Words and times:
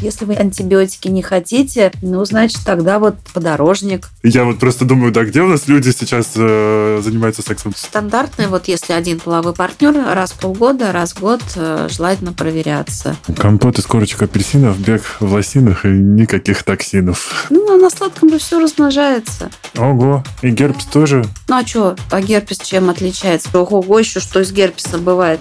Если 0.00 0.24
вы 0.24 0.34
антибиотики 0.34 1.08
не 1.08 1.22
хотите, 1.22 1.92
ну, 2.02 2.24
значит, 2.24 2.60
тогда 2.64 2.98
вот 2.98 3.16
подорожник. 3.34 4.08
Я 4.22 4.44
вот 4.44 4.58
просто 4.58 4.84
думаю, 4.84 5.12
да, 5.12 5.24
где 5.24 5.42
у 5.42 5.46
нас 5.46 5.68
люди 5.68 5.90
сейчас 5.90 6.32
э, 6.36 7.00
занимаются 7.02 7.42
сексом? 7.42 7.72
Стандартный, 7.76 8.46
вот 8.46 8.68
если 8.68 8.92
один 8.92 9.20
половой 9.20 9.52
партнер, 9.52 9.94
раз 10.14 10.32
в 10.32 10.38
полгода, 10.38 10.92
раз 10.92 11.12
в 11.12 11.20
год 11.20 11.42
э, 11.56 11.88
желательно 11.90 12.32
проверяться. 12.32 13.16
Компот 13.36 13.78
из 13.78 13.86
корочек 13.86 14.22
апельсинов, 14.22 14.78
бег 14.78 15.02
в 15.20 15.32
лосинах 15.32 15.84
и 15.84 15.88
никаких 15.88 16.62
токсинов. 16.62 17.46
Ну, 17.50 17.74
а 17.74 17.76
на 17.76 17.90
сладком 17.90 18.30
же 18.30 18.38
все 18.38 18.58
размножается. 18.60 19.50
Ого, 19.76 20.24
и 20.42 20.50
герпес 20.50 20.86
тоже? 20.86 21.24
Ну, 21.48 21.56
а 21.56 21.66
что, 21.66 21.96
а 22.10 22.20
герпес 22.20 22.58
чем 22.58 22.88
отличается? 22.88 23.48
Ого, 23.52 23.98
еще 23.98 24.20
что 24.20 24.40
из 24.40 24.52
герпеса 24.52 24.98
бывает? 24.98 25.40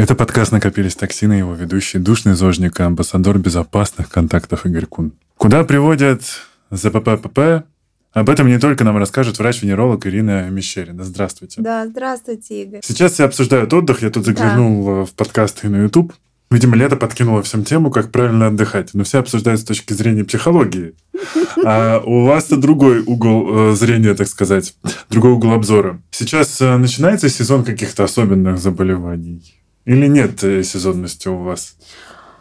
Это 0.00 0.14
подкаст 0.14 0.50
«Накопились 0.50 0.94
токсины», 0.94 1.34
его 1.34 1.52
ведущий 1.52 1.98
душный 1.98 2.32
зожник 2.32 2.80
и 2.80 2.82
амбассадор 2.82 3.38
безопасных 3.38 4.08
контактов 4.08 4.64
Игорь 4.64 4.86
Кун. 4.86 5.12
Куда 5.36 5.62
приводят 5.62 6.22
ЗППП? 6.70 7.66
Об 8.14 8.30
этом 8.30 8.46
не 8.46 8.58
только 8.58 8.82
нам 8.84 8.96
расскажет 8.96 9.38
врач-венеролог 9.38 10.06
Ирина 10.06 10.48
Мещерина. 10.48 11.04
Здравствуйте. 11.04 11.60
Да, 11.60 11.86
здравствуйте, 11.86 12.62
Игорь. 12.62 12.80
Сейчас 12.82 13.12
все 13.12 13.26
обсуждают 13.26 13.74
отдых. 13.74 14.00
Я 14.00 14.08
тут 14.08 14.24
заглянул 14.24 14.86
да. 14.86 15.04
в 15.04 15.12
подкасты 15.12 15.68
на 15.68 15.82
YouTube. 15.82 16.14
Видимо, 16.50 16.76
лето 16.76 16.96
подкинуло 16.96 17.42
всем 17.42 17.64
тему, 17.64 17.90
как 17.90 18.10
правильно 18.10 18.46
отдыхать. 18.46 18.94
Но 18.94 19.04
все 19.04 19.18
обсуждают 19.18 19.60
с 19.60 19.64
точки 19.64 19.92
зрения 19.92 20.24
психологии. 20.24 20.94
А 21.62 22.00
у 22.00 22.24
вас-то 22.24 22.56
другой 22.56 23.02
угол 23.02 23.72
э, 23.72 23.76
зрения, 23.76 24.14
так 24.14 24.28
сказать, 24.28 24.74
другой 25.10 25.32
угол 25.32 25.52
обзора. 25.52 26.00
Сейчас 26.10 26.58
э, 26.62 26.78
начинается 26.78 27.28
сезон 27.28 27.64
каких-то 27.64 28.04
особенных 28.04 28.56
заболеваний. 28.56 29.59
Или 29.90 30.06
нет 30.06 30.44
э, 30.44 30.62
сезонности 30.62 31.26
у 31.26 31.38
вас? 31.38 31.74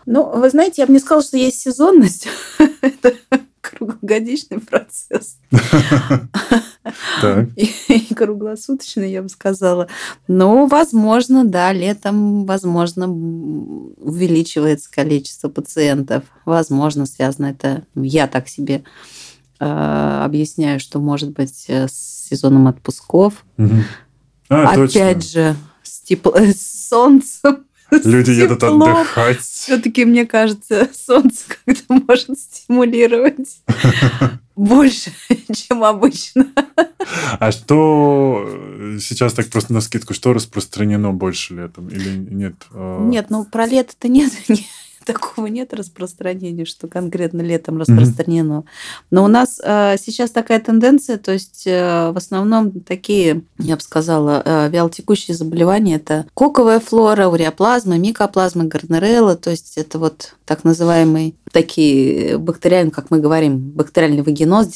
Ну, 0.06 0.40
вы 0.40 0.52
знаете, 0.52 0.84
я 0.84 0.86
бы 0.86 0.94
не 0.94 1.00
сказала, 1.00 1.24
что 1.24 1.36
есть 1.36 1.60
сезонность. 1.60 2.28
Это 2.82 3.14
круглогодичный 3.60 4.60
процесс. 4.60 5.40
И 7.58 8.14
круглосуточный, 8.14 9.12
я 9.12 9.24
бы 9.24 9.30
сказала. 9.30 9.88
Но, 10.28 10.68
возможно, 10.68 11.44
да, 11.44 11.74
летом, 11.74 12.46
возможно, 12.46 13.08
увеличивается 13.08 14.92
количество 14.92 15.50
пациентов. 15.50 16.26
Возможно, 16.46 17.08
связано 17.08 17.48
это, 17.48 17.84
я 17.96 18.28
так 18.28 18.48
себе 18.48 18.84
э, 19.60 20.22
объясняю, 20.24 20.80
что 20.80 21.00
может 21.00 21.32
быть 21.32 21.66
э, 21.68 21.88
с 21.88 22.28
сезоном 22.30 22.68
отпусков. 22.68 23.44
А, 24.52 24.74
Опять 24.74 25.28
же, 25.28 25.56
тепло, 26.10 26.34
с 26.38 26.90
солнцем. 26.90 27.66
Люди 28.04 28.32
едут 28.32 28.64
отдыхать. 28.64 29.40
Все-таки, 29.42 30.06
мне 30.06 30.26
кажется, 30.26 30.90
солнце 31.08 31.44
как-то 31.66 31.94
может 32.08 32.38
стимулировать 32.40 33.62
больше, 34.56 35.12
чем 35.54 35.84
обычно. 35.84 36.48
А 37.40 37.52
что 37.52 38.48
сейчас 39.00 39.34
так 39.34 39.48
просто 39.50 39.74
на 39.74 39.82
скидку, 39.82 40.14
что 40.14 40.34
распространено 40.34 41.12
больше 41.12 41.56
летом 41.56 41.88
или 41.90 42.16
нет? 42.16 42.56
Нет, 42.74 43.28
ну 43.30 43.46
про 43.46 43.66
лето-то 43.66 44.08
нет 44.08 44.32
такого 45.06 45.48
нет 45.48 45.74
распространения, 45.74 46.66
что 46.66 46.88
конкретно 46.88 47.42
летом 47.42 47.78
распространено. 47.78 48.64
Но 49.12 49.24
у 49.24 49.28
нас 49.28 49.60
э, 49.64 49.96
сейчас 49.98 50.32
такая 50.32 50.60
тенденция, 50.60 51.18
то 51.18 51.32
есть 51.32 51.64
э, 51.66 52.12
в 52.12 52.18
основном 52.18 52.72
такие, 52.82 53.44
я 53.58 53.76
бы 53.76 53.82
сказала, 53.82 54.42
э, 54.44 54.70
вялотекущие 54.70 55.36
заболевания 55.36 55.96
это 55.96 56.26
коковая 56.34 56.80
флора, 56.80 57.28
уреоплазма, 57.28 57.98
микоплазма, 57.98 58.66
гарнерелла, 58.66 59.36
то 59.36 59.50
есть 59.50 59.78
это 59.78 60.00
вот 60.00 60.36
так 60.46 60.64
называемые 60.64 61.34
такие 61.52 62.38
бактериальные, 62.38 62.92
как 62.92 63.12
мы 63.12 63.20
говорим, 63.20 63.58
бактериальный 63.58 64.22
вагиноз, 64.22 64.68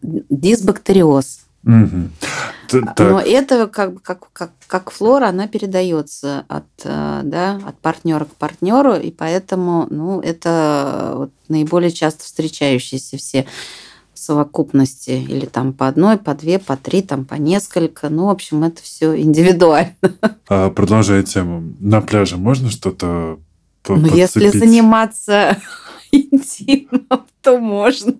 дисбактериоз. 0.00 1.40
Угу. 1.64 2.82
Но 2.98 3.20
это 3.20 3.66
как, 3.66 4.02
как, 4.02 4.32
как, 4.32 4.52
как 4.66 4.90
флора, 4.90 5.28
она 5.28 5.46
передается 5.46 6.44
от, 6.48 6.64
э, 6.84 7.20
да, 7.24 7.60
от 7.66 7.78
партнера 7.78 8.24
к 8.24 8.34
партнеру, 8.36 8.94
и 8.94 9.10
поэтому 9.10 9.86
ну, 9.90 10.20
это 10.20 11.12
вот 11.16 11.30
наиболее 11.48 11.90
часто 11.90 12.24
встречающиеся 12.24 13.16
все 13.16 13.46
совокупности 14.14 15.10
или 15.10 15.46
там 15.46 15.72
по 15.72 15.88
одной, 15.88 16.16
по 16.16 16.34
две, 16.34 16.58
по 16.58 16.76
три, 16.76 17.02
там 17.02 17.24
по 17.24 17.34
несколько. 17.34 18.08
Ну, 18.08 18.26
в 18.26 18.30
общем, 18.30 18.62
это 18.64 18.82
все 18.82 19.18
индивидуально. 19.20 19.94
А 20.48 20.70
продолжая 20.70 21.22
тему, 21.22 21.74
на 21.80 22.00
пляже 22.00 22.36
можно 22.36 22.70
что-то 22.70 23.38
ну, 23.88 24.14
если 24.14 24.48
заниматься 24.48 25.56
интимом, 26.12 27.26
то 27.42 27.58
можно. 27.58 28.14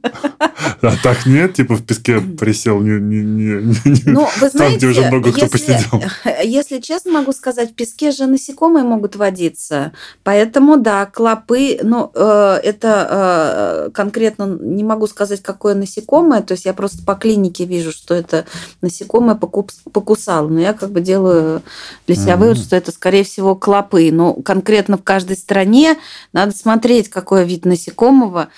А 0.83 0.93
так 1.03 1.27
нет? 1.27 1.55
Типа 1.55 1.77
в 1.77 1.84
песке 1.84 2.21
присел, 2.21 2.81
не, 2.81 3.00
не, 3.00 3.22
не, 3.22 3.44
не, 3.84 4.03
ну, 4.05 4.28
вы 4.41 4.49
знаете, 4.49 4.59
там, 4.59 4.77
где 4.77 4.87
уже 4.88 5.03
много 5.03 5.28
если, 5.28 5.41
кто 5.41 5.50
посидел. 5.50 6.03
Если 6.44 6.81
честно 6.81 7.12
могу 7.12 7.33
сказать, 7.33 7.71
в 7.71 7.75
песке 7.75 8.10
же 8.10 8.27
насекомые 8.27 8.84
могут 8.84 9.15
водиться. 9.15 9.93
Поэтому, 10.25 10.77
да, 10.77 11.06
клопы, 11.06 11.78
ну, 11.83 12.10
э, 12.15 12.60
это 12.65 13.87
э, 13.87 13.91
конкретно 13.93 14.59
не 14.60 14.83
могу 14.83 15.06
сказать, 15.06 15.41
какое 15.41 15.75
насекомое. 15.75 16.43
То 16.43 16.53
есть 16.53 16.65
я 16.65 16.75
просто 16.75 17.04
по 17.04 17.15
клинике 17.15 17.65
вижу, 17.65 17.93
что 17.93 18.15
это 18.15 18.44
насекомое 18.81 19.37
покусало. 19.37 20.49
Но 20.49 20.60
я 20.60 20.72
как 20.72 20.91
бы 20.91 21.00
делаю 21.00 21.62
для 22.09 22.16
себя 22.16 22.37
вывод, 22.37 22.59
что 22.59 22.75
это, 22.75 22.91
скорее 22.91 23.22
всего, 23.22 23.54
клопы. 23.54 24.10
Но 24.10 24.34
конкретно 24.34 24.99
в 24.99 25.04
каждой 25.04 25.37
стране 25.37 25.97
надо 26.33 26.56
смотреть, 26.56 27.09
какой 27.09 27.44
вид 27.44 27.65
насекомого. 27.65 28.49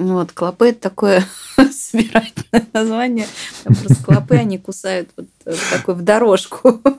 Вот, 0.00 0.32
клопы 0.32 0.70
это 0.70 0.80
такое 0.80 1.22
собирательное 1.56 2.66
название. 2.72 3.26
Там 3.64 3.74
просто 3.74 4.02
клопы, 4.02 4.36
они 4.36 4.56
кусают 4.56 5.10
вот 5.14 5.26
э, 5.44 5.54
такой 5.70 5.94
в 5.94 6.00
дорожку. 6.00 6.80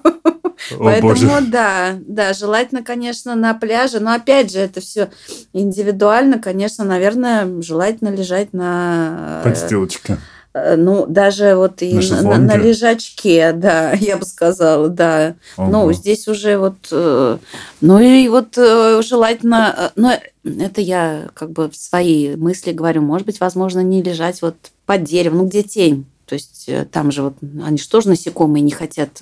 О, 0.72 0.84
Поэтому 0.84 1.14
боже. 1.16 1.42
да, 1.48 1.96
да, 2.00 2.34
желательно, 2.34 2.84
конечно, 2.84 3.34
на 3.34 3.56
пляже, 3.56 4.00
но 4.00 4.14
опять 4.14 4.52
же, 4.52 4.60
это 4.60 4.82
все 4.82 5.10
индивидуально, 5.52 6.38
конечно, 6.38 6.86
наверное, 6.86 7.64
желательно 7.64 8.10
лежать 8.10 8.54
на 8.54 9.42
э, 9.42 9.50
подстилочке. 9.50 10.20
Э, 10.54 10.76
ну, 10.76 11.06
даже 11.06 11.56
вот 11.56 11.82
и 11.82 11.94
на, 11.94 12.22
на, 12.22 12.38
на 12.38 12.58
лежачке, 12.58 13.52
да, 13.56 13.94
я 13.94 14.18
бы 14.18 14.26
сказала, 14.26 14.90
да. 14.90 15.36
Ого. 15.58 15.70
Ну, 15.70 15.94
здесь 15.94 16.28
уже 16.28 16.58
вот... 16.58 16.88
Э, 16.92 17.38
ну, 17.80 18.00
и 18.00 18.28
вот 18.28 18.58
э, 18.58 19.02
желательно... 19.04 19.92
Ну, 19.96 20.12
это 20.44 20.82
я 20.82 21.30
как 21.34 21.52
бы 21.52 21.70
в 21.70 21.76
свои 21.76 22.36
мысли 22.36 22.72
говорю. 22.72 23.02
Может 23.02 23.26
быть, 23.26 23.40
возможно, 23.40 23.82
не 23.82 24.02
лежать 24.02 24.42
вот 24.42 24.56
под 24.86 25.04
деревом, 25.04 25.40
ну, 25.40 25.46
где 25.46 25.64
тень. 25.64 26.06
То 26.26 26.36
есть 26.36 26.70
там 26.92 27.12
же 27.12 27.24
вот... 27.24 27.36
Они 27.64 27.78
же 27.78 27.88
тоже 27.88 28.10
насекомые 28.10 28.62
не 28.62 28.72
хотят 28.72 29.22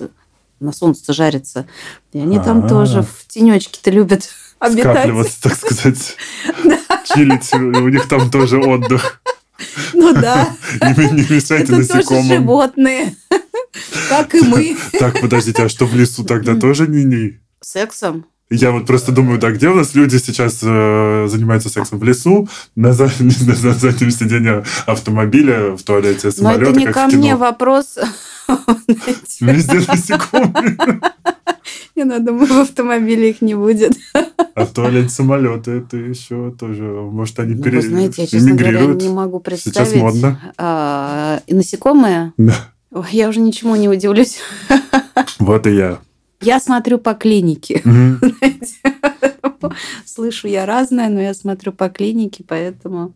на 0.58 0.72
солнце 0.72 1.12
жариться. 1.12 1.66
И 2.12 2.18
они 2.18 2.36
А-а-а. 2.36 2.44
там 2.44 2.68
тоже 2.68 3.02
в 3.02 3.26
тенечке-то 3.28 3.90
любят 3.90 4.28
обитать. 4.58 4.96
Скапливаться, 4.96 5.42
так 5.42 5.54
сказать. 5.56 6.16
Чилить. 7.14 7.52
У 7.54 7.88
них 7.88 8.08
там 8.08 8.30
тоже 8.30 8.58
отдых. 8.58 9.20
Ну 9.94 10.12
да. 10.12 10.48
Не, 10.80 11.34
мешайте 11.34 11.72
насекомым. 11.72 12.04
тоже 12.04 12.22
животные, 12.22 13.14
как 14.08 14.34
и 14.34 14.42
мы. 14.42 14.76
Так, 14.98 15.20
подождите, 15.20 15.64
а 15.64 15.68
что 15.68 15.86
в 15.86 15.94
лесу 15.94 16.24
тогда 16.24 16.54
тоже 16.54 16.86
не-не? 16.86 17.40
Сексом? 17.60 18.26
Я 18.52 18.72
вот 18.72 18.86
просто 18.86 19.12
думаю, 19.12 19.38
да, 19.38 19.52
где 19.52 19.68
у 19.68 19.74
нас 19.74 19.94
люди 19.94 20.16
сейчас 20.16 20.58
э, 20.62 21.26
занимаются 21.28 21.68
сексом 21.68 22.00
в 22.00 22.04
лесу, 22.04 22.48
на, 22.74 22.92
за, 22.92 23.04
на, 23.20 23.32
на 23.46 23.74
заднем 23.74 24.10
сиденье 24.10 24.64
автомобиля, 24.86 25.76
в 25.76 25.82
туалете 25.84 26.32
самолета. 26.32 26.64
Но 26.64 26.70
это 26.70 26.80
не 26.80 26.86
ко 26.86 27.06
мне 27.06 27.36
вопрос. 27.36 27.96
Везде 29.40 29.80
насекомые. 29.86 30.76
Не 31.96 32.04
надо, 32.04 32.26
думаю, 32.26 32.46
в 32.54 32.58
автомобиле 32.60 33.30
их 33.30 33.42
не 33.42 33.54
будет. 33.54 33.96
А 34.54 34.64
в 34.64 34.72
туалете 34.72 35.08
самолета 35.08 35.70
это 35.70 35.96
еще 35.96 36.54
тоже, 36.58 36.82
может, 36.82 37.38
они 37.40 37.54
ну, 37.54 37.62
пере... 37.62 37.78
Вы 37.78 37.88
знаете, 37.88 38.22
я, 38.22 38.26
честно 38.26 38.54
говоря, 38.54 38.86
не 38.86 39.08
могу 39.08 39.40
представить. 39.40 39.88
Сейчас 39.88 40.00
модно. 40.00 40.52
А, 40.58 41.40
и 41.46 41.54
насекомые? 41.54 42.32
Да. 42.36 42.54
Ой, 42.92 43.06
я 43.12 43.28
уже 43.28 43.40
ничему 43.40 43.76
не 43.76 43.88
удивлюсь. 43.88 44.38
Вот 45.38 45.66
и 45.66 45.74
я. 45.74 46.00
Я 46.40 46.60
смотрю 46.60 46.98
по 46.98 47.14
клинике. 47.14 47.82
Слышу 50.04 50.48
я 50.48 50.66
разное, 50.66 51.08
но 51.08 51.20
я 51.20 51.34
смотрю 51.34 51.72
по 51.72 51.88
клинике, 51.88 52.44
поэтому 52.46 53.14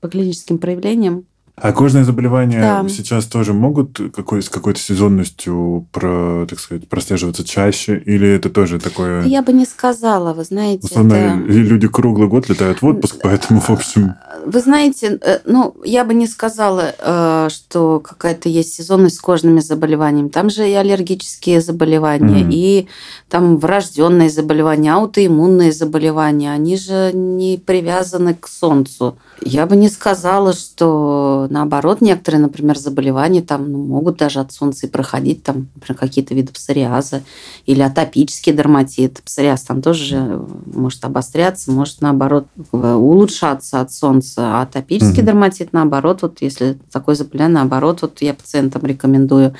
по 0.00 0.08
клиническим 0.08 0.58
проявлениям. 0.58 1.24
А 1.56 1.72
кожные 1.72 2.04
заболевания 2.04 2.60
да. 2.60 2.88
сейчас 2.88 3.26
тоже 3.26 3.52
могут 3.52 4.00
какой, 4.12 4.42
с 4.42 4.48
какой-то 4.48 4.80
сезонностью 4.80 5.86
про, 5.92 6.46
так 6.50 6.58
сказать, 6.58 6.88
прослеживаться 6.88 7.44
чаще? 7.44 7.96
Или 8.04 8.28
это 8.28 8.50
тоже 8.50 8.80
такое... 8.80 9.22
Я 9.22 9.40
бы 9.40 9.52
не 9.52 9.64
сказала, 9.64 10.34
вы 10.34 10.42
знаете. 10.42 10.88
Основно 10.88 11.14
это... 11.14 11.36
люди 11.36 11.86
круглый 11.86 12.26
год 12.26 12.48
летают 12.48 12.82
в 12.82 12.86
отпуск, 12.86 13.18
поэтому, 13.22 13.60
в 13.60 13.70
общем... 13.70 14.16
Вы 14.44 14.60
знаете, 14.60 15.16
э, 15.22 15.38
ну, 15.44 15.76
я 15.84 16.04
бы 16.04 16.12
не 16.12 16.26
сказала, 16.26 16.92
э, 16.98 17.48
что 17.50 18.00
какая-то 18.00 18.48
есть 18.48 18.74
сезонность 18.74 19.16
с 19.16 19.20
кожными 19.20 19.60
заболеваниями. 19.60 20.30
Там 20.30 20.50
же 20.50 20.68
и 20.68 20.72
аллергические 20.72 21.60
заболевания, 21.60 22.42
mm-hmm. 22.42 22.52
и 22.52 22.88
там 23.28 23.58
врожденные 23.58 24.28
заболевания, 24.28 24.92
аутоиммунные 24.92 25.70
заболевания. 25.70 26.52
Они 26.52 26.76
же 26.76 27.12
не 27.14 27.58
привязаны 27.64 28.34
к 28.34 28.48
солнцу. 28.48 29.16
Я 29.40 29.66
бы 29.66 29.76
не 29.76 29.88
сказала, 29.88 30.52
что 30.52 31.43
наоборот, 31.48 32.00
некоторые, 32.00 32.40
например, 32.40 32.78
заболевания 32.78 33.42
там 33.42 33.70
ну, 33.70 33.84
могут 33.84 34.18
даже 34.18 34.40
от 34.40 34.52
солнца 34.52 34.86
и 34.86 34.90
проходить, 34.90 35.42
там, 35.42 35.68
например, 35.74 35.98
какие-то 35.98 36.34
виды 36.34 36.52
псориаза 36.52 37.22
или 37.66 37.82
атопический 37.82 38.52
дерматит. 38.52 39.22
Псориаз 39.24 39.62
там 39.62 39.82
тоже 39.82 40.44
может 40.66 41.04
обостряться, 41.04 41.70
может, 41.72 42.00
наоборот, 42.00 42.46
улучшаться 42.72 43.80
от 43.80 43.92
солнца. 43.92 44.58
А 44.58 44.62
атопический 44.62 45.22
угу. 45.22 45.26
дерматит, 45.26 45.72
наоборот, 45.72 46.22
вот 46.22 46.42
если 46.42 46.78
такое 46.90 47.14
заболевание, 47.14 47.54
наоборот, 47.54 48.02
вот 48.02 48.22
я 48.22 48.34
пациентам 48.34 48.84
рекомендую 48.84 49.54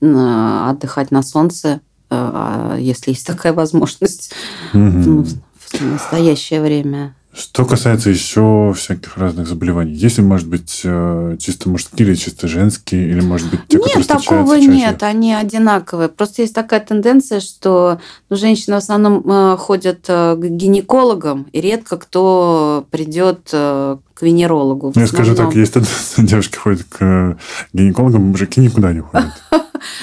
отдыхать 0.00 1.12
на 1.12 1.22
солнце, 1.22 1.68
э, 1.68 1.78
а 2.10 2.76
если 2.76 3.12
есть 3.12 3.26
такая 3.26 3.52
возможность 3.52 4.32
угу. 4.74 5.24
в 5.24 5.80
настоящее 5.80 6.60
время. 6.60 7.14
Что 7.34 7.64
касается 7.64 8.10
еще 8.10 8.74
всяких 8.76 9.16
разных 9.16 9.48
заболеваний, 9.48 9.94
есть 9.94 10.18
ли, 10.18 10.24
может 10.24 10.46
быть, 10.46 10.82
э, 10.84 11.36
чисто 11.38 11.70
мужские 11.70 12.08
или 12.08 12.14
чисто 12.14 12.46
женские, 12.46 13.08
или, 13.08 13.20
может 13.20 13.50
быть, 13.50 13.60
те, 13.68 13.78
Нет, 13.78 14.06
такого 14.06 14.56
чаще? 14.56 14.68
нет, 14.68 15.02
они 15.02 15.32
одинаковые. 15.32 16.10
Просто 16.10 16.42
есть 16.42 16.54
такая 16.54 16.80
тенденция, 16.80 17.40
что 17.40 18.00
ну, 18.28 18.36
женщины 18.36 18.74
в 18.74 18.78
основном 18.78 19.22
э, 19.26 19.56
ходят 19.56 20.04
э, 20.08 20.36
к 20.36 20.44
гинекологам, 20.44 21.46
и 21.52 21.62
редко 21.62 21.96
кто 21.96 22.86
придет 22.90 23.48
к 23.50 23.98
венерологу. 24.20 24.92
Ну, 24.94 25.00
я 25.00 25.06
скажу 25.06 25.34
так, 25.34 25.54
есть 25.54 25.72
тенденция, 25.72 26.24
девушки 26.26 26.56
ходят 26.56 26.84
к 26.84 27.38
гинекологам, 27.72 28.24
мужики 28.24 28.60
никуда 28.60 28.92
не 28.92 29.00
ходят. 29.00 29.30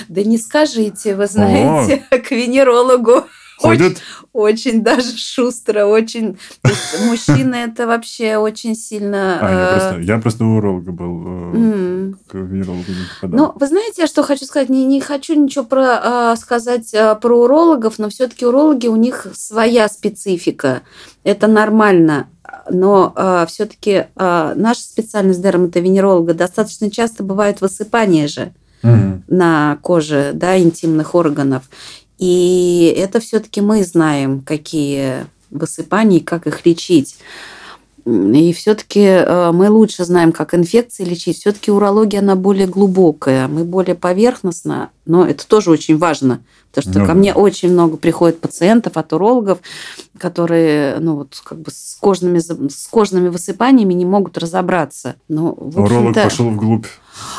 Да 0.10 0.24
не 0.24 0.38
скажите, 0.38 1.16
вы 1.16 1.28
знаете, 1.28 2.04
к 2.10 2.32
венерологу 2.32 3.24
ходят? 3.60 4.02
Очень, 4.34 4.72
очень 4.72 4.84
даже 4.84 5.18
шустро, 5.18 5.86
очень... 5.86 6.38
Мужчины 7.06 7.56
это 7.56 7.88
вообще 7.88 8.38
очень 8.38 8.76
сильно... 8.76 9.40
А, 9.42 9.50
я, 9.50 9.60
э, 9.60 9.80
просто, 9.80 10.00
я 10.02 10.20
просто 10.20 10.46
у 10.46 10.58
уролога 10.58 10.92
был, 10.92 11.28
mm. 11.54 12.16
к 12.28 12.34
венерологу 12.36 12.86
не 12.88 13.06
попадал. 13.16 13.46
Ну, 13.48 13.60
вы 13.60 13.68
знаете, 13.68 14.08
что 14.08 14.24
хочу 14.24 14.46
сказать? 14.46 14.70
Не, 14.70 14.86
не 14.86 15.02
хочу 15.02 15.36
ничего 15.36 15.66
про, 15.66 16.36
сказать 16.38 16.96
про 17.22 17.42
урологов, 17.42 18.00
но 18.00 18.10
все 18.10 18.28
таки 18.28 18.46
урологи, 18.46 18.88
у 18.88 18.96
них 18.96 19.28
своя 19.34 19.90
специфика. 19.90 20.82
Это 21.24 21.48
нормально 21.48 22.28
но 22.72 23.14
э, 23.16 23.46
все-таки 23.48 24.08
э, 24.16 24.54
наша 24.56 24.82
специальность 24.82 25.42
дерматовенеролога 25.42 26.34
достаточно 26.34 26.90
часто 26.90 27.24
бывает 27.24 27.62
высыпание 27.62 28.28
же 28.28 28.54
угу. 28.84 29.24
на 29.28 29.78
коже 29.82 30.32
да, 30.34 30.58
интимных 30.58 31.16
органов. 31.16 31.64
И 32.20 32.94
это 32.98 33.20
все-таки 33.20 33.62
мы 33.62 33.84
знаем, 33.84 34.42
какие 34.42 35.26
высыпания 35.50 36.20
и 36.20 36.24
как 36.24 36.48
их 36.48 36.66
лечить. 36.66 37.18
И 38.06 38.54
все-таки 38.54 39.02
э, 39.02 39.52
мы 39.52 39.70
лучше 39.70 40.04
знаем, 40.04 40.32
как 40.32 40.54
инфекции 40.54 41.04
лечить. 41.04 41.40
Все-таки 41.40 41.72
урология, 41.72 42.20
она 42.20 42.36
более 42.36 42.66
глубокая, 42.66 43.48
мы 43.48 43.64
более 43.64 43.96
поверхностно, 43.96 44.90
но 45.06 45.28
это 45.28 45.46
тоже 45.46 45.70
очень 45.70 45.98
важно, 45.98 46.42
потому 46.72 46.92
что 46.92 47.02
ну, 47.02 47.06
ко 47.06 47.14
мне 47.14 47.34
очень 47.34 47.72
много 47.72 47.98
приходит 47.98 48.40
пациентов 48.40 48.98
от 48.98 49.14
урологов, 49.14 49.60
которые 50.18 50.98
ну, 51.00 51.18
вот, 51.18 51.40
как 51.44 51.60
бы 51.60 51.72
с, 51.72 51.98
кожными, 52.00 52.40
с 52.40 52.88
кожными 52.88 53.28
высыпаниями 53.28 53.94
не 53.94 54.06
могут 54.06 54.38
разобраться. 54.38 55.16
Но, 55.28 55.52
Уролог 55.52 56.16
пошел 56.16 56.50
вглубь. 56.50 56.88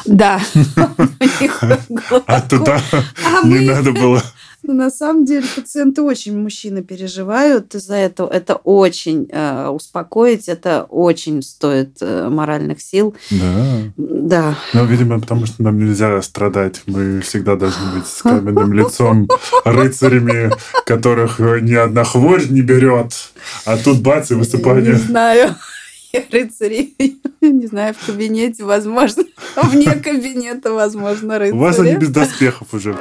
Да. 0.05 0.41
А 2.27 2.41
туда 2.43 2.81
а 2.93 3.47
не 3.47 3.61
надо 3.61 3.93
было. 3.93 4.23
Но 4.63 4.75
на 4.75 4.91
самом 4.91 5.25
деле 5.25 5.47
пациенты 5.57 6.03
очень, 6.03 6.39
мужчины 6.39 6.83
переживают 6.83 7.75
из-за 7.75 7.95
этого. 7.95 8.29
Это 8.31 8.57
очень 8.57 9.29
э, 9.31 9.69
успокоить, 9.69 10.49
это 10.49 10.87
очень 10.89 11.43
стоит 11.43 11.97
э, 12.01 12.29
моральных 12.29 12.81
сил. 12.83 13.15
Да. 13.31 13.83
Да. 13.97 14.59
Ну, 14.75 14.85
видимо, 14.85 15.21
потому 15.21 15.47
что 15.47 15.63
нам 15.63 15.79
нельзя 15.79 16.21
страдать. 16.23 16.83
Мы 16.87 17.21
всегда 17.21 17.57
должны 17.57 17.99
быть 17.99 18.07
с 18.07 18.23
каменным 18.23 18.73
лицом 18.73 19.29
рыцарями, 19.65 20.51
которых 20.85 21.39
ни 21.39 21.75
одна 21.75 22.05
хворь 22.05 22.49
не 22.51 22.61
берет. 22.61 23.13
А 23.65 23.77
тут 23.77 24.01
бац 24.01 24.31
и 24.31 24.35
выступание. 24.35 24.93
Не 24.93 24.99
знаю. 24.99 25.55
Я 26.13 26.25
рыцарей, 26.33 26.97
не 27.41 27.67
знаю, 27.67 27.95
в 27.95 28.05
кабинете, 28.05 28.65
возможно, 28.65 29.23
вне 29.63 29.93
кабинета, 29.93 30.73
возможно, 30.73 31.39
рыцари. 31.39 31.57
У 31.57 31.61
вас 31.61 31.79
они 31.79 31.95
без 31.95 32.09
доспехов 32.09 32.75
уже. 32.75 32.97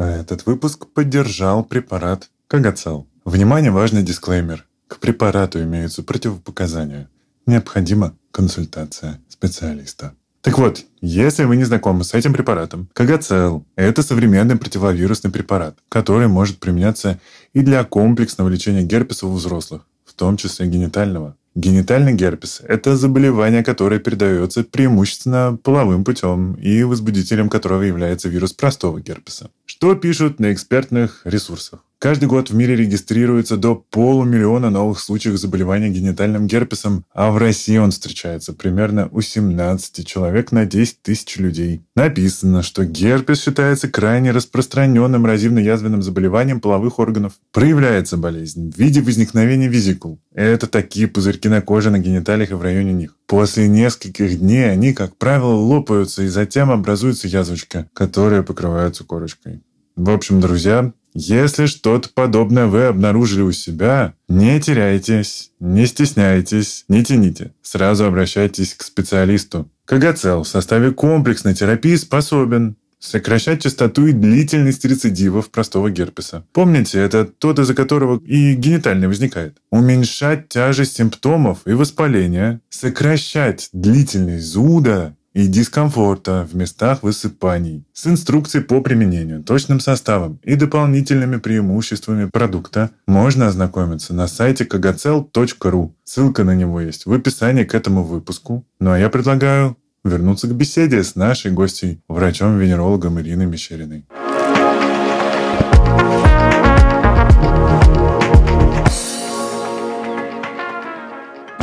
Этот 0.00 0.46
выпуск 0.46 0.86
поддержал 0.86 1.62
препарат 1.62 2.30
Кагацел. 2.48 3.06
Внимание, 3.26 3.70
важный 3.70 4.02
дисклеймер. 4.02 4.66
К 4.88 4.98
препарату 4.98 5.62
имеются 5.62 6.02
противопоказания. 6.02 7.10
Необходима 7.44 8.16
консультация 8.30 9.20
специалиста. 9.28 10.14
Так 10.40 10.56
вот, 10.56 10.86
если 11.02 11.44
вы 11.44 11.56
не 11.56 11.64
знакомы 11.64 12.04
с 12.04 12.14
этим 12.14 12.32
препаратом, 12.32 12.88
Кагацел– 12.94 13.66
это 13.76 14.02
современный 14.02 14.56
противовирусный 14.56 15.30
препарат, 15.30 15.76
который 15.90 16.28
может 16.28 16.60
применяться 16.60 17.20
и 17.52 17.60
для 17.60 17.84
комплексного 17.84 18.48
лечения 18.48 18.82
герпеса 18.82 19.26
у 19.26 19.34
взрослых, 19.34 19.82
в 20.06 20.14
том 20.14 20.38
числе 20.38 20.66
генитального. 20.66 21.36
Генитальный 21.60 22.14
герпес– 22.14 22.62
это 22.66 22.96
заболевание, 22.96 23.62
которое 23.62 24.00
передается 24.00 24.64
преимущественно 24.64 25.58
половым 25.62 26.04
путем 26.04 26.54
и 26.54 26.82
возбудителем 26.84 27.50
которого 27.50 27.82
является 27.82 28.30
вирус 28.30 28.54
простого 28.54 28.98
герпеса. 28.98 29.50
Что 29.66 29.94
пишут 29.94 30.40
на 30.40 30.54
экспертных 30.54 31.20
ресурсах? 31.24 31.80
Каждый 32.00 32.28
год 32.30 32.48
в 32.48 32.54
мире 32.54 32.76
регистрируется 32.76 33.58
до 33.58 33.74
полумиллиона 33.74 34.70
новых 34.70 35.00
случаев 35.00 35.36
заболевания 35.36 35.90
генитальным 35.90 36.46
герпесом, 36.46 37.04
а 37.12 37.30
в 37.30 37.36
России 37.36 37.76
он 37.76 37.90
встречается 37.90 38.54
примерно 38.54 39.10
у 39.12 39.20
17 39.20 40.06
человек 40.06 40.50
на 40.50 40.64
10 40.64 41.02
тысяч 41.02 41.36
людей. 41.36 41.82
Написано, 41.94 42.62
что 42.62 42.86
герпес 42.86 43.42
считается 43.42 43.86
крайне 43.86 44.30
распространенным 44.30 45.26
эрозивно-язвенным 45.26 46.00
заболеванием 46.00 46.62
половых 46.62 46.98
органов. 46.98 47.34
Проявляется 47.52 48.16
болезнь 48.16 48.72
в 48.72 48.78
виде 48.78 49.02
возникновения 49.02 49.68
визикул. 49.68 50.22
Это 50.32 50.68
такие 50.68 51.06
пузырьки 51.06 51.50
на 51.50 51.60
коже, 51.60 51.90
на 51.90 51.98
гениталиях 51.98 52.52
и 52.52 52.54
в 52.54 52.62
районе 52.62 52.94
них. 52.94 53.14
После 53.26 53.68
нескольких 53.68 54.38
дней 54.38 54.70
они, 54.70 54.94
как 54.94 55.18
правило, 55.18 55.52
лопаются 55.52 56.22
и 56.22 56.28
затем 56.28 56.70
образуется 56.70 57.28
язвочка, 57.28 57.90
которая 57.92 58.42
покрывается 58.42 59.04
корочкой. 59.04 59.60
В 59.96 60.08
общем, 60.08 60.40
друзья, 60.40 60.94
если 61.14 61.66
что-то 61.66 62.08
подобное 62.14 62.66
вы 62.66 62.84
обнаружили 62.84 63.42
у 63.42 63.52
себя, 63.52 64.14
не 64.28 64.60
теряйтесь, 64.60 65.52
не 65.60 65.86
стесняйтесь, 65.86 66.84
не 66.88 67.04
тяните. 67.04 67.52
Сразу 67.62 68.04
обращайтесь 68.04 68.74
к 68.74 68.82
специалисту. 68.82 69.68
Кагацел 69.84 70.44
в 70.44 70.48
составе 70.48 70.92
комплексной 70.92 71.54
терапии 71.54 71.96
способен 71.96 72.76
сокращать 73.00 73.62
частоту 73.62 74.06
и 74.06 74.12
длительность 74.12 74.84
рецидивов 74.84 75.50
простого 75.50 75.90
герпеса. 75.90 76.44
Помните, 76.52 77.00
это 77.00 77.24
тот, 77.24 77.58
из-за 77.58 77.74
которого 77.74 78.20
и 78.24 78.54
генитальный 78.54 79.08
возникает. 79.08 79.56
Уменьшать 79.70 80.48
тяжесть 80.48 80.96
симптомов 80.96 81.60
и 81.66 81.72
воспаления, 81.72 82.60
сокращать 82.68 83.70
длительность 83.72 84.44
зуда 84.44 85.16
и 85.32 85.46
дискомфорта 85.46 86.48
в 86.50 86.56
местах 86.56 87.02
высыпаний 87.02 87.84
с 87.92 88.06
инструкцией 88.06 88.64
по 88.64 88.80
применению, 88.80 89.42
точным 89.42 89.80
составом 89.80 90.40
и 90.42 90.54
дополнительными 90.54 91.36
преимуществами 91.36 92.28
продукта 92.28 92.90
можно 93.06 93.46
ознакомиться 93.46 94.14
на 94.14 94.26
сайте 94.26 94.64
kagacel.ru. 94.64 95.92
Ссылка 96.04 96.44
на 96.44 96.54
него 96.54 96.80
есть 96.80 97.06
в 97.06 97.12
описании 97.12 97.64
к 97.64 97.74
этому 97.74 98.02
выпуску. 98.02 98.64
Ну 98.80 98.92
а 98.92 98.98
я 98.98 99.08
предлагаю 99.08 99.76
вернуться 100.04 100.48
к 100.48 100.54
беседе 100.54 101.04
с 101.04 101.14
нашей 101.14 101.52
гостьей, 101.52 102.00
врачом-венерологом 102.08 103.20
Ириной 103.20 103.46
Мещериной. 103.46 104.06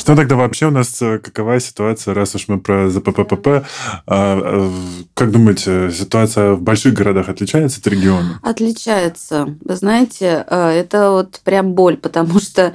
Что 0.07 0.15
тогда 0.15 0.37
вообще 0.37 0.67
у 0.67 0.71
нас, 0.71 1.01
э, 1.01 1.19
какова 1.19 1.59
ситуация, 1.59 2.13
раз 2.13 2.33
уж 2.33 2.47
мы 2.47 2.61
про 2.61 2.89
ЗППП, 2.89 3.47
а, 3.47 3.63
а, 4.07 4.71
как 5.13 5.31
думаете, 5.31 5.91
ситуация 5.91 6.53
в 6.53 6.61
больших 6.61 6.93
городах 6.93 7.27
отличается 7.27 7.81
от 7.81 7.87
региона? 7.87 8.39
Отличается. 8.41 9.57
Вы 9.65 9.75
знаете, 9.75 10.45
э, 10.49 10.69
это 10.69 11.11
вот 11.11 11.41
прям 11.43 11.73
боль, 11.73 11.97
потому 11.97 12.39
что 12.39 12.73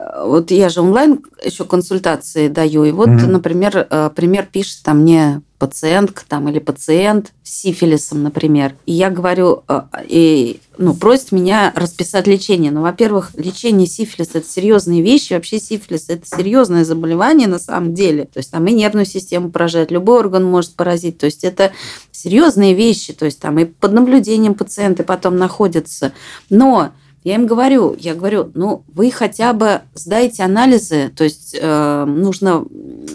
э, 0.00 0.24
вот 0.24 0.50
я 0.50 0.68
же 0.70 0.80
онлайн 0.80 1.20
еще 1.44 1.64
консультации 1.66 2.48
даю, 2.48 2.82
и 2.82 2.90
вот, 2.90 3.10
mm 3.10 3.26
например, 3.28 3.86
пример 4.16 4.48
пишет 4.50 4.82
там 4.82 5.02
мне 5.02 5.40
пациентка 5.62 6.24
там 6.26 6.48
или 6.48 6.58
пациент 6.58 7.32
с 7.44 7.60
сифилисом, 7.60 8.24
например, 8.24 8.74
и 8.84 8.94
я 8.94 9.10
говорю, 9.10 9.62
э, 9.68 9.82
и, 10.08 10.58
ну, 10.76 10.92
просит 10.92 11.30
меня 11.30 11.72
расписать 11.76 12.26
лечение. 12.26 12.72
Ну, 12.72 12.82
во-первых, 12.82 13.30
лечение 13.36 13.86
сифилиса– 13.86 14.30
это 14.38 14.48
серьезные 14.48 15.02
вещи. 15.02 15.34
Вообще 15.34 15.60
сифилис– 15.60 16.06
это 16.08 16.26
серьезное 16.26 16.84
заболевание 16.84 17.46
на 17.46 17.60
самом 17.60 17.94
деле. 17.94 18.24
То 18.24 18.38
есть 18.38 18.50
там 18.50 18.66
и 18.66 18.72
нервную 18.72 19.06
систему 19.06 19.52
поражает, 19.52 19.92
любой 19.92 20.18
орган 20.18 20.42
может 20.42 20.74
поразить. 20.74 21.18
То 21.18 21.26
есть 21.26 21.44
это 21.44 21.70
серьезные 22.10 22.74
вещи. 22.74 23.12
То 23.12 23.26
есть 23.26 23.38
там 23.38 23.56
и 23.60 23.64
под 23.64 23.92
наблюдением 23.92 24.54
пациенты 24.54 25.04
потом 25.04 25.36
находятся. 25.36 26.12
Но 26.50 26.90
я 27.24 27.36
им 27.36 27.46
говорю, 27.46 27.94
я 27.98 28.14
говорю, 28.14 28.50
ну, 28.54 28.84
вы 28.88 29.10
хотя 29.10 29.52
бы 29.52 29.82
сдайте 29.94 30.42
анализы, 30.42 31.10
то 31.16 31.22
есть 31.22 31.56
э, 31.58 32.04
нужно 32.04 32.64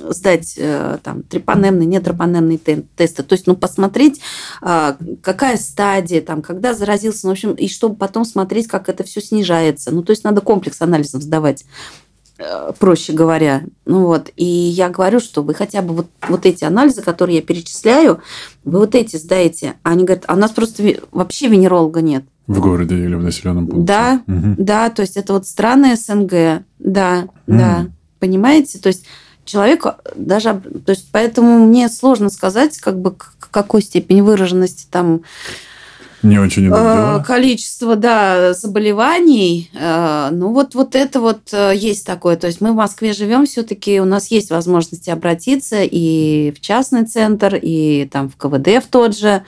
сдать 0.10 0.54
э, 0.58 0.98
там 1.04 1.24
трипанемные, 1.24 1.86
нетрипанемные 1.86 2.58
тесты, 2.96 3.24
то 3.24 3.34
есть, 3.34 3.48
ну, 3.48 3.56
посмотреть, 3.56 4.22
э, 4.62 4.94
какая 5.22 5.58
стадия, 5.58 6.22
там, 6.22 6.42
когда 6.42 6.74
заразился, 6.74 7.28
ну, 7.28 7.32
в 7.32 7.34
общем, 7.34 7.54
и 7.54 7.68
чтобы 7.68 7.96
потом 7.96 8.24
смотреть, 8.24 8.68
как 8.68 8.88
это 8.88 9.04
все 9.04 9.22
снижается. 9.22 9.92
Ну, 9.92 10.04
то 10.04 10.12
есть 10.12 10.24
надо 10.24 10.40
комплекс 10.40 10.82
анализов 10.82 11.24
сдавать 11.24 11.66
э, 12.38 12.72
проще 12.80 13.12
говоря. 13.12 13.64
Ну 13.86 14.06
вот, 14.06 14.32
и 14.38 14.46
я 14.46 14.88
говорю, 14.90 15.20
что 15.20 15.44
вы 15.44 15.54
хотя 15.54 15.82
бы 15.82 15.94
вот, 15.94 16.08
вот 16.30 16.46
эти 16.46 16.64
анализы, 16.64 17.02
которые 17.02 17.38
я 17.38 17.42
перечисляю, 17.42 18.22
вы 18.64 18.80
вот 18.80 18.96
эти 18.96 19.18
сдаете. 19.18 19.74
А 19.84 19.92
они 19.92 20.06
говорят, 20.06 20.24
а 20.28 20.36
у 20.36 20.38
нас 20.38 20.52
просто 20.52 21.02
вообще 21.12 21.48
венеролога 21.48 22.02
нет. 22.02 22.24
В 22.48 22.62
городе 22.62 22.96
или 22.96 23.14
в 23.16 23.24
населенном 23.24 23.68
пункте. 23.68 23.86
Да, 23.86 24.22
угу. 24.26 24.56
да, 24.58 24.90
то 24.90 25.02
есть 25.02 25.18
это 25.18 25.34
вот 25.34 25.46
страны 25.46 25.96
СНГ, 25.98 26.64
да, 26.80 27.24
mm. 27.24 27.28
да, 27.46 27.86
понимаете, 28.20 28.80
то 28.80 28.88
есть 28.88 29.06
человеку 29.44 29.92
даже, 30.16 30.62
то 30.86 30.92
есть 30.92 31.10
поэтому 31.12 31.66
мне 31.66 31.90
сложно 31.90 32.30
сказать, 32.30 32.78
как 32.78 33.00
бы 33.00 33.12
к 33.12 33.50
какой 33.52 33.82
степени 33.82 34.22
выраженности 34.22 34.88
там 34.90 35.22
не 36.24 36.40
очень 36.40 36.70
э, 36.74 37.24
количество, 37.24 37.96
да, 37.96 38.54
заболеваний. 38.54 39.70
Э, 39.74 40.30
ну 40.32 40.52
вот 40.52 40.74
вот 40.74 40.96
это 40.96 41.22
вот 41.22 41.54
э, 41.54 41.74
есть 41.76 42.06
такое. 42.08 42.36
То 42.38 42.48
есть 42.48 42.60
мы 42.60 42.72
в 42.72 42.76
Москве 42.76 43.14
живем, 43.14 43.46
все-таки 43.46 44.00
у 44.02 44.06
нас 44.06 44.32
есть 44.32 44.50
возможности 44.50 45.12
обратиться 45.12 45.84
и 45.84 46.52
в 46.56 46.60
частный 46.60 47.06
центр, 47.06 47.58
и 47.62 48.10
там 48.12 48.30
в 48.30 48.36
КВД 48.36 48.84
в 48.84 48.88
тот 48.90 49.16
же. 49.16 49.44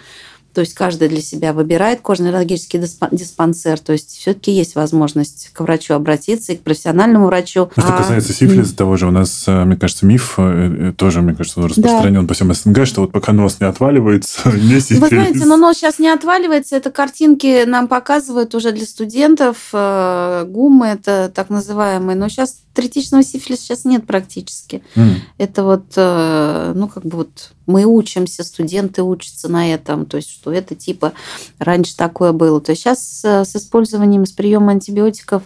То 0.53 0.61
есть 0.61 0.73
каждый 0.73 1.09
для 1.09 1.21
себя 1.21 1.53
выбирает 1.53 2.01
кожно-венерологический 2.01 2.79
диспансер. 3.11 3.79
То 3.79 3.93
есть 3.93 4.17
все-таки 4.17 4.51
есть 4.51 4.75
возможность 4.75 5.51
к 5.53 5.61
врачу 5.61 5.93
обратиться 5.93 6.53
и 6.53 6.55
к 6.55 6.61
профессиональному 6.61 7.27
врачу. 7.27 7.69
А 7.75 7.81
что 7.81 7.91
касается 7.97 8.33
сифилиса, 8.33 8.75
того 8.75 8.97
же 8.97 9.07
у 9.07 9.11
нас, 9.11 9.43
э, 9.47 9.63
мне 9.65 9.75
кажется, 9.75 10.05
миф 10.05 10.35
э, 10.37 10.89
э, 10.89 10.93
тоже, 10.93 11.21
мне 11.21 11.35
кажется, 11.35 11.61
распространен 11.61 12.21
да. 12.21 12.27
по 12.27 12.33
всем 12.33 12.53
СНГ, 12.53 12.85
что 12.85 13.01
вот 13.01 13.11
пока 13.11 13.31
нос 13.31 13.57
не 13.59 13.67
отваливается, 13.67 14.49
не 14.51 14.79
сифилис. 14.79 15.01
Вы 15.01 15.07
знаете, 15.09 15.45
но 15.45 15.57
нос 15.57 15.77
сейчас 15.77 15.99
не 15.99 16.09
отваливается. 16.09 16.75
Это 16.75 16.89
картинки 16.89 17.65
нам 17.65 17.87
показывают 17.87 18.55
уже 18.55 18.71
для 18.71 18.85
студентов. 18.85 19.69
Гумы 19.71 20.87
это 20.87 21.31
так 21.33 21.49
называемые. 21.49 22.15
Но 22.15 22.27
сейчас 22.29 22.57
третичного 22.79 23.23
сифилиса 23.23 23.63
сейчас 23.63 23.85
нет 23.85 24.07
практически. 24.07 24.83
Mm. 24.95 25.15
Это 25.37 25.63
вот, 25.63 25.85
ну, 25.95 26.87
как 26.87 27.05
бы 27.05 27.17
вот 27.17 27.51
мы 27.69 27.85
учимся, 27.85 28.43
студенты 28.43 29.03
учатся 29.03 29.47
на 29.47 29.71
этом, 29.71 30.07
то 30.07 30.17
есть 30.17 30.31
что 30.31 30.51
это 30.51 30.73
типа 30.73 31.13
раньше 31.59 31.95
такое 31.95 32.31
было. 32.31 32.59
То 32.59 32.71
есть 32.71 32.81
сейчас 32.81 33.21
э, 33.23 33.45
с 33.45 33.55
использованием, 33.55 34.25
с 34.25 34.31
приемом 34.31 34.69
антибиотиков 34.69 35.43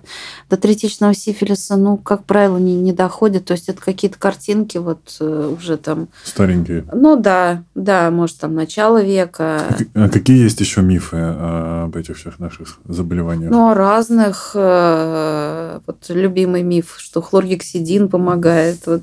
до 0.50 0.56
третичного 0.56 1.14
сифилиса, 1.14 1.76
ну, 1.76 1.98
как 1.98 2.24
правило, 2.24 2.58
не, 2.58 2.76
не 2.76 2.94
доходит. 2.94 3.46
То 3.46 3.54
есть 3.54 3.68
это 3.68 3.82
какие-то 3.82 4.18
картинки 4.18 4.78
вот 4.78 5.18
э, 5.20 5.54
уже 5.58 5.76
там... 5.76 6.08
Старенькие. 6.24 6.86
Ну 6.94 7.18
да, 7.18 7.64
да, 7.76 8.10
может 8.10 8.38
там 8.38 8.56
начало 8.56 9.04
века. 9.04 9.76
А 9.94 10.08
какие 10.08 10.44
есть 10.44 10.62
еще 10.62 10.82
мифы 10.82 11.18
об 11.18 11.96
этих 11.98 12.18
всех 12.18 12.40
наших 12.40 12.80
заболеваниях? 12.88 13.52
Ну, 13.52 13.74
разных. 13.74 14.52
Э, 14.56 15.82
вот 15.86 16.06
любимый 16.08 16.64
миф, 16.64 16.96
что 16.98 17.22
хлоргексидин 17.24 18.10
помогает. 18.10 18.86
Вот 18.86 19.02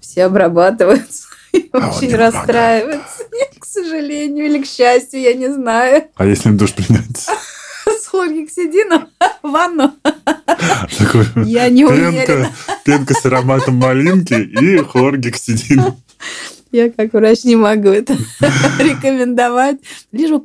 все 0.00 0.24
обрабатываются 0.24 1.28
а 1.72 1.90
очень 1.90 2.14
расстраивается. 2.14 3.24
к 3.58 3.64
сожалению 3.64 4.46
или 4.46 4.62
к 4.62 4.66
счастью, 4.66 5.20
я 5.20 5.34
не 5.34 5.52
знаю. 5.52 6.04
А 6.16 6.26
если 6.26 6.48
им 6.48 6.56
душ 6.56 6.72
принять? 6.72 7.26
С 7.86 8.06
хлоргексидином 8.06 9.08
в 9.42 9.50
ванну? 9.50 9.94
Я 11.44 11.68
не 11.68 11.84
уверена. 11.84 12.50
Пенка 12.84 13.12
с 13.14 13.26
ароматом 13.26 13.76
малинки 13.76 14.34
и 14.34 14.78
хлоргексидин. 14.78 15.94
Я 16.74 16.90
как 16.90 17.12
врач 17.12 17.44
не 17.44 17.54
могу 17.54 17.90
это 17.90 18.14
рекомендовать. 18.80 19.78
Лишь 20.10 20.30
бы, 20.30 20.42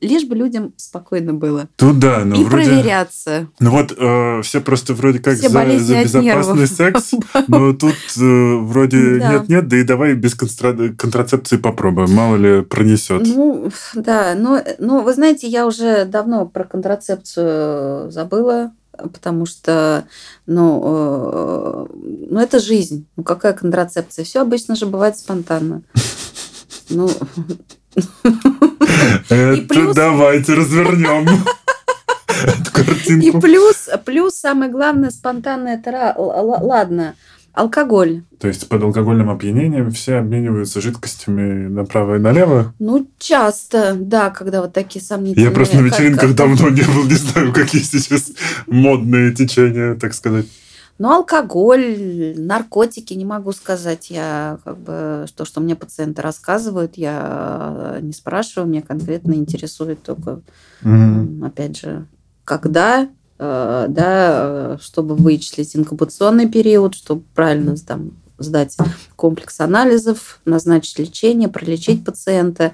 лишь 0.00 0.24
бы 0.24 0.34
людям 0.34 0.72
спокойно 0.76 1.34
было. 1.34 1.68
Тут 1.76 2.00
да, 2.00 2.24
но 2.24 2.34
И 2.34 2.42
вроде... 2.42 2.66
проверяться. 2.66 3.46
Ну 3.60 3.70
вот 3.70 3.94
э, 3.96 4.42
все 4.42 4.60
просто 4.60 4.92
вроде 4.94 5.20
как 5.20 5.36
за, 5.36 5.48
за 5.78 6.02
безопасный 6.02 6.66
секс, 6.66 7.12
но 7.46 7.74
тут 7.74 7.94
э, 8.20 8.54
вроде 8.56 8.96
нет-нет, 8.96 9.68
да. 9.68 9.70
да 9.70 9.76
и 9.76 9.84
давай 9.84 10.14
без 10.14 10.34
контра... 10.34 10.74
контрацепции 10.98 11.58
попробуем, 11.58 12.10
мало 12.10 12.34
ли 12.34 12.62
пронесет. 12.62 13.22
Ну, 13.24 13.70
да, 13.94 14.34
но, 14.36 14.60
но 14.80 15.02
вы 15.02 15.14
знаете, 15.14 15.46
я 15.46 15.64
уже 15.64 16.06
давно 16.06 16.44
про 16.44 16.64
контрацепцию 16.64 18.10
забыла 18.10 18.72
потому 18.98 19.46
что, 19.46 20.06
ну, 20.46 20.82
э, 20.84 21.86
ну, 22.30 22.40
это 22.40 22.58
жизнь. 22.58 23.06
Ну, 23.16 23.22
какая 23.22 23.52
контрацепция? 23.52 24.24
Все 24.24 24.40
обычно 24.40 24.76
же 24.76 24.86
бывает 24.86 25.16
спонтанно. 25.16 25.82
Ну... 26.90 27.10
Это 29.28 29.94
давайте 29.94 30.54
развернем. 30.54 31.26
И 33.06 33.30
плюс, 33.32 33.88
плюс 34.04 34.34
самое 34.34 34.70
главное, 34.70 35.10
спонтанное, 35.10 35.76
это 35.76 36.14
ладно, 36.16 37.14
Алкоголь. 37.58 38.22
То 38.38 38.46
есть 38.46 38.68
под 38.68 38.84
алкогольным 38.84 39.30
опьянением 39.30 39.90
все 39.90 40.18
обмениваются 40.18 40.80
жидкостями 40.80 41.66
направо 41.66 42.14
и 42.14 42.18
налево? 42.20 42.72
Ну, 42.78 43.10
часто, 43.18 43.96
да, 43.98 44.30
когда 44.30 44.60
вот 44.60 44.72
такие 44.72 45.04
сомнительные... 45.04 45.48
Я 45.48 45.50
просто 45.50 45.80
на 45.80 45.86
вечеринках 45.86 46.28
как... 46.28 46.36
давно 46.36 46.68
не 46.68 46.82
был, 46.82 47.04
не 47.06 47.16
знаю, 47.16 47.52
какие 47.52 47.82
сейчас 47.82 48.30
модные 48.68 49.34
течения, 49.34 49.96
так 49.96 50.14
сказать. 50.14 50.46
Ну, 50.98 51.10
алкоголь, 51.10 52.34
наркотики, 52.36 53.14
не 53.14 53.24
могу 53.24 53.50
сказать. 53.50 54.08
Я 54.08 54.58
как 54.64 54.78
бы 54.78 55.26
то, 55.34 55.44
что 55.44 55.60
мне 55.60 55.74
пациенты 55.74 56.22
рассказывают, 56.22 56.92
я 56.96 57.98
не 58.00 58.12
спрашиваю, 58.12 58.68
меня 58.68 58.82
конкретно 58.82 59.32
интересует 59.34 60.00
только, 60.04 60.42
mm-hmm. 60.84 61.44
опять 61.44 61.80
же, 61.80 62.06
когда 62.44 63.08
Э, 63.08 63.17
да, 63.38 64.76
э, 64.76 64.76
чтобы 64.80 65.14
вычислить 65.14 65.76
инкубационный 65.76 66.48
период, 66.48 66.94
чтобы 66.94 67.22
правильно 67.34 67.76
там 67.76 68.12
сдать 68.38 68.76
комплекс 69.16 69.60
анализов, 69.60 70.40
назначить 70.44 70.98
лечение, 70.98 71.48
пролечить 71.48 72.04
пациента. 72.04 72.72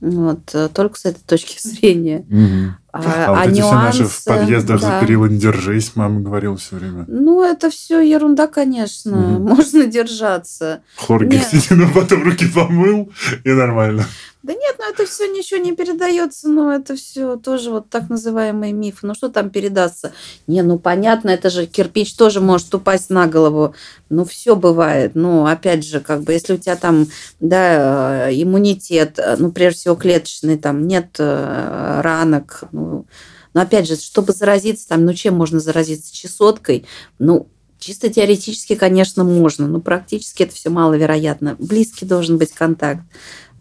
Вот, 0.00 0.50
э, 0.52 0.68
только 0.74 0.98
с 0.98 1.06
этой 1.06 1.22
точки 1.22 1.58
зрения. 1.66 2.26
Угу. 2.28 2.74
А, 2.92 2.98
а, 2.98 3.26
а 3.26 3.40
вот 3.40 3.48
эти 3.48 3.58
нюансы, 3.58 3.92
все 3.92 4.02
наши 4.02 4.04
в 4.04 4.24
подъездах 4.24 4.80
да. 4.80 5.00
за 5.00 5.00
перила 5.00 5.26
не 5.26 5.38
держись, 5.38 5.92
мама 5.94 6.20
говорила 6.20 6.56
все 6.58 6.76
время. 6.76 7.06
Ну, 7.08 7.42
это 7.42 7.70
все 7.70 8.00
ерунда, 8.00 8.46
конечно. 8.46 9.36
Угу. 9.36 9.48
Можно 9.48 9.86
держаться. 9.86 10.82
Хлоргексидином 10.96 11.92
потом 11.92 12.22
руки 12.22 12.46
помыл, 12.46 13.10
и 13.44 13.50
нормально. 13.50 14.04
Да 14.44 14.52
нет, 14.52 14.76
ну 14.78 14.90
это 14.90 15.06
все 15.06 15.26
ничего 15.26 15.58
не 15.58 15.74
передается, 15.74 16.50
но 16.50 16.70
это 16.70 16.96
все 16.96 17.36
тоже 17.36 17.70
вот 17.70 17.88
так 17.88 18.10
называемые 18.10 18.74
мифы. 18.74 19.06
Ну 19.06 19.14
что 19.14 19.30
там 19.30 19.48
передаться? 19.48 20.12
Не, 20.46 20.60
ну 20.60 20.78
понятно, 20.78 21.30
это 21.30 21.48
же 21.48 21.64
кирпич 21.64 22.14
тоже 22.14 22.42
может 22.42 22.74
упасть 22.74 23.08
на 23.08 23.26
голову. 23.26 23.74
Ну 24.10 24.26
все 24.26 24.54
бывает. 24.54 25.12
Ну 25.14 25.46
опять 25.46 25.82
же, 25.82 26.00
как 26.00 26.24
бы 26.24 26.34
если 26.34 26.52
у 26.52 26.58
тебя 26.58 26.76
там, 26.76 27.06
да, 27.40 28.28
э, 28.28 28.34
иммунитет, 28.34 29.18
э, 29.18 29.36
ну 29.38 29.50
прежде 29.50 29.78
всего 29.78 29.94
клеточный, 29.94 30.58
там 30.58 30.86
нет 30.86 31.16
э, 31.18 32.00
ранок, 32.02 32.64
ну, 32.70 33.06
но 33.54 33.62
опять 33.62 33.88
же, 33.88 33.96
чтобы 33.96 34.34
заразиться, 34.34 34.88
там, 34.88 35.06
ну 35.06 35.14
чем 35.14 35.36
можно 35.36 35.58
заразиться? 35.58 36.14
Чесоткой? 36.14 36.84
Ну, 37.18 37.48
Чисто 37.78 38.08
теоретически, 38.08 38.76
конечно, 38.76 39.24
можно, 39.24 39.66
но 39.66 39.78
практически 39.78 40.44
это 40.44 40.54
все 40.54 40.70
маловероятно. 40.70 41.54
Близкий 41.58 42.06
должен 42.06 42.38
быть 42.38 42.52
контакт 42.52 43.02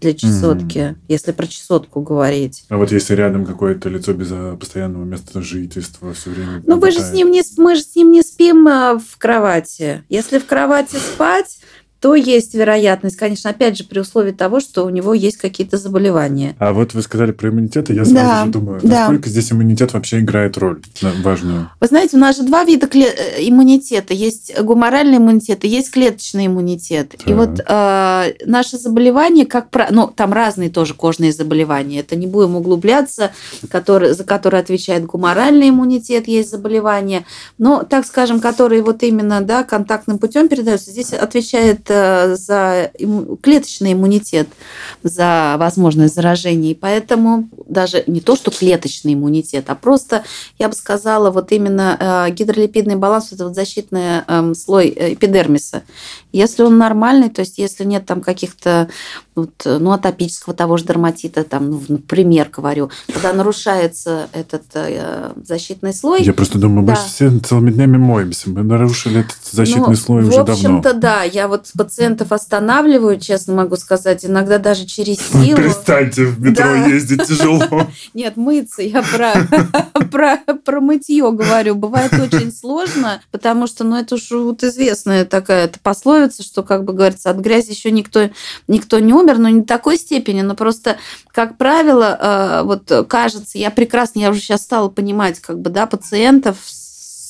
для 0.03 0.13
чесотки, 0.13 0.77
mm. 0.77 0.95
если 1.07 1.31
про 1.31 1.47
чесотку 1.47 2.01
говорить. 2.01 2.65
А 2.69 2.77
вот 2.77 2.91
если 2.91 3.15
рядом 3.15 3.45
какое-то 3.45 3.89
лицо 3.89 4.13
без 4.13 4.29
а, 4.31 4.55
постоянного 4.57 5.05
места 5.05 5.41
жительства 5.41 6.13
все 6.13 6.29
время. 6.29 6.61
Ну, 6.65 6.75
мы 6.75 6.91
же 6.91 6.99
с 6.99 7.11
ним 7.13 7.31
не, 7.31 7.41
мы 7.57 7.75
же 7.75 7.81
с 7.81 7.95
ним 7.95 8.11
не 8.11 8.21
спим 8.21 8.67
а, 8.67 8.99
в 8.99 9.17
кровати. 9.17 10.03
Если 10.09 10.39
в 10.39 10.45
кровати 10.45 10.97
спать, 10.97 11.59
то 12.03 12.15
есть 12.15 12.53
вероятность, 12.53 13.15
конечно, 13.15 13.49
опять 13.49 13.77
же, 13.77 13.85
при 13.85 13.99
условии 13.99 14.33
того, 14.33 14.59
что 14.59 14.83
у 14.83 14.89
него 14.89 15.13
есть 15.13 15.37
какие-то 15.37 15.77
заболевания. 15.77 16.53
А 16.59 16.73
вот 16.73 16.93
вы 16.93 17.01
сказали 17.01 17.31
про 17.31 17.47
иммунитет, 17.47 17.89
и 17.89 17.93
я 17.93 18.03
сразу 18.03 18.15
да, 18.17 18.43
же 18.43 18.51
думаю, 18.51 18.81
насколько 18.83 19.23
да. 19.23 19.29
здесь 19.29 19.53
иммунитет 19.53 19.93
вообще 19.93 20.19
играет 20.19 20.57
роль 20.57 20.81
важную? 21.23 21.69
Вы 21.79 21.87
знаете, 21.87 22.17
у 22.17 22.19
нас 22.19 22.35
же 22.35 22.43
два 22.43 22.65
вида 22.65 22.87
кле- 22.87 23.07
э, 23.07 23.47
иммунитета. 23.47 24.13
Есть 24.13 24.53
гуморальный 24.59 25.15
иммунитет 25.15 25.63
и 25.63 25.69
есть 25.69 25.91
клеточный 25.91 26.47
иммунитет. 26.47 27.11
Так. 27.11 27.25
И 27.25 27.33
вот 27.33 27.61
э, 27.65 28.33
наши 28.45 28.77
заболевания, 28.77 29.45
как 29.45 29.69
правило, 29.69 29.95
ну, 29.95 30.07
там 30.07 30.33
разные 30.33 30.69
тоже 30.69 30.95
кожные 30.95 31.31
заболевания. 31.31 32.01
Это 32.01 32.17
не 32.17 32.27
будем 32.27 32.57
углубляться, 32.57 33.31
который, 33.69 34.13
за 34.13 34.25
которые 34.25 34.59
отвечает 34.59 35.05
гуморальный 35.05 35.69
иммунитет, 35.69 36.27
есть 36.27 36.51
заболевания. 36.51 37.23
Но, 37.57 37.83
так 37.83 38.05
скажем, 38.05 38.41
которые 38.41 38.83
вот 38.83 39.03
именно 39.03 39.39
да, 39.39 39.63
контактным 39.63 40.17
путем 40.17 40.49
передаются, 40.49 40.91
здесь 40.91 41.13
отвечает 41.13 41.92
э, 41.93 42.35
за 42.35 42.91
клеточный 43.41 43.93
иммунитет, 43.93 44.47
за 45.03 45.55
возможность 45.57 46.15
заражения. 46.15 46.71
И 46.71 46.75
поэтому 46.75 47.49
даже 47.67 48.03
не 48.07 48.21
то, 48.21 48.35
что 48.35 48.51
клеточный 48.51 49.13
иммунитет, 49.13 49.65
а 49.67 49.75
просто, 49.75 50.23
я 50.59 50.69
бы 50.69 50.75
сказала, 50.75 51.31
вот 51.31 51.51
именно 51.51 51.97
э, 52.27 52.31
гидролипидный 52.31 52.95
баланс, 52.95 53.31
это 53.31 53.45
вот 53.45 53.55
защитный 53.55 54.23
эм, 54.27 54.55
слой 54.55 54.87
э, 54.87 55.13
эпидермиса. 55.13 55.83
Если 56.33 56.63
он 56.63 56.77
нормальный, 56.77 57.29
то 57.29 57.41
есть 57.41 57.57
если 57.57 57.85
нет 57.85 58.05
там 58.05 58.21
каких-то 58.21 58.89
вот, 59.35 59.51
ну, 59.65 59.91
атопического 59.91 60.53
того 60.53 60.77
же 60.77 60.85
дерматита, 60.85 61.43
там, 61.43 61.71
ну, 61.71 61.81
например, 61.87 62.49
говорю, 62.49 62.91
когда 63.11 63.33
нарушается 63.33 64.27
этот 64.31 64.63
э, 64.75 65.31
защитный 65.43 65.93
слой. 65.93 66.21
Я 66.21 66.33
просто 66.33 66.59
думаю, 66.59 66.81
мы 66.81 66.93
да. 66.93 66.95
все 66.95 67.31
целыми 67.39 67.71
днями 67.71 67.97
моемся, 67.97 68.49
мы 68.49 68.63
нарушили 68.63 69.21
этот 69.21 69.37
защитный 69.51 69.89
ну, 69.89 69.95
слой 69.95 70.21
уже 70.23 70.37
давно. 70.37 70.53
В 70.53 70.57
общем-то, 70.57 70.93
да, 70.93 71.23
я 71.23 71.47
вот 71.47 71.71
пациентов 71.75 72.31
останавливаю, 72.31 73.19
честно 73.19 73.55
могу 73.55 73.75
сказать, 73.75 74.25
иногда 74.25 74.59
даже 74.59 74.85
через 74.85 75.17
силу. 75.31 75.57
Перестаньте 75.57 76.25
в 76.25 76.39
метро 76.41 76.65
да. 76.65 76.85
ездить 76.85 77.23
тяжело. 77.27 77.87
Нет, 78.13 78.37
мыться, 78.37 78.83
я 78.83 79.01
про, 79.01 79.33
про, 80.11 80.37
про 80.63 80.81
мытье 80.81 81.31
говорю. 81.31 81.75
Бывает 81.75 82.13
очень 82.13 82.51
сложно, 82.51 83.21
потому 83.31 83.65
что, 83.67 83.83
ну, 83.83 83.97
это 83.97 84.15
уж 84.15 84.29
вот 84.31 84.63
известная 84.63 85.25
такая 85.25 85.71
пословица, 85.81 86.22
что, 86.31 86.63
как 86.63 86.83
бы 86.83 86.93
говорится, 86.93 87.29
от 87.29 87.37
грязи 87.37 87.71
еще 87.71 87.91
никто, 87.91 88.29
никто 88.67 88.99
не 88.99 89.13
умер, 89.13 89.39
но 89.39 89.49
не 89.49 89.61
до 89.61 89.67
такой 89.67 89.97
степени, 89.97 90.41
но 90.41 90.55
просто, 90.55 90.97
как 91.27 91.57
правило, 91.57 92.17
э, 92.19 92.63
вот 92.63 93.07
кажется, 93.07 93.57
я 93.57 93.71
прекрасно, 93.71 94.19
я 94.19 94.29
уже 94.29 94.39
сейчас 94.39 94.61
стала 94.61 94.89
понимать, 94.89 95.39
как 95.39 95.59
бы, 95.59 95.69
да, 95.69 95.85
пациентов 95.85 96.57
с 96.63 96.82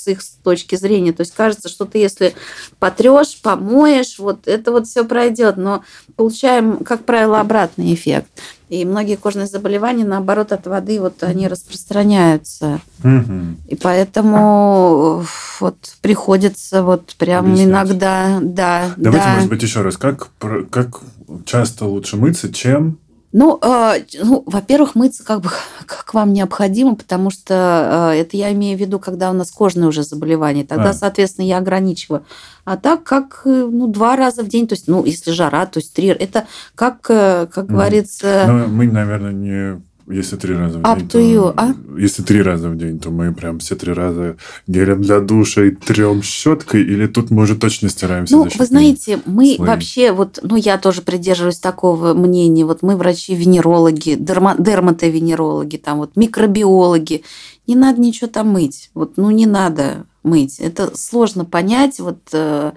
их 0.08 0.20
точки 0.44 0.76
зрения. 0.76 1.14
То 1.14 1.22
есть 1.22 1.34
кажется, 1.34 1.70
что 1.70 1.86
ты 1.86 2.00
если 2.00 2.34
потрешь, 2.80 3.40
помоешь, 3.42 4.20
вот 4.20 4.48
это 4.48 4.72
вот 4.72 4.88
все 4.88 5.04
пройдет, 5.06 5.58
но 5.58 5.84
получаем, 6.16 6.78
как 6.78 7.06
правило, 7.06 7.40
обратный 7.40 7.94
эффект. 7.94 8.28
И 8.70 8.86
многие 8.86 9.18
кожные 9.18 9.46
заболевания, 9.46 10.04
наоборот, 10.04 10.52
от 10.52 10.66
воды 10.66 11.00
вот 11.00 11.22
они 11.22 11.48
распространяются. 11.48 12.82
Угу. 13.04 13.58
И 13.68 13.76
поэтому 13.76 15.26
вот 15.60 15.78
приходится 16.02 16.82
вот 16.82 17.16
прям 17.20 17.46
Объяснять. 17.46 17.68
иногда, 17.68 18.40
да. 18.42 18.94
Давайте, 18.98 19.28
да. 19.28 19.34
может 19.36 19.50
быть, 19.50 19.62
еще 19.62 19.82
раз, 19.82 19.98
как, 19.98 20.30
как 20.72 21.02
часто 21.46 21.86
лучше 21.86 22.18
мыться, 22.18 22.52
чем 22.52 22.98
ну, 23.34 23.60
э, 23.62 24.04
ну, 24.22 24.44
во-первых, 24.46 24.94
мыться 24.94 25.26
как 25.26 25.42
бы 25.42 25.50
как 25.86 26.14
вам 26.14 26.32
необходимо, 26.34 26.96
потому 26.96 27.32
что 27.32 28.14
э, 28.14 28.22
это 28.22 28.38
я 28.38 28.54
имею 28.54 28.78
в 28.78 28.82
виду, 28.82 29.00
когда 29.00 29.32
у 29.32 29.34
нас 29.34 29.52
кожные 29.52 29.88
уже 29.90 30.04
заболевания. 30.04 30.64
Тогда, 30.64 30.92
а. 30.92 30.94
соответственно, 30.94 31.46
я 31.46 31.58
ограничиваю. 31.58 32.24
А 32.64 32.78
так, 32.78 33.04
как 33.04 33.42
э, 33.46 33.50
ну, 33.50 33.88
два 33.88 34.16
раза 34.16 34.44
в 34.44 34.48
день, 34.48 34.68
то 34.68 34.76
есть, 34.76 34.88
ну, 34.88 35.04
если 35.04 35.32
жара, 35.32 35.66
то 35.66 35.80
есть 35.80 35.94
три. 35.94 36.08
Это 36.08 36.46
как, 36.76 37.02
как 37.02 37.56
ну, 37.56 37.64
говорится... 37.64 38.46
Ну, 38.48 38.68
мы, 38.68 38.86
наверное, 38.88 39.34
не 39.34 39.82
если 40.08 40.36
три 40.36 40.56
раза 40.56 40.80
в 40.80 40.82
Up 40.82 41.00
день, 41.00 41.08
то, 41.08 41.20
you, 41.20 41.54
а? 41.56 41.74
если 41.98 42.24
три 42.24 42.42
раза 42.42 42.70
в 42.70 42.78
день, 42.78 43.00
то 43.00 43.10
мы 43.10 43.34
прям 43.34 43.60
все 43.60 43.76
три 43.76 43.94
раза 43.94 44.38
гелем 44.68 45.02
для 45.02 45.20
душа 45.20 45.64
и 45.64 45.72
трем 45.72 46.22
щеткой, 46.22 46.82
или 46.82 47.08
тут 47.08 47.32
мы 47.32 47.44
уже 47.44 47.56
точно 47.56 47.90
стираемся? 47.90 48.36
Ну, 48.36 48.48
вы 48.58 48.66
знаете, 48.66 49.20
мы 49.26 49.56
слои. 49.56 49.68
вообще, 49.68 50.12
вот, 50.12 50.40
ну, 50.44 50.56
я 50.56 50.78
тоже 50.78 51.02
придерживаюсь 51.02 51.60
такого 51.60 52.14
мнения, 52.14 52.66
вот 52.66 52.82
мы 52.82 52.96
врачи-венерологи, 52.96 54.16
дерма, 54.16 54.56
дерматовенерологи, 54.58 55.78
там 55.78 56.00
вот 56.00 56.16
микробиологи, 56.16 57.24
не 57.68 57.76
надо 57.76 58.02
ничего 58.02 58.28
там 58.28 58.50
мыть, 58.50 58.92
вот, 58.94 59.14
ну, 59.18 59.32
не 59.32 59.46
надо 59.46 60.06
мыть. 60.24 60.60
Это 60.60 60.96
сложно 60.98 61.46
понять, 61.46 62.00
вот 62.00 62.20
э, 62.34 62.72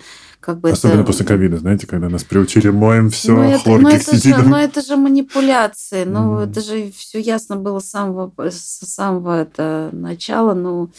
как 0.46 0.60
бы 0.60 0.70
Особенно 0.70 1.00
это... 1.00 1.08
после 1.08 1.26
ковида, 1.26 1.56
знаете, 1.56 1.88
когда 1.88 2.08
нас 2.08 2.22
приучили 2.22 2.68
моем 2.68 3.10
все, 3.10 3.34
но 3.34 3.50
это, 3.50 3.64
хлорки 3.64 3.82
но 3.82 3.90
это 3.90 4.16
же, 4.16 4.36
Но 4.44 4.56
это 4.60 4.80
же 4.80 4.96
манипуляции, 4.96 6.04
ну 6.04 6.38
mm. 6.38 6.48
это 6.48 6.60
же 6.60 6.92
все 6.96 7.18
ясно 7.18 7.56
было 7.56 7.80
с 7.80 7.90
самого, 7.90 8.32
с 8.38 8.86
самого 8.86 9.40
это 9.40 9.90
начала, 9.90 10.54
ну 10.54 10.90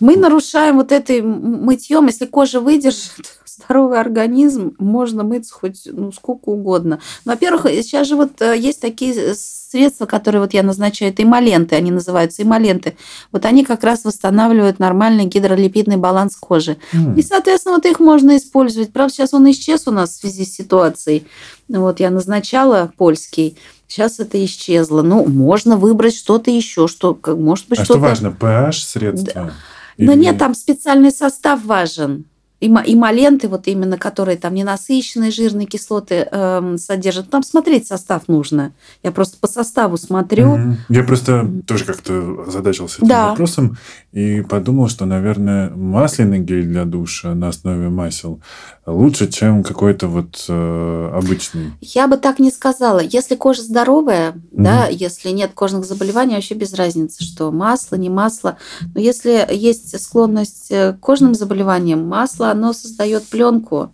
мы 0.00 0.16
нарушаем 0.16 0.76
вот 0.76 0.92
этой 0.92 1.22
мытьем, 1.22 2.06
если 2.06 2.26
кожа 2.26 2.60
выдержит, 2.60 3.38
здоровый 3.44 4.00
организм, 4.00 4.74
можно 4.78 5.22
мыться 5.22 5.54
хоть 5.54 5.82
ну, 5.86 6.12
сколько 6.12 6.48
угодно. 6.48 7.00
Во-первых, 7.24 7.66
сейчас 7.66 8.08
же 8.08 8.16
вот 8.16 8.40
э, 8.40 8.56
есть 8.58 8.80
такие 8.80 9.34
средства, 9.34 10.06
которые 10.06 10.42
вот 10.42 10.54
я 10.54 10.62
назначаю, 10.62 11.12
это 11.12 11.22
эмоленты, 11.22 11.76
они 11.76 11.90
называются 11.90 12.42
эмоленты. 12.42 12.96
Вот 13.32 13.44
они 13.44 13.64
как 13.64 13.84
раз 13.84 14.04
восстанавливают 14.04 14.78
нормальный 14.78 15.26
гидролипидный 15.26 15.96
баланс 15.96 16.36
кожи. 16.36 16.76
Mm. 16.92 17.18
И, 17.18 17.22
соответственно, 17.22 17.76
вот 17.76 17.86
их 17.86 18.00
можно 18.00 18.36
использовать. 18.36 18.92
Правда, 18.92 19.14
сейчас 19.14 19.34
он 19.34 19.48
исчез 19.50 19.86
у 19.86 19.92
нас 19.92 20.10
в 20.10 20.20
связи 20.20 20.44
с 20.44 20.54
ситуацией. 20.54 21.26
Вот 21.68 22.00
я 22.00 22.10
назначала 22.10 22.92
польский. 22.96 23.56
Сейчас 23.90 24.20
это 24.20 24.42
исчезло. 24.44 25.02
Ну, 25.02 25.26
можно 25.26 25.76
выбрать 25.76 26.14
что-то 26.14 26.52
еще, 26.52 26.86
что, 26.86 27.12
как 27.12 27.36
может 27.36 27.68
быть, 27.68 27.80
а 27.80 27.84
что-то... 27.84 27.98
что 27.98 28.08
важно, 28.08 28.28
pH 28.28 28.72
средства? 28.72 29.32
Да. 29.34 29.52
Или... 29.96 30.06
Но 30.06 30.12
нет, 30.12 30.38
там 30.38 30.54
специальный 30.54 31.10
состав 31.10 31.64
важен 31.64 32.24
имоленты, 32.60 33.48
вот 33.48 33.66
именно 33.68 33.96
которые 33.96 34.36
там 34.36 34.54
ненасыщенные 34.54 35.30
жирные 35.30 35.66
кислоты 35.66 36.28
э, 36.30 36.76
содержат. 36.78 37.30
Там 37.30 37.42
смотреть 37.42 37.86
состав 37.86 38.28
нужно. 38.28 38.72
Я 39.02 39.12
просто 39.12 39.38
по 39.38 39.48
составу 39.48 39.96
смотрю. 39.96 40.56
Mm-hmm. 40.56 40.74
Я 40.90 41.02
просто 41.04 41.50
тоже 41.66 41.84
как-то 41.84 42.44
задачился 42.50 42.98
этим 42.98 43.08
да. 43.08 43.30
вопросом 43.30 43.78
и 44.12 44.42
подумал, 44.42 44.88
что, 44.88 45.06
наверное, 45.06 45.70
масляный 45.70 46.40
гель 46.40 46.66
для 46.66 46.84
душа 46.84 47.34
на 47.34 47.48
основе 47.48 47.88
масел 47.88 48.40
лучше, 48.84 49.30
чем 49.30 49.62
какой-то 49.62 50.08
вот 50.08 50.44
э, 50.48 51.10
обычный. 51.14 51.72
Я 51.80 52.08
бы 52.08 52.16
так 52.16 52.40
не 52.40 52.50
сказала. 52.50 52.98
Если 52.98 53.36
кожа 53.36 53.62
здоровая, 53.62 54.32
mm-hmm. 54.32 54.48
да, 54.50 54.86
если 54.88 55.30
нет 55.30 55.52
кожных 55.54 55.84
заболеваний, 55.84 56.34
вообще 56.34 56.54
без 56.54 56.74
разницы, 56.74 57.22
что 57.22 57.52
масло, 57.52 57.96
не 57.96 58.10
масло. 58.10 58.58
Но 58.94 59.00
если 59.00 59.46
есть 59.48 60.00
склонность 60.00 60.68
к 60.70 60.98
кожным 61.00 61.34
заболеваниям, 61.34 62.06
масло 62.06 62.50
оно 62.50 62.72
создает 62.72 63.24
пленку, 63.28 63.92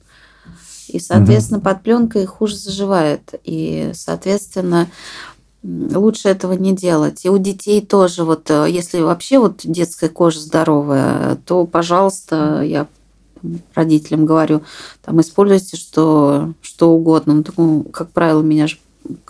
и, 0.88 1.00
соответственно, 1.00 1.58
угу. 1.58 1.64
под 1.64 1.82
пленкой 1.82 2.26
хуже 2.26 2.56
заживает. 2.56 3.34
И, 3.44 3.90
соответственно, 3.94 4.88
лучше 5.66 6.28
этого 6.28 6.52
не 6.52 6.74
делать. 6.74 7.24
И 7.24 7.28
у 7.28 7.38
детей 7.38 7.80
тоже, 7.80 8.24
вот 8.24 8.50
э, 8.50 8.66
если 8.68 9.00
вообще 9.00 9.38
вот 9.38 9.60
детская 9.64 10.08
кожа 10.08 10.40
здоровая, 10.40 11.36
то, 11.44 11.66
пожалуйста, 11.66 12.62
я 12.62 12.86
родителям 13.74 14.26
говорю, 14.26 14.62
там 15.04 15.20
используйте 15.20 15.76
что, 15.76 16.52
что 16.62 16.90
угодно. 16.90 17.34
Ну, 17.34 17.42
такому, 17.42 17.84
как 17.84 18.10
правило, 18.10 18.42
меня 18.42 18.66
же 18.66 18.78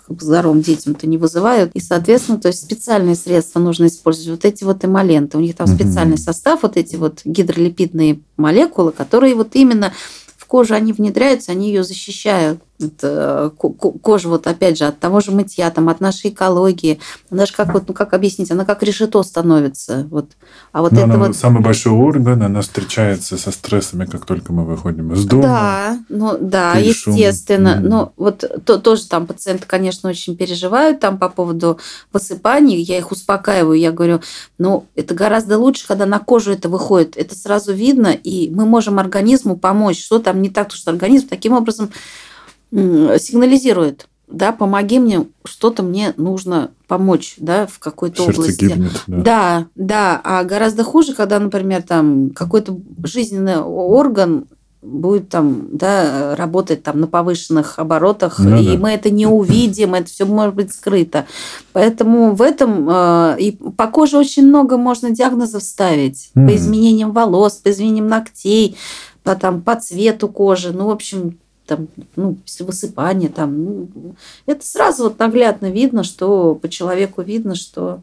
здоровым 0.08 0.62
детям-то 0.62 1.06
не 1.06 1.18
вызывают. 1.18 1.70
И, 1.74 1.80
соответственно, 1.80 2.38
то 2.38 2.48
есть 2.48 2.62
специальные 2.62 3.16
средства 3.16 3.60
нужно 3.60 3.86
использовать. 3.86 4.30
Вот 4.30 4.44
эти 4.44 4.64
вот 4.64 4.84
эмоленты. 4.84 5.36
У 5.36 5.40
них 5.40 5.56
там 5.56 5.66
специальный 5.66 6.18
состав, 6.18 6.62
вот 6.62 6.76
эти 6.76 6.96
вот 6.96 7.20
гидролипидные 7.24 8.20
молекулы, 8.36 8.92
которые 8.92 9.34
вот 9.34 9.54
именно 9.54 9.92
в 10.36 10.46
кожу 10.46 10.74
они 10.74 10.92
внедряются, 10.92 11.52
они 11.52 11.68
ее 11.68 11.82
защищают 11.82 12.60
это, 12.78 13.52
кожа, 13.56 14.28
вот 14.28 14.46
опять 14.46 14.78
же, 14.78 14.84
от 14.84 14.98
того 14.98 15.20
же 15.20 15.30
мытья, 15.30 15.70
там, 15.70 15.88
от 15.88 16.00
нашей 16.00 16.30
экологии. 16.30 17.00
Она 17.30 17.46
же 17.46 17.52
как, 17.52 17.72
вот, 17.72 17.84
ну, 17.88 17.94
как 17.94 18.14
объяснить, 18.14 18.50
она 18.50 18.64
как 18.64 18.82
решето 18.82 19.22
становится. 19.22 20.06
Вот. 20.10 20.30
А 20.72 20.82
вот 20.82 20.92
Но 20.92 21.00
это 21.00 21.18
вот... 21.18 21.36
Самый 21.36 21.62
большой 21.62 21.92
орган, 21.92 22.42
она 22.42 22.60
встречается 22.60 23.36
со 23.38 23.50
стрессами, 23.50 24.04
как 24.06 24.26
только 24.26 24.52
мы 24.52 24.64
выходим 24.64 25.12
из 25.12 25.24
дома. 25.24 25.42
Да, 25.42 25.98
ну, 26.08 26.36
да, 26.40 26.74
естественно. 26.74 27.76
Шум. 27.76 27.88
Но 27.88 28.12
вот 28.16 28.44
то, 28.64 28.78
тоже 28.78 29.06
там 29.06 29.26
пациенты, 29.26 29.64
конечно, 29.66 30.08
очень 30.08 30.36
переживают 30.36 31.00
там 31.00 31.18
по 31.18 31.28
поводу 31.28 31.78
высыпаний. 32.12 32.80
Я 32.80 32.98
их 32.98 33.10
успокаиваю, 33.10 33.78
я 33.78 33.92
говорю, 33.92 34.20
ну, 34.58 34.86
это 34.94 35.14
гораздо 35.14 35.58
лучше, 35.58 35.86
когда 35.86 36.06
на 36.06 36.18
кожу 36.18 36.52
это 36.52 36.68
выходит. 36.68 37.16
Это 37.16 37.34
сразу 37.34 37.72
видно, 37.72 38.08
и 38.08 38.50
мы 38.50 38.66
можем 38.66 38.98
организму 38.98 39.56
помочь. 39.56 40.02
Что 40.02 40.18
там 40.18 40.42
не 40.42 40.50
так, 40.50 40.68
то 40.68 40.76
что 40.76 40.90
организм 40.90 41.28
таким 41.28 41.52
образом 41.52 41.90
сигнализирует, 42.72 44.08
да, 44.28 44.52
помоги 44.52 44.98
мне, 44.98 45.26
что-то 45.44 45.82
мне 45.82 46.12
нужно 46.16 46.70
помочь, 46.88 47.36
да, 47.38 47.66
в 47.66 47.78
какой-то 47.78 48.24
Сердце 48.24 48.40
области. 48.40 48.64
Гибнет, 48.64 49.04
да. 49.06 49.16
да, 49.16 49.66
да, 49.74 50.20
а 50.24 50.44
гораздо 50.44 50.84
хуже, 50.84 51.14
когда, 51.14 51.38
например, 51.38 51.82
там 51.82 52.30
какой-то 52.30 52.78
жизненный 53.04 53.58
орган 53.58 54.46
будет 54.82 55.28
там, 55.28 55.68
да, 55.72 56.34
работать 56.36 56.82
там 56.82 57.00
на 57.00 57.06
повышенных 57.06 57.78
оборотах, 57.78 58.38
ну, 58.38 58.56
и 58.56 58.76
да. 58.76 58.78
мы 58.78 58.90
это 58.90 59.10
не 59.10 59.26
увидим, 59.26 59.94
это 59.94 60.06
все 60.08 60.24
может 60.24 60.54
быть 60.54 60.72
скрыто. 60.72 61.26
Поэтому 61.72 62.34
в 62.34 62.42
этом 62.42 62.88
э, 62.88 63.36
и 63.38 63.52
по 63.52 63.88
коже 63.88 64.16
очень 64.16 64.46
много 64.46 64.76
можно 64.76 65.10
диагнозов 65.10 65.62
ставить 65.62 66.30
mm. 66.34 66.46
по 66.46 66.56
изменениям 66.56 67.12
волос, 67.12 67.54
по 67.54 67.70
изменениям 67.70 68.06
ногтей, 68.06 68.76
по 69.24 69.34
там 69.34 69.60
по 69.60 69.74
цвету 69.74 70.28
кожи, 70.28 70.72
ну 70.72 70.86
в 70.86 70.90
общем 70.90 71.38
там, 71.66 71.88
ну, 72.16 72.38
высыпание, 72.60 73.28
там, 73.28 73.64
ну, 73.64 73.88
это 74.46 74.64
сразу 74.64 75.04
вот 75.04 75.18
наглядно 75.18 75.70
видно, 75.70 76.04
что 76.04 76.54
по 76.54 76.68
человеку 76.68 77.22
видно, 77.22 77.54
что 77.54 78.02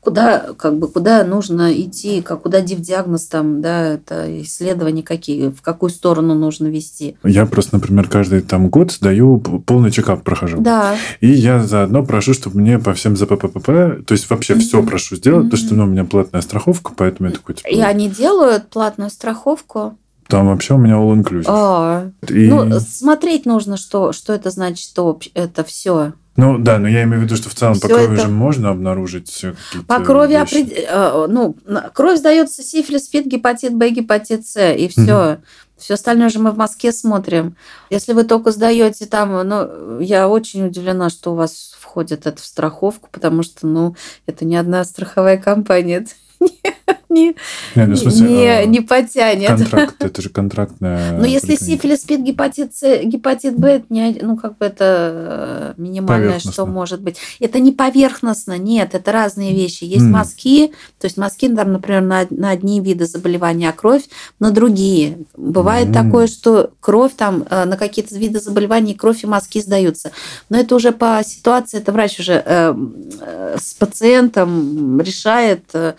куда, 0.00 0.54
как 0.56 0.78
бы, 0.78 0.88
куда 0.88 1.24
нужно 1.24 1.72
идти, 1.72 2.22
как, 2.22 2.42
куда 2.42 2.60
диагноз 2.60 3.26
там, 3.26 3.60
да, 3.60 3.94
это 3.94 4.42
исследования 4.42 5.02
какие, 5.02 5.48
в 5.48 5.62
какую 5.62 5.90
сторону 5.90 6.34
нужно 6.34 6.68
вести. 6.68 7.16
Я 7.24 7.46
просто, 7.46 7.76
например, 7.76 8.08
каждый 8.08 8.40
там 8.40 8.68
год 8.68 8.92
сдаю 8.92 9.38
полный 9.38 9.90
чекап 9.90 10.22
прохожу. 10.22 10.60
Да. 10.60 10.96
И 11.20 11.28
я 11.28 11.62
заодно 11.64 12.04
прошу, 12.04 12.34
чтобы 12.34 12.60
мне 12.60 12.78
по 12.78 12.94
всем 12.94 13.16
ЗППП, 13.16 13.66
то 13.66 14.12
есть 14.12 14.28
вообще 14.30 14.54
mm-hmm. 14.54 14.60
все 14.60 14.82
прошу 14.82 15.16
сделать, 15.16 15.46
mm-hmm. 15.46 15.50
потому 15.50 15.66
что 15.66 15.74
ну, 15.74 15.84
у 15.84 15.86
меня 15.86 16.04
платная 16.04 16.42
страховка, 16.42 16.92
поэтому 16.96 17.28
я 17.28 17.34
такой, 17.34 17.56
типа... 17.56 17.68
И 17.68 17.80
они 17.80 18.08
делают 18.08 18.70
платную 18.70 19.10
страховку? 19.10 19.96
Там 20.30 20.46
вообще 20.46 20.74
у 20.74 20.78
меня 20.78 20.94
all 20.94 21.14
inclusive. 21.14 21.44
А, 21.48 22.10
и... 22.28 22.48
Ну, 22.48 22.78
смотреть 22.80 23.46
нужно, 23.46 23.76
что, 23.76 24.12
что 24.12 24.32
это 24.32 24.50
значит, 24.50 24.78
что 24.78 25.18
это 25.34 25.64
все. 25.64 26.12
Ну 26.36 26.58
да, 26.58 26.78
но 26.78 26.88
я 26.88 27.02
имею 27.02 27.20
в 27.20 27.24
виду, 27.24 27.36
что 27.36 27.50
в 27.50 27.54
целом 27.54 27.74
Всё 27.74 27.88
по 27.88 27.94
крови 27.94 28.14
это... 28.14 28.22
же 28.22 28.28
можно 28.28 28.70
обнаружить 28.70 29.44
По 29.86 30.00
крови 30.00 30.34
опред... 30.34 30.72
Э, 30.72 31.26
ну, 31.28 31.56
кровь 31.92 32.18
сдается 32.18 32.62
сифилис, 32.62 33.06
СПИД, 33.06 33.26
гепатит 33.26 33.74
Б, 33.74 33.90
гепатит 33.90 34.46
С, 34.46 34.72
и 34.72 34.88
все. 34.88 35.32
Угу. 35.32 35.40
Все 35.76 35.94
остальное 35.94 36.28
же 36.28 36.38
мы 36.38 36.50
в 36.52 36.58
Москве 36.58 36.92
смотрим. 36.92 37.56
Если 37.88 38.12
вы 38.12 38.24
только 38.24 38.52
сдаете 38.52 39.06
там, 39.06 39.46
ну, 39.48 39.98
я 39.98 40.28
очень 40.28 40.66
удивлена, 40.66 41.08
что 41.08 41.32
у 41.32 41.36
вас 41.36 41.74
входит 41.78 42.26
это 42.26 42.40
в 42.40 42.44
страховку, 42.44 43.08
потому 43.10 43.42
что, 43.42 43.66
ну, 43.66 43.96
это 44.26 44.44
не 44.44 44.56
одна 44.56 44.84
страховая 44.84 45.38
компания. 45.38 46.06
не, 47.10 47.34
не, 47.74 47.86
ну, 47.86 47.96
смысле, 47.96 48.28
не, 48.28 48.46
а, 48.46 48.64
не 48.66 48.80
потянет. 48.80 49.48
Контракт, 49.48 49.96
это 50.02 50.22
же 50.22 50.28
контрактная... 50.28 51.18
Но 51.18 51.26
если 51.26 51.56
сифилис, 51.56 52.00
СПИД, 52.00 52.20
гепатит 52.20 52.76
С, 52.76 53.02
гепатит 53.02 53.56
Б, 53.58 53.68
это 53.76 53.86
не, 53.90 54.18
ну, 54.22 54.36
как 54.36 54.58
бы 54.58 54.66
это 54.66 55.74
э, 55.76 55.80
минимальное, 55.80 56.38
что 56.38 56.66
может 56.66 57.00
быть. 57.00 57.18
Это 57.40 57.60
не 57.60 57.72
поверхностно, 57.72 58.56
нет, 58.58 58.94
это 58.94 59.12
разные 59.12 59.54
вещи. 59.54 59.84
Есть 59.84 60.04
mm. 60.04 60.10
мазки, 60.10 60.72
то 60.98 61.06
есть 61.06 61.16
мазки, 61.16 61.48
там, 61.48 61.72
например, 61.72 62.02
на, 62.02 62.26
на 62.30 62.50
одни 62.50 62.80
виды 62.80 63.06
заболевания, 63.06 63.68
а 63.68 63.72
кровь 63.72 64.04
на 64.38 64.50
другие. 64.50 65.18
Бывает 65.36 65.88
mm. 65.88 65.92
такое, 65.92 66.26
что 66.26 66.70
кровь 66.80 67.12
там 67.16 67.44
э, 67.48 67.64
на 67.64 67.76
какие-то 67.76 68.16
виды 68.16 68.40
заболеваний, 68.40 68.94
кровь 68.94 69.24
и 69.24 69.26
мазки 69.26 69.60
сдаются. 69.60 70.12
Но 70.48 70.58
это 70.58 70.74
уже 70.74 70.92
по 70.92 71.20
ситуации, 71.24 71.78
это 71.78 71.92
врач 71.92 72.20
уже 72.20 72.42
э, 72.44 72.74
э, 73.20 73.56
с 73.60 73.74
пациентом 73.74 75.00
решает, 75.00 75.64
э, 75.74 75.94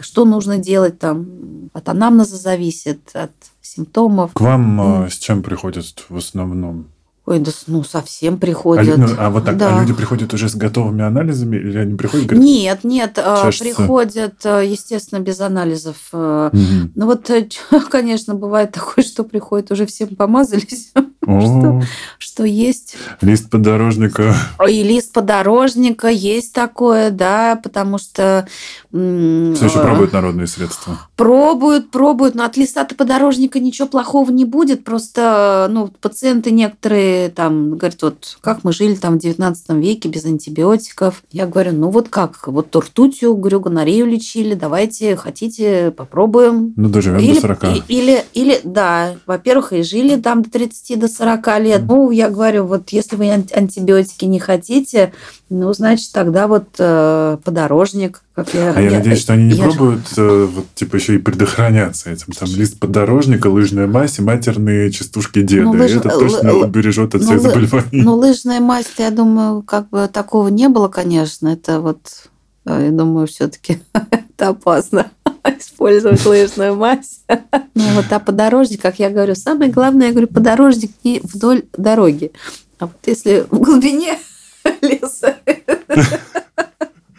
что 0.00 0.24
нужно 0.24 0.58
делать 0.58 0.98
там? 0.98 1.70
От 1.72 1.88
анамнеза 1.88 2.36
зависит, 2.36 3.10
от 3.14 3.32
симптомов. 3.60 4.32
К 4.32 4.40
вам 4.40 4.80
mm. 4.80 5.10
с 5.10 5.18
чем 5.18 5.42
приходят 5.42 5.84
в 6.08 6.16
основном? 6.16 6.88
Ой, 7.26 7.40
да 7.40 7.50
ну 7.66 7.82
совсем 7.82 8.38
приходят. 8.38 8.88
А, 8.88 8.96
ну, 8.96 9.08
а 9.18 9.30
вот 9.30 9.44
так, 9.44 9.56
а 9.56 9.58
да. 9.58 9.76
а 9.76 9.80
люди 9.80 9.92
приходят 9.92 10.32
уже 10.32 10.48
с 10.48 10.54
готовыми 10.54 11.02
анализами 11.02 11.56
или 11.56 11.76
они 11.76 11.96
приходят? 11.96 12.26
Говорят, 12.26 12.44
нет, 12.44 12.84
нет, 12.84 13.18
а, 13.18 13.42
чашется? 13.42 13.64
приходят, 13.74 14.34
а, 14.46 14.60
естественно, 14.60 15.18
без 15.18 15.40
анализов. 15.40 15.96
Угу. 16.12 16.56
Ну 16.94 17.06
вот, 17.06 17.28
э, 17.30 17.48
конечно, 17.90 18.36
бывает 18.36 18.70
такое, 18.70 19.04
что 19.04 19.24
приходят 19.24 19.72
уже 19.72 19.86
всем 19.86 20.14
помазались, 20.14 20.92
что, 21.26 21.82
что 22.18 22.44
есть. 22.44 22.96
Лист 23.20 23.50
подорожника. 23.50 24.34
И 24.68 24.82
лист 24.82 25.12
подорожника 25.12 26.08
есть 26.08 26.52
такое, 26.52 27.10
да, 27.10 27.60
потому 27.62 27.98
что... 27.98 28.46
Все 28.90 29.66
еще 29.66 29.80
пробуют 29.80 30.12
народные 30.12 30.46
средства. 30.46 30.98
Пробуют, 31.16 31.90
пробуют, 31.90 32.34
но 32.34 32.44
от 32.44 32.56
листа 32.56 32.84
подорожника 32.84 33.60
ничего 33.60 33.88
плохого 33.88 34.30
не 34.30 34.44
будет, 34.44 34.84
просто 34.84 35.68
ну, 35.70 35.88
пациенты 36.00 36.50
некоторые 36.50 37.28
там 37.30 37.76
говорят, 37.76 38.02
вот 38.02 38.38
как 38.40 38.64
мы 38.64 38.72
жили 38.72 38.94
там 38.94 39.18
в 39.18 39.18
19 39.18 39.70
веке 39.70 40.08
без 40.08 40.24
антибиотиков. 40.24 41.22
Я 41.30 41.46
говорю, 41.46 41.72
ну 41.72 41.90
вот 41.90 42.08
как, 42.08 42.46
вот 42.46 42.74
ртутью, 42.74 43.36
говорю, 43.36 43.60
гонорею 43.60 44.06
лечили, 44.06 44.54
давайте, 44.54 45.16
хотите, 45.16 45.90
попробуем. 45.90 46.72
Ну, 46.76 46.88
доживем 46.88 47.18
или, 47.18 47.34
до 47.34 47.40
40. 47.40 47.64
Или, 47.88 48.24
или, 48.34 48.60
да, 48.64 49.16
во-первых, 49.26 49.72
и 49.72 49.82
жили 49.82 50.16
там 50.16 50.42
до 50.42 50.50
30, 50.50 50.98
до 50.98 51.08
40 51.16 51.60
лет. 51.60 51.82
Ну, 51.86 52.10
я 52.10 52.28
говорю, 52.28 52.66
вот 52.66 52.90
если 52.90 53.16
вы 53.16 53.30
антибиотики 53.30 54.24
не 54.24 54.38
хотите, 54.38 55.12
ну, 55.48 55.72
значит, 55.72 56.12
тогда 56.12 56.46
вот 56.46 56.64
э, 56.78 57.38
подорожник. 57.42 58.22
Как 58.34 58.52
я, 58.52 58.72
а 58.72 58.80
я, 58.80 58.90
я 58.90 58.98
надеюсь, 58.98 59.20
что 59.20 59.32
они 59.32 59.44
не 59.44 59.54
я 59.54 59.64
пробуют 59.64 60.06
э, 60.16 60.48
вот, 60.52 60.66
типа 60.74 60.96
еще 60.96 61.14
и 61.14 61.18
предохраняться 61.18 62.10
этим. 62.10 62.32
Там 62.32 62.48
лист 62.50 62.78
подорожника, 62.78 63.46
лыжная 63.46 63.86
мазь 63.86 64.18
и 64.18 64.22
матерные 64.22 64.90
частушки 64.90 65.42
деда. 65.42 65.64
Ну, 65.64 65.70
лыж... 65.72 65.92
Это 65.92 66.10
точно 66.10 66.48
л... 66.48 66.60
убережет 66.62 67.14
от 67.14 67.22
ну, 67.22 67.26
всех 67.26 67.40
заболеваний. 67.40 68.02
Ну, 68.02 68.14
лыжная 68.16 68.60
мазь, 68.60 68.86
я 68.98 69.10
думаю, 69.10 69.62
как 69.62 69.88
бы 69.88 70.08
такого 70.12 70.48
не 70.48 70.68
было, 70.68 70.88
конечно. 70.88 71.48
Это 71.48 71.80
вот, 71.80 72.28
э, 72.66 72.86
я 72.86 72.90
думаю, 72.90 73.26
все-таки 73.26 73.80
это 73.94 74.48
опасно 74.48 75.10
использовать 75.58 76.24
лыжную 76.24 76.76
мазь. 76.76 77.20
Ну, 77.28 77.94
вот 77.94 78.06
а 78.10 78.18
подорожник, 78.18 78.80
как 78.82 78.98
я 78.98 79.10
говорю, 79.10 79.34
самое 79.34 79.70
главное, 79.70 80.08
я 80.08 80.12
говорю, 80.12 80.28
подорожник 80.28 80.90
не 81.04 81.20
вдоль 81.22 81.64
дороги. 81.76 82.32
А 82.78 82.86
вот 82.86 82.96
если 83.06 83.46
в 83.50 83.58
глубине 83.58 84.18
леса. 84.82 85.36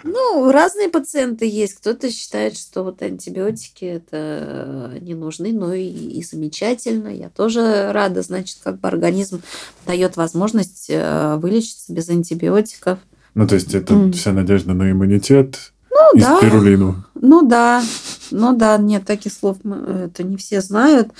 Ну, 0.03 0.51
разные 0.51 0.89
пациенты 0.89 1.45
есть. 1.45 1.75
Кто-то 1.75 2.09
считает, 2.09 2.57
что 2.57 2.83
вот 2.83 3.01
антибиотики 3.01 3.85
это 3.85 4.97
не 5.01 5.15
нужны, 5.15 5.51
но 5.51 5.73
и, 5.73 5.85
и 5.85 6.23
замечательно. 6.23 7.09
Я 7.09 7.29
тоже 7.29 7.91
рада, 7.91 8.21
значит, 8.21 8.59
как 8.63 8.79
бы 8.79 8.87
организм 8.87 9.41
дает 9.85 10.15
возможность 10.15 10.87
э, 10.89 11.35
вылечиться 11.37 11.91
без 11.91 12.09
антибиотиков. 12.09 12.99
Ну, 13.35 13.47
то 13.47 13.55
есть 13.55 13.75
это 13.75 13.93
mm. 13.93 14.13
вся 14.13 14.31
надежда 14.31 14.73
на 14.73 14.89
иммунитет, 14.89 15.73
ну, 15.97 16.17
и 16.17 16.21
да. 16.21 16.37
спирулину. 16.37 17.03
Ну 17.15 17.47
да, 17.47 17.83
ну 18.31 18.55
да, 18.55 18.77
нет, 18.77 19.05
таких 19.05 19.33
слов 19.33 19.57
это 19.63 20.23
не 20.23 20.37
все 20.37 20.61
знают. 20.61 21.11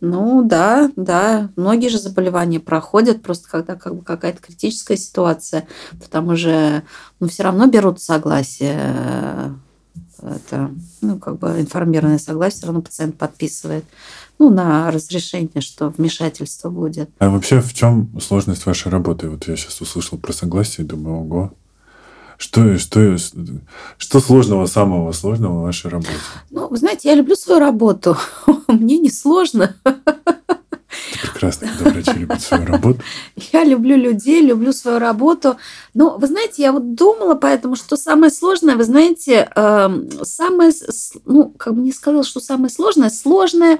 Ну 0.00 0.42
да, 0.42 0.90
да, 0.96 1.50
многие 1.56 1.88
же 1.88 1.98
заболевания 1.98 2.60
проходят 2.60 3.22
просто 3.22 3.48
когда 3.48 3.74
как 3.74 3.94
бы 3.94 4.02
какая-то 4.02 4.42
критическая 4.42 4.96
ситуация, 4.96 5.66
то 6.00 6.10
там 6.10 6.28
уже, 6.28 6.82
ну 7.20 7.28
все 7.28 7.44
равно 7.44 7.66
берут 7.66 8.00
согласие, 8.00 9.54
это, 10.22 10.70
ну 11.00 11.18
как 11.18 11.38
бы 11.38 11.48
информированное 11.60 12.18
согласие, 12.18 12.58
все 12.58 12.66
равно 12.66 12.82
пациент 12.82 13.16
подписывает 13.16 13.84
ну, 14.38 14.50
на 14.50 14.90
разрешение, 14.90 15.60
что 15.60 15.88
вмешательство 15.88 16.68
будет. 16.68 17.10
А 17.18 17.30
вообще 17.30 17.60
в 17.60 17.72
чем 17.72 18.08
сложность 18.20 18.66
вашей 18.66 18.90
работы? 18.92 19.28
Вот 19.28 19.48
я 19.48 19.56
сейчас 19.56 19.80
услышал 19.80 20.18
про 20.18 20.32
согласие 20.32 20.84
и 20.84 20.88
думаю, 20.88 21.20
ого, 21.20 21.52
что, 22.38 22.78
что, 22.78 23.16
что 23.98 24.20
сложного, 24.20 24.66
самого 24.66 25.12
сложного 25.12 25.60
в 25.60 25.62
вашей 25.62 25.90
работе? 25.90 26.12
Ну, 26.50 26.68
вы 26.68 26.76
знаете, 26.76 27.08
я 27.08 27.14
люблю 27.14 27.36
свою 27.36 27.60
работу. 27.60 28.16
Мне 28.68 28.98
не 28.98 29.10
сложно. 29.10 29.76
Прекрасно, 31.50 31.68
когда 31.78 31.90
врачи 31.90 32.18
любят 32.20 32.42
свою 32.42 32.66
работу. 32.66 33.00
Я 33.52 33.64
люблю 33.64 33.96
людей, 33.96 34.42
люблю 34.42 34.72
свою 34.72 34.98
работу. 34.98 35.56
Но, 35.94 36.18
вы 36.18 36.26
знаете, 36.26 36.62
я 36.62 36.72
вот 36.72 36.94
думала 36.94 37.34
поэтому, 37.34 37.76
что 37.76 37.96
самое 37.96 38.30
сложное, 38.30 38.76
вы 38.76 38.84
знаете, 38.84 39.48
эм, 39.54 40.10
самое, 40.24 40.72
ну, 41.24 41.54
как 41.56 41.74
бы 41.74 41.80
не 41.80 41.92
сказала, 41.92 42.22
что 42.22 42.40
самое 42.40 42.70
сложное, 42.70 43.10
сложное 43.10 43.78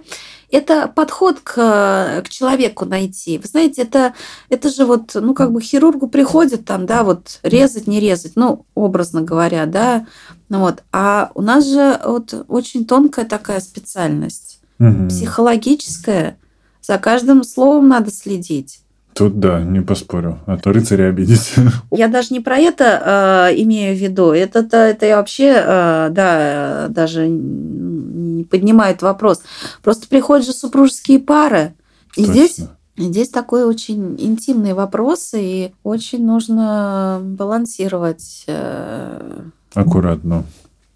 это 0.51 0.89
подход 0.89 1.41
к, 1.41 2.23
к 2.25 2.29
человеку 2.29 2.85
найти. 2.85 3.39
Вы 3.39 3.49
знаете, 3.49 3.83
это, 3.83 4.15
это 4.49 4.69
же 4.69 4.85
вот, 4.85 5.13
ну, 5.15 5.35
как 5.35 5.53
бы 5.53 5.61
хирургу 5.61 6.09
приходит 6.09 6.65
там, 6.65 6.87
да, 6.87 7.03
вот 7.03 7.41
резать, 7.43 7.87
не 7.87 8.01
резать, 8.01 8.33
ну, 8.37 8.65
образно 8.75 9.23
говоря, 9.23 9.67
да, 9.67 10.07
ну 10.49 10.61
вот. 10.61 10.83
А 10.93 11.31
у 11.35 11.43
нас 11.43 11.67
же 11.67 12.01
вот 12.05 12.47
очень 12.49 12.87
тонкая 12.87 13.25
такая 13.25 13.61
специальность, 13.61 14.61
угу. 14.79 15.09
психологическая. 15.09 16.39
За 16.87 16.99
каждым 16.99 17.43
словом 17.43 17.89
надо 17.89 18.13
следить. 18.13 18.81
Тут 19.13 19.41
да, 19.41 19.61
не 19.61 19.81
поспорю. 19.81 20.39
А 20.47 20.57
то 20.57 20.73
рыцаря 20.73 21.09
обидеть. 21.09 21.55
Я 21.91 22.07
даже 22.07 22.33
не 22.33 22.39
про 22.39 22.59
это 22.59 23.49
э, 23.51 23.61
имею 23.63 23.97
в 23.97 23.99
виду. 23.99 24.31
Это, 24.31 24.61
это, 24.61 24.77
это 24.77 25.07
я 25.07 25.17
вообще, 25.17 25.55
э, 25.57 26.09
да, 26.13 26.87
даже 26.91 27.27
не 27.27 28.45
поднимает 28.45 29.03
вопрос. 29.03 29.43
Просто 29.83 30.07
приходят 30.07 30.47
же 30.47 30.53
супружеские 30.53 31.19
пары. 31.19 31.75
И 32.15 32.25
Точно. 32.25 32.33
здесь 32.33 32.61
Здесь 32.99 33.29
такой 33.29 33.65
очень 33.65 34.17
интимный 34.19 34.73
вопрос, 34.73 35.33
и 35.35 35.75
очень 35.83 36.25
нужно 36.25 37.21
балансировать. 37.23 38.45
Э, 38.47 39.43
Аккуратно. 39.75 40.45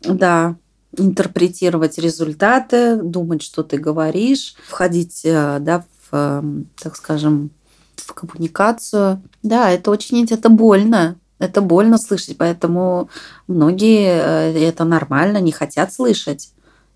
Да, 0.03 0.57
интерпретировать 1.00 1.98
результаты, 1.98 2.96
думать, 2.96 3.42
что 3.42 3.62
ты 3.62 3.78
говоришь, 3.78 4.54
входить, 4.68 5.22
э, 5.24 5.58
да, 5.60 5.84
в, 6.10 6.14
эм, 6.14 6.68
так 6.80 6.96
скажем, 6.96 7.50
в 7.96 8.12
коммуникацию. 8.12 9.22
Да, 9.42 9.70
это 9.70 9.90
очень, 9.90 10.24
это 10.24 10.48
больно. 10.48 11.16
Это 11.38 11.62
больно 11.62 11.96
слышать, 11.96 12.36
поэтому 12.36 13.08
многие 13.48 14.08
э, 14.08 14.68
это 14.68 14.84
нормально, 14.84 15.38
не 15.38 15.52
хотят 15.52 15.92
слышать. 15.92 16.52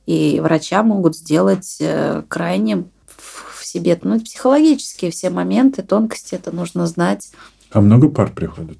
И 0.06 0.38
врача 0.40 0.82
могут 0.82 1.16
сделать 1.16 1.78
э, 1.80 2.22
крайним 2.28 2.90
в 3.16 3.64
себе. 3.64 3.98
Ну, 4.02 4.20
психологические 4.20 5.10
все 5.10 5.30
моменты, 5.30 5.82
тонкости, 5.82 6.34
это 6.34 6.54
нужно 6.54 6.86
знать. 6.86 7.30
А 7.70 7.80
много 7.80 8.10
пар 8.10 8.32
приходит? 8.32 8.78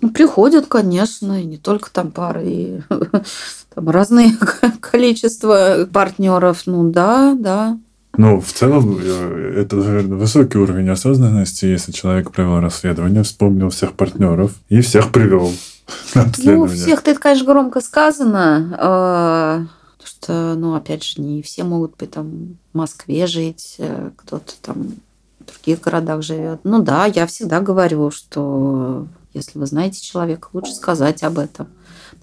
Ну, 0.00 0.10
приходят, 0.10 0.66
конечно, 0.66 1.40
и 1.40 1.44
не 1.44 1.58
только 1.58 1.90
там 1.92 2.10
пары, 2.10 2.44
и 2.46 2.80
там 3.74 3.90
разные 3.90 4.32
количество 4.80 5.88
партнеров. 5.92 6.62
Ну 6.66 6.90
да, 6.90 7.34
да. 7.38 7.78
Ну, 8.16 8.40
в 8.40 8.52
целом, 8.52 8.98
э, 9.02 9.54
это, 9.56 9.76
наверное, 9.76 10.16
высокий 10.16 10.58
уровень 10.58 10.88
осознанности, 10.88 11.66
если 11.66 11.90
человек 11.90 12.30
провел 12.30 12.60
расследование, 12.60 13.24
вспомнил 13.24 13.70
всех 13.70 13.94
партнеров 13.94 14.52
и 14.68 14.80
всех 14.80 15.10
привел 15.10 15.52
на 16.14 16.26
Ну, 16.38 16.66
всех 16.66 17.06
это, 17.06 17.18
конечно, 17.20 17.46
громко 17.46 17.80
сказано. 17.80 18.76
А, 18.78 19.66
что, 20.04 20.54
ну, 20.54 20.74
опять 20.74 21.02
же, 21.02 21.20
не 21.20 21.42
все 21.42 21.64
могут 21.64 21.96
быть 21.96 22.12
там 22.12 22.56
в 22.72 22.76
Москве 22.76 23.26
жить, 23.26 23.76
э, 23.78 24.10
кто-то 24.16 24.52
там 24.62 24.94
в 25.40 25.46
других 25.46 25.80
городах 25.80 26.22
живет. 26.22 26.60
Ну 26.62 26.82
да, 26.82 27.06
я 27.06 27.26
всегда 27.26 27.60
говорю, 27.60 28.10
что 28.10 29.06
если 29.32 29.58
вы 29.58 29.66
знаете 29.66 30.00
человека, 30.00 30.48
лучше 30.52 30.72
сказать 30.72 31.22
об 31.24 31.38
этом. 31.38 31.66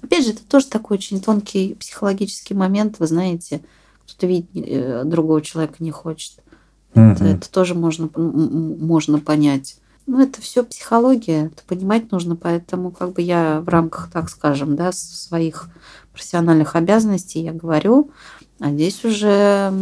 Опять 0.02 0.26
же, 0.26 0.32
это 0.32 0.44
тоже 0.44 0.68
такой 0.68 0.98
очень 0.98 1.22
тонкий 1.22 1.76
психологический 1.76 2.54
момент, 2.54 3.00
вы 3.00 3.08
знаете, 3.08 3.62
кто-то 4.06 4.28
видеть 4.28 4.50
э, 4.56 5.04
другого 5.06 5.42
человека 5.42 5.76
не 5.80 5.92
хочет. 5.92 6.34
Это, 6.94 7.24
это 7.24 7.50
тоже 7.50 7.74
можно, 7.74 8.10
можно 8.16 9.20
понять. 9.20 9.78
Ну, 10.08 10.20
это 10.20 10.42
все 10.42 10.64
психология, 10.64 11.46
это 11.46 11.64
понимать 11.66 12.12
нужно, 12.12 12.36
поэтому 12.36 12.92
как 12.92 13.14
бы 13.14 13.22
я 13.22 13.62
в 13.62 13.70
рамках, 13.70 14.10
так 14.12 14.30
скажем, 14.30 14.76
да, 14.76 14.92
своих 14.92 15.70
профессиональных 16.12 16.76
обязанностей 16.76 17.42
я 17.42 17.54
говорю, 17.54 18.12
а 18.60 18.72
здесь 18.72 19.06
уже 19.06 19.74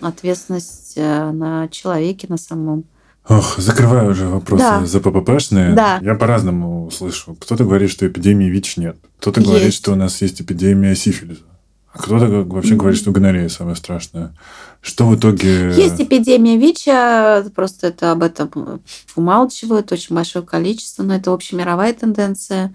ответственность 0.00 0.94
э, 0.96 1.30
на 1.30 1.68
человеке 1.68 2.26
на 2.28 2.36
самом. 2.36 2.84
Ох, 3.28 3.58
закрываю 3.58 4.10
уже 4.10 4.26
вопросы 4.26 4.64
да. 4.64 4.86
за 4.86 5.00
ПППшные. 5.00 5.74
Да. 5.74 5.98
Я 6.02 6.14
по-разному 6.14 6.90
слышу. 6.90 7.34
Кто-то 7.34 7.64
говорит, 7.64 7.90
что 7.90 8.06
эпидемии 8.06 8.48
ВИЧ 8.48 8.78
нет. 8.78 8.96
Кто-то 9.20 9.42
говорит, 9.42 9.74
что 9.74 9.92
у 9.92 9.96
нас 9.96 10.22
есть 10.22 10.40
эпидемия 10.40 10.94
сифилиса. 10.94 11.42
А 11.92 11.98
кто-то 11.98 12.26
вообще 12.26 12.74
mm-hmm. 12.74 12.76
говорит, 12.76 12.98
что 12.98 13.10
гонорея 13.10 13.48
самое 13.48 13.76
страшное. 13.76 14.34
Что 14.80 15.06
в 15.06 15.16
итоге... 15.16 15.72
Есть 15.72 16.00
эпидемия 16.00 16.56
ВИЧа, 16.56 17.50
просто 17.54 17.88
это 17.88 18.12
об 18.12 18.22
этом 18.22 18.80
умалчивают, 19.16 19.90
очень 19.90 20.14
большое 20.14 20.44
количество, 20.44 21.02
но 21.02 21.16
это 21.16 21.32
общемировая 21.32 21.92
тенденция. 21.92 22.72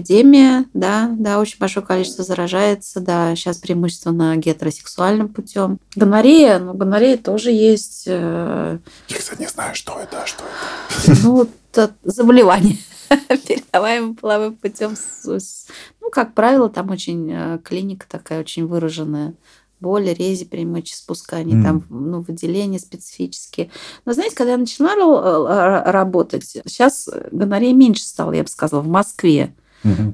Эпидемия, 0.00 0.64
да, 0.72 1.14
да, 1.18 1.38
очень 1.38 1.58
большое 1.58 1.84
количество 1.84 2.24
заражается, 2.24 3.00
да, 3.00 3.34
сейчас 3.36 3.58
преимущественно 3.58 4.36
гетеросексуальным 4.36 5.28
путем. 5.28 5.78
Гонорея, 5.94 6.58
ну, 6.58 6.74
гонорея 6.74 7.16
тоже 7.16 7.50
есть. 7.50 8.04
Э, 8.06 8.78
Я, 9.08 9.16
кстати, 9.16 9.40
не 9.40 9.46
знаю, 9.46 9.74
что 9.74 9.98
это, 10.00 10.22
а 10.22 10.26
что 10.26 10.44
это. 10.44 11.20
Ну, 11.22 11.48
это 11.72 11.94
заболевание 12.02 12.78
передаваемым 13.28 14.16
половым 14.16 14.56
путем. 14.56 14.94
Ну, 15.24 16.10
как 16.10 16.34
правило, 16.34 16.68
там 16.68 16.90
очень 16.90 17.30
э, 17.30 17.58
клиника 17.62 18.06
такая 18.08 18.40
очень 18.40 18.66
выраженная 18.66 19.34
боли, 19.80 20.10
рези 20.10 20.44
при 20.44 20.64
мочеспускании, 20.64 21.58
mm. 21.58 21.62
там 21.62 21.84
ну, 21.88 22.20
выделения 22.20 22.78
специфические. 22.78 23.70
Но 24.04 24.12
знаете, 24.12 24.36
когда 24.36 24.52
я 24.52 24.58
начала 24.58 25.82
работать, 25.90 26.44
сейчас 26.44 27.08
гонорея 27.32 27.74
меньше 27.74 28.04
стало, 28.04 28.32
я 28.32 28.42
бы 28.42 28.48
сказала, 28.48 28.82
в 28.82 28.88
Москве. 28.88 29.54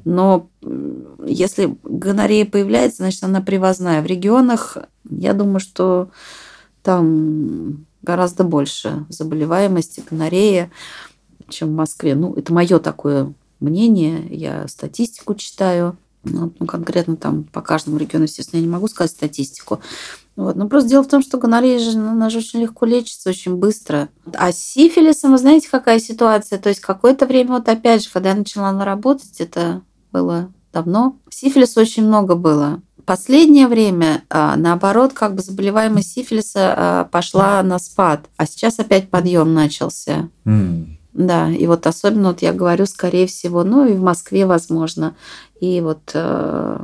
Но 0.05 0.49
если 1.25 1.77
гонорея 1.83 2.47
появляется, 2.47 2.99
значит, 2.99 3.25
она 3.25 3.41
привозная. 3.41 4.03
В 4.03 4.07
регионах, 4.07 4.77
я 5.09 5.33
думаю, 5.33 5.61
что 5.61 6.11
там 6.83 7.87
гораздо 8.03 8.45
больше 8.45 9.07
заболеваемости, 9.09 10.03
гонорея 10.09 10.71
чем 11.49 11.69
в 11.69 11.77
Москве. 11.77 12.15
Ну, 12.15 12.35
это 12.35 12.53
мое 12.53 12.79
такое 12.79 13.33
мнение. 13.61 14.27
Я 14.31 14.67
статистику 14.69 15.35
читаю. 15.35 15.97
Ну, 16.31 16.53
ну, 16.59 16.67
конкретно 16.67 17.17
там 17.17 17.45
по 17.45 17.63
каждому 17.63 17.99
региону, 17.99 18.25
естественно, 18.25 18.61
я 18.61 18.67
не 18.67 18.73
могу 18.73 18.89
сказать 18.89 19.13
статистику. 19.13 19.81
Вот. 20.35 20.57
Но 20.57 20.69
просто 20.69 20.91
дело 20.91 21.03
в 21.03 21.09
том, 21.09 21.23
что 21.23 21.39
гонорея 21.39 21.79
же, 21.79 21.99
ну, 21.99 22.11
она 22.11 22.31
же 22.31 22.39
очень 22.39 22.61
легко 22.61 22.85
лечится, 22.85 23.31
очень 23.31 23.57
быстро. 23.57 24.09
А 24.35 24.53
с 24.53 24.59
сифилисом, 24.59 25.33
вы 25.33 25.39
знаете, 25.39 25.69
какая 25.71 25.99
ситуация? 25.99 26.59
То 26.59 26.69
есть 26.69 26.81
какое-то 26.81 27.27
время, 27.27 27.53
вот 27.53 27.69
опять 27.69 28.05
же, 28.05 28.11
когда 28.13 28.31
я 28.31 28.35
начала 28.35 28.85
работать, 28.85 29.41
это 29.41 29.83
было 30.13 30.53
давно, 30.73 31.17
сифилиса 31.31 31.81
очень 31.81 32.07
много 32.07 32.35
было. 32.35 32.83
Последнее 33.07 33.69
время, 33.69 34.25
а, 34.29 34.57
наоборот, 34.57 35.13
как 35.13 35.37
бы 35.37 35.43
заболеваемость 35.43 36.13
сифилиса 36.13 36.75
а, 36.77 37.05
пошла 37.05 37.63
на 37.63 37.79
спад, 37.79 38.27
а 38.37 38.47
сейчас 38.47 38.79
опять 38.81 39.11
подъем 39.11 39.55
начался. 39.55 40.29
Mm. 40.45 40.96
Да, 41.17 41.51
и 41.51 41.67
вот 41.67 41.87
особенно 41.87 42.29
вот 42.29 42.43
я 42.43 42.53
говорю, 42.53 42.85
скорее 42.85 43.27
всего, 43.27 43.65
ну 43.65 43.87
и 43.87 43.95
в 43.95 44.03
Москве, 44.03 44.45
возможно, 44.45 45.17
и 45.61 45.81
вот 45.81 46.11
э, 46.13 46.79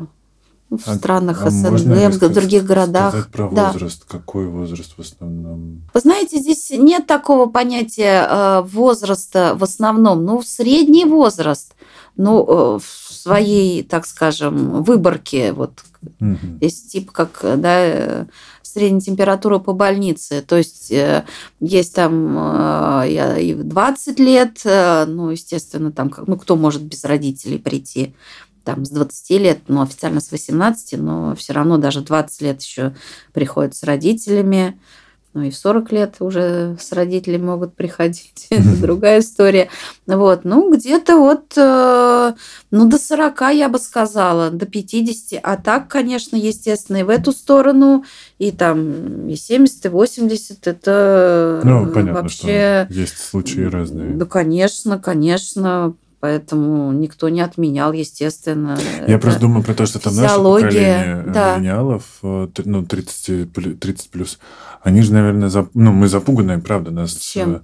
в 0.70 0.88
а, 0.88 0.94
странах 0.94 1.44
а 1.44 1.50
СНГ, 1.50 2.14
в 2.14 2.32
других 2.32 2.64
городах. 2.64 3.28
Про 3.28 3.50
да. 3.50 3.72
возраст. 3.72 4.04
Какой 4.06 4.46
возраст 4.46 4.94
в 4.96 5.00
основном? 5.00 5.82
Вы 5.92 6.00
знаете, 6.00 6.38
здесь 6.38 6.70
нет 6.70 7.06
такого 7.06 7.44
понятия 7.44 8.26
э, 8.26 8.62
возраста 8.62 9.54
в 9.54 9.64
основном. 9.64 10.24
Ну, 10.24 10.40
средний 10.42 11.04
возраст. 11.04 11.74
Ну, 12.16 12.46
э, 12.48 12.78
в 12.78 13.12
своей, 13.12 13.82
так 13.82 14.06
скажем, 14.06 14.82
выборке. 14.82 15.52
Вот 15.52 15.72
угу. 16.20 16.58
есть 16.60 16.92
типа 16.92 17.12
как, 17.12 17.60
да, 17.60 18.26
средняя 18.72 19.00
температура 19.00 19.58
по 19.58 19.72
больнице. 19.72 20.42
То 20.42 20.56
есть 20.56 20.90
э, 20.90 21.24
есть 21.60 21.94
там 21.94 22.36
э, 23.04 23.40
и 23.40 23.54
20 23.54 24.18
лет, 24.18 24.60
э, 24.64 25.04
ну, 25.06 25.30
естественно, 25.30 25.92
там, 25.92 26.12
ну, 26.26 26.36
кто 26.36 26.56
может 26.56 26.82
без 26.82 27.04
родителей 27.04 27.58
прийти 27.58 28.14
там 28.64 28.84
с 28.84 28.90
20 28.90 29.30
лет, 29.40 29.60
ну, 29.68 29.82
официально 29.82 30.20
с 30.20 30.30
18, 30.30 30.98
но 30.98 31.34
все 31.34 31.52
равно 31.52 31.78
даже 31.78 32.00
20 32.00 32.42
лет 32.42 32.62
еще 32.62 32.94
приходят 33.32 33.74
с 33.74 33.82
родителями 33.82 34.78
ну 35.34 35.42
и 35.42 35.50
в 35.50 35.56
40 35.56 35.92
лет 35.92 36.16
уже 36.20 36.76
с 36.78 36.92
родителями 36.92 37.44
могут 37.44 37.74
приходить. 37.74 38.46
Это 38.50 38.76
другая 38.80 39.20
история. 39.20 39.68
Вот, 40.06 40.44
ну, 40.44 40.72
где-то 40.72 41.16
вот, 41.16 41.54
э, 41.56 42.32
ну, 42.70 42.88
до 42.88 42.98
40, 42.98 43.40
я 43.52 43.68
бы 43.68 43.78
сказала, 43.78 44.50
до 44.50 44.66
50. 44.66 45.40
А 45.42 45.56
так, 45.56 45.88
конечно, 45.88 46.36
естественно, 46.36 46.98
и 46.98 47.02
в 47.02 47.08
эту 47.08 47.32
сторону, 47.32 48.04
и 48.38 48.52
там 48.52 49.28
и 49.28 49.36
70, 49.36 49.86
и 49.86 49.88
80, 49.88 50.66
это 50.66 51.60
ну, 51.64 51.86
понятно, 51.86 52.22
вообще... 52.22 52.86
Что 52.88 52.88
есть 52.90 53.18
случаи 53.18 53.62
разные. 53.62 54.10
Ну, 54.10 54.26
конечно, 54.26 54.98
конечно. 54.98 55.94
Поэтому 56.22 56.92
никто 56.92 57.28
не 57.30 57.40
отменял, 57.40 57.92
естественно. 57.92 58.78
Я 59.08 59.18
просто 59.18 59.40
думаю 59.40 59.64
про 59.64 59.74
то, 59.74 59.86
что 59.86 59.98
там 59.98 60.14
наше 60.14 60.36
поколение 60.36 61.24
да. 61.26 61.56
миллениалов, 61.56 62.04
э, 62.22 62.46
ну, 62.64 62.86
30, 62.86 63.52
30 63.80 64.10
плюс, 64.10 64.38
они 64.82 65.02
же, 65.02 65.12
наверное, 65.12 65.48
зап... 65.48 65.70
ну, 65.74 65.90
мы 65.90 66.06
запуганные, 66.06 66.58
правда, 66.58 66.92
нас 66.92 67.16
Чем? 67.16 67.62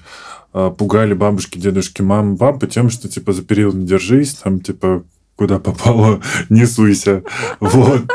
Э, 0.53 0.73
пугали 0.77 1.14
бабушки, 1.14 1.57
дедушки, 1.57 2.03
мамы, 2.03 2.37
папы 2.37 2.66
тем, 2.66 2.90
что, 2.90 3.09
типа, 3.09 3.33
за 3.33 3.42
период 3.42 3.77
не 3.77 3.87
держись, 3.87 4.35
там, 4.35 4.59
типа, 4.59 5.05
куда 5.37 5.61
попало, 5.61 6.21
не 6.49 6.66
суйся. 6.66 7.23
Вот. 7.61 8.11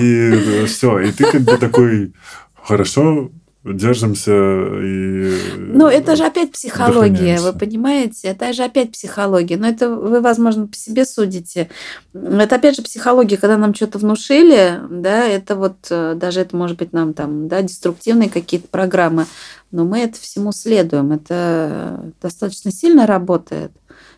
И 0.00 0.64
все. 0.68 1.00
И 1.00 1.12
ты 1.12 1.30
как 1.30 1.42
бы 1.42 1.58
такой, 1.58 2.14
хорошо, 2.54 3.30
держимся 3.64 4.32
и... 4.32 5.36
Ну, 5.56 5.86
это 5.86 6.16
же 6.16 6.24
опять 6.24 6.52
психология, 6.52 7.38
вы 7.38 7.52
понимаете? 7.52 8.28
Это 8.28 8.52
же 8.52 8.64
опять 8.64 8.90
психология. 8.90 9.56
Но 9.56 9.68
это 9.68 9.88
вы, 9.88 10.20
возможно, 10.20 10.66
по 10.66 10.76
себе 10.76 11.04
судите. 11.04 11.70
Это 12.12 12.56
опять 12.56 12.76
же 12.76 12.82
психология, 12.82 13.36
когда 13.36 13.56
нам 13.56 13.74
что-то 13.74 13.98
внушили, 13.98 14.80
да, 14.90 15.26
это 15.26 15.54
вот 15.54 15.76
э, 15.90 16.14
даже 16.16 16.40
это 16.40 16.56
может 16.56 16.76
быть 16.76 16.92
нам 16.92 17.14
там, 17.14 17.46
да, 17.46 17.62
деструктивные 17.62 18.28
какие-то 18.28 18.66
программы, 18.66 19.26
но 19.70 19.84
мы 19.84 20.00
это 20.00 20.18
всему 20.18 20.50
следуем. 20.50 21.12
Это 21.12 22.12
достаточно 22.20 22.72
сильно 22.72 23.06
работает. 23.06 23.70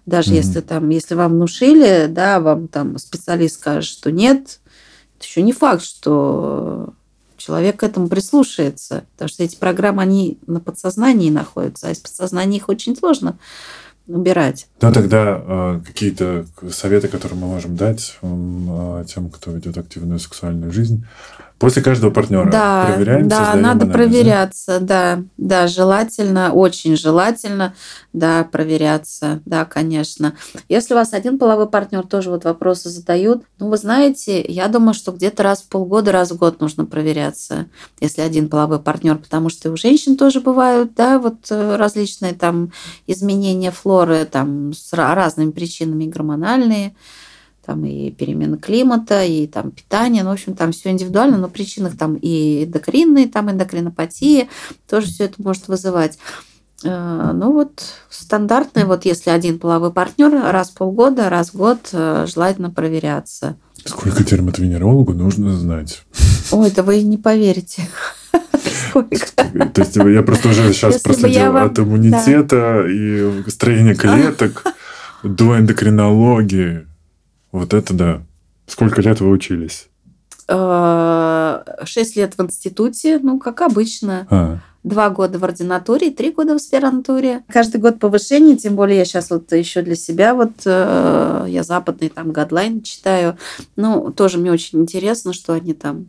Даже 0.06 0.32
mm-hmm. 0.32 0.36
если 0.36 0.60
там, 0.60 0.88
если 0.88 1.14
вам 1.14 1.32
внушили, 1.32 2.06
да, 2.08 2.40
вам 2.40 2.68
там 2.68 2.96
специалист 2.98 3.56
скажет, 3.56 3.90
что 3.90 4.10
нет, 4.10 4.60
это 5.18 5.26
еще 5.26 5.42
не 5.42 5.52
факт, 5.52 5.82
что 5.82 6.94
человек 7.44 7.80
к 7.80 7.82
этому 7.82 8.08
прислушается, 8.08 9.04
потому 9.12 9.28
что 9.28 9.42
эти 9.42 9.56
программы, 9.56 10.02
они 10.02 10.38
на 10.46 10.60
подсознании 10.60 11.30
находятся, 11.30 11.88
а 11.88 11.90
из 11.90 11.98
подсознания 11.98 12.56
их 12.56 12.68
очень 12.68 12.96
сложно 12.96 13.38
убирать. 14.06 14.66
Ну, 14.80 14.92
тогда 14.92 15.42
э, 15.44 15.80
какие-то 15.86 16.46
советы, 16.70 17.08
которые 17.08 17.38
мы 17.38 17.46
можем 17.46 17.76
дать 17.76 18.16
э, 18.22 19.04
тем, 19.08 19.30
кто 19.30 19.50
ведет 19.50 19.76
активную 19.78 20.18
сексуальную 20.18 20.72
жизнь, 20.72 21.06
После 21.64 21.80
каждого 21.80 22.10
партнера 22.10 22.50
да, 22.50 22.92
проверяемся, 22.92 23.28
Да, 23.30 23.54
надо 23.54 23.84
анализы. 23.84 23.92
проверяться, 23.92 24.80
да, 24.80 25.22
да, 25.38 25.66
желательно, 25.66 26.52
очень 26.52 26.94
желательно, 26.94 27.74
да, 28.12 28.44
проверяться, 28.44 29.40
да, 29.46 29.64
конечно. 29.64 30.34
Если 30.68 30.92
у 30.92 30.96
вас 30.98 31.14
один 31.14 31.38
половой 31.38 31.66
партнер 31.66 32.06
тоже 32.06 32.28
вот 32.28 32.44
вопросы 32.44 32.90
задают, 32.90 33.44
ну, 33.58 33.70
вы 33.70 33.78
знаете, 33.78 34.44
я 34.46 34.68
думаю, 34.68 34.92
что 34.92 35.12
где-то 35.12 35.42
раз 35.42 35.62
в 35.62 35.68
полгода, 35.68 36.12
раз 36.12 36.32
в 36.32 36.36
год 36.36 36.60
нужно 36.60 36.84
проверяться, 36.84 37.64
если 37.98 38.20
один 38.20 38.50
половой 38.50 38.78
партнер, 38.78 39.16
потому 39.16 39.48
что 39.48 39.70
и 39.70 39.72
у 39.72 39.76
женщин 39.78 40.18
тоже 40.18 40.42
бывают, 40.42 40.92
да, 40.94 41.18
вот 41.18 41.50
э, 41.50 41.76
различные 41.76 42.34
там 42.34 42.72
изменения 43.06 43.70
флоры, 43.70 44.26
там 44.26 44.74
с 44.74 44.92
разными 44.92 45.50
причинами 45.50 46.04
гормональные, 46.04 46.94
там 47.64 47.84
и 47.84 48.10
перемена 48.10 48.56
климата, 48.56 49.24
и 49.24 49.46
там 49.46 49.70
питание, 49.70 50.22
ну, 50.22 50.30
в 50.30 50.34
общем, 50.34 50.54
там 50.54 50.72
все 50.72 50.90
индивидуально, 50.90 51.38
но 51.38 51.48
причинах 51.48 51.96
там 51.96 52.16
и 52.16 52.64
эндокринные, 52.64 53.28
там 53.28 53.50
эндокринопатии, 53.50 54.48
тоже 54.88 55.06
все 55.06 55.24
это 55.24 55.42
может 55.42 55.68
вызывать. 55.68 56.18
Э, 56.84 57.32
ну 57.32 57.52
вот 57.52 57.82
стандартный, 58.10 58.84
вот 58.84 59.04
если 59.04 59.30
один 59.30 59.58
половой 59.58 59.92
партнер 59.92 60.30
раз 60.30 60.70
в 60.70 60.74
полгода, 60.74 61.30
раз 61.30 61.50
в 61.50 61.56
год 61.56 61.88
э, 61.92 62.26
желательно 62.32 62.70
проверяться. 62.70 63.56
Сколько 63.84 64.24
дерматовенерологу 64.24 65.14
нужно 65.14 65.56
знать? 65.56 66.02
Ой, 66.50 66.70
да 66.70 66.82
вы 66.82 67.02
не 67.02 67.16
поверите. 67.18 67.88
Сколько? 68.88 69.18
То 69.72 69.80
есть 69.80 69.96
я 69.96 70.22
просто 70.22 70.48
уже 70.48 70.72
сейчас 70.72 71.00
проследил 71.00 71.52
вам... 71.52 71.66
от 71.66 71.78
иммунитета 71.78 72.84
и 72.88 73.48
строения 73.48 73.94
клеток 73.94 74.64
до 75.22 75.58
эндокринологии. 75.58 76.86
Вот 77.54 77.72
это 77.72 77.94
да. 77.94 78.22
Сколько 78.66 79.00
лет 79.00 79.20
вы 79.20 79.30
учились? 79.30 79.86
Э, 80.48 81.62
шесть 81.84 82.16
лет 82.16 82.34
в 82.36 82.42
институте, 82.42 83.20
ну, 83.22 83.38
как 83.38 83.60
обычно. 83.62 84.26
А. 84.28 84.58
Два 84.82 85.08
года 85.08 85.38
в 85.38 85.44
ординатуре, 85.44 86.10
три 86.10 86.32
года 86.32 86.54
в 86.54 86.56
аспирантуре. 86.56 87.44
Каждый 87.48 87.80
год 87.80 88.00
повышение, 88.00 88.56
тем 88.56 88.74
более 88.74 88.98
я 88.98 89.04
сейчас 89.04 89.30
вот 89.30 89.52
еще 89.52 89.82
для 89.82 89.94
себя 89.94 90.34
вот 90.34 90.50
э, 90.64 91.46
я 91.48 91.62
западный 91.62 92.08
там 92.08 92.32
гадлайн 92.32 92.82
читаю. 92.82 93.38
Ну, 93.76 94.10
тоже 94.10 94.38
мне 94.38 94.50
очень 94.50 94.80
интересно, 94.80 95.32
что 95.32 95.52
они 95.52 95.74
там 95.74 96.06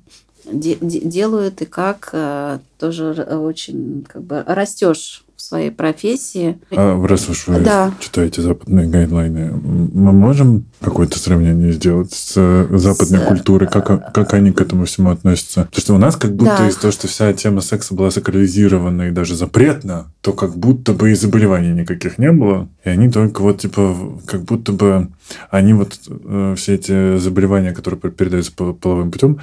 де- 0.52 0.78
делают 0.82 1.62
и 1.62 1.66
как. 1.66 2.10
Э, 2.14 2.60
тоже 2.78 3.12
очень 3.14 4.06
как 4.08 4.24
бы 4.24 4.44
растешь 4.46 5.26
своей 5.46 5.70
профессии. 5.70 6.58
А 6.72 7.06
раз 7.06 7.30
уж 7.30 7.48
вы 7.48 7.60
да. 7.60 7.94
читаете 8.00 8.42
западные 8.42 8.88
гайдлайны, 8.88 9.52
мы 9.52 10.12
можем 10.12 10.66
какое-то 10.82 11.20
сравнение 11.20 11.72
сделать 11.72 12.14
с 12.14 12.34
э, 12.36 12.68
западной 12.72 13.20
с... 13.20 13.28
культурой, 13.28 13.70
как, 13.70 14.14
как 14.14 14.34
они 14.34 14.52
к 14.52 14.62
этому 14.62 14.86
всему 14.86 15.12
относятся? 15.12 15.66
Потому 15.66 15.82
что 15.82 15.94
у 15.96 15.98
нас 15.98 16.16
как 16.16 16.36
будто 16.36 16.58
да. 16.58 16.68
из-за 16.68 16.82
того, 16.82 16.92
что 16.92 17.08
вся 17.08 17.32
тема 17.34 17.62
секса 17.62 17.94
была 17.94 18.12
сакрализирована 18.12 19.04
и 19.04 19.12
даже 19.12 19.36
запретна, 19.36 20.08
то 20.22 20.34
как 20.34 20.58
будто 20.58 20.94
бы 20.94 21.12
и 21.12 21.16
заболеваний 21.16 21.74
никаких 21.74 22.18
не 22.18 22.32
было, 22.32 22.68
и 22.84 22.90
они 22.90 23.12
только 23.12 23.42
вот 23.42 23.60
типа 23.60 23.96
как 24.26 24.44
будто 24.44 24.72
бы 24.72 25.10
они 25.50 25.74
вот 25.74 26.00
э, 26.08 26.56
все 26.58 26.76
эти 26.76 27.18
заболевания, 27.18 27.74
которые 27.74 28.00
передаются 28.00 28.52
половым 28.52 29.12
путем, 29.12 29.40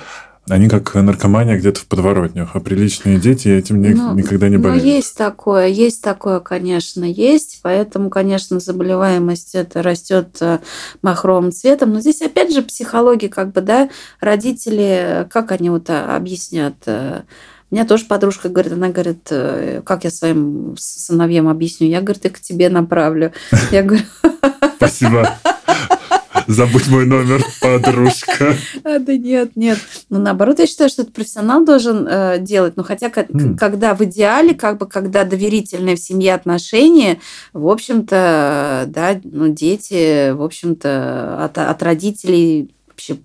они 0.48 0.68
как 0.68 0.94
наркомания 0.94 1.56
где-то 1.56 1.80
в 1.80 1.86
подворотнях, 1.86 2.50
а 2.54 2.60
приличные 2.60 3.18
дети 3.18 3.48
этим 3.48 3.80
не, 3.80 3.90
ну, 3.90 4.14
никогда 4.14 4.48
не 4.48 4.56
болеют. 4.56 4.82
Ну, 4.82 4.90
есть 4.90 5.16
такое, 5.16 5.68
есть 5.68 6.02
такое, 6.02 6.40
конечно, 6.40 7.04
есть. 7.04 7.60
Поэтому, 7.62 8.10
конечно, 8.10 8.58
заболеваемость 8.58 9.54
это 9.54 9.82
растет 9.82 10.38
э, 10.40 10.58
махровым 11.00 11.52
цветом. 11.52 11.92
Но 11.92 12.00
здесь, 12.00 12.22
опять 12.22 12.52
же, 12.52 12.62
психология, 12.62 13.28
как 13.28 13.52
бы, 13.52 13.60
да, 13.60 13.88
родители, 14.20 15.28
как 15.30 15.52
они 15.52 15.70
вот 15.70 15.88
а, 15.90 16.16
объяснят? 16.16 16.74
Э, 16.86 17.22
у 17.70 17.74
меня 17.74 17.86
тоже 17.86 18.06
подружка 18.06 18.48
говорит, 18.48 18.72
она 18.72 18.88
говорит, 18.88 19.28
э, 19.30 19.80
как 19.84 20.02
я 20.02 20.10
своим 20.10 20.74
сыновьям 20.76 21.46
объясню? 21.48 21.88
Я, 21.88 22.00
говорит, 22.00 22.24
их 22.26 22.32
к 22.32 22.40
тебе 22.40 22.68
направлю. 22.68 23.32
Я 23.70 23.84
говорю... 23.84 24.04
Спасибо. 24.76 25.38
Забудь 26.52 26.88
мой 26.88 27.06
номер, 27.06 27.44
подружка. 27.60 28.56
А, 28.84 28.98
да 28.98 29.16
нет, 29.16 29.56
нет. 29.56 29.78
Ну, 30.10 30.18
наоборот, 30.18 30.58
я 30.58 30.66
считаю, 30.66 30.90
что 30.90 31.02
это 31.02 31.10
профессионал 31.10 31.64
должен 31.64 32.06
э, 32.06 32.38
делать. 32.40 32.76
Ну, 32.76 32.82
хотя, 32.82 33.08
mm. 33.08 33.56
когда 33.56 33.94
в 33.94 34.02
идеале, 34.04 34.54
как 34.54 34.78
бы, 34.78 34.86
когда 34.86 35.24
доверительные 35.24 35.96
в 35.96 36.00
семье 36.00 36.34
отношения, 36.34 37.20
в 37.54 37.68
общем-то, 37.68 38.84
да, 38.88 39.20
ну, 39.24 39.48
дети, 39.48 40.30
в 40.32 40.42
общем-то, 40.42 41.44
от, 41.44 41.56
от 41.56 41.82
родителей 41.82 42.74
вообще 42.86 43.16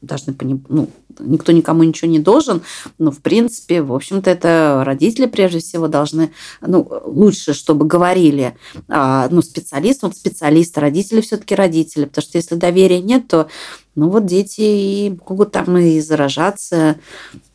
должны 0.00 0.32
понимать, 0.32 0.62
ну, 0.68 0.88
никто 1.18 1.52
никому 1.52 1.82
ничего 1.82 2.10
не 2.10 2.18
должен, 2.18 2.62
но, 2.98 3.10
в 3.10 3.18
принципе, 3.20 3.82
в 3.82 3.92
общем-то, 3.92 4.30
это 4.30 4.82
родители, 4.84 5.26
прежде 5.26 5.60
всего, 5.60 5.88
должны, 5.88 6.32
ну, 6.60 6.86
лучше, 7.04 7.54
чтобы 7.54 7.86
говорили, 7.86 8.56
а, 8.88 9.28
ну, 9.30 9.42
специалист, 9.42 10.02
вот 10.02 10.16
специалист, 10.16 10.76
родители 10.78 11.20
все-таки 11.20 11.54
родители, 11.54 12.04
потому 12.04 12.22
что 12.22 12.38
если 12.38 12.54
доверия 12.54 13.00
нет, 13.00 13.28
то, 13.28 13.48
ну, 13.94 14.08
вот 14.08 14.26
дети 14.26 14.60
и 14.60 15.18
могут 15.28 15.52
там 15.52 15.76
и 15.78 16.00
заражаться, 16.00 16.96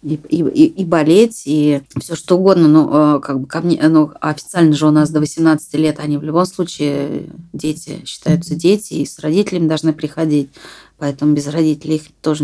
и, 0.02 0.14
и, 0.30 0.66
и 0.66 0.86
болеть, 0.86 1.44
и 1.46 1.82
все 2.00 2.16
что 2.16 2.38
угодно, 2.38 2.68
ну, 2.68 3.20
как 3.20 3.42
бы 3.42 3.48
ко 3.48 3.60
мне, 3.62 3.82
ну, 3.90 4.12
официально 4.22 4.74
же 4.74 4.88
у 4.88 4.92
нас 4.92 5.10
до 5.10 5.20
18 5.20 5.74
лет, 5.76 6.00
они 6.00 6.18
в 6.18 6.24
любом 6.24 6.46
случае 6.46 7.30
дети, 7.52 8.02
считаются 8.06 8.56
дети, 8.56 8.94
и 8.94 9.06
с 9.06 9.20
родителями 9.20 9.68
должны 9.68 9.92
приходить. 9.92 10.50
Поэтому 11.00 11.34
без 11.34 11.48
родителей 11.48 11.96
их 11.96 12.12
тоже 12.22 12.44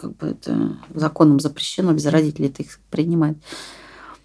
как 0.00 0.16
бы 0.16 0.26
это 0.26 0.76
законом 0.92 1.40
запрещено, 1.40 1.92
без 1.92 2.06
родителей 2.06 2.48
это 2.48 2.62
их 2.62 2.80
принимать. 2.90 3.36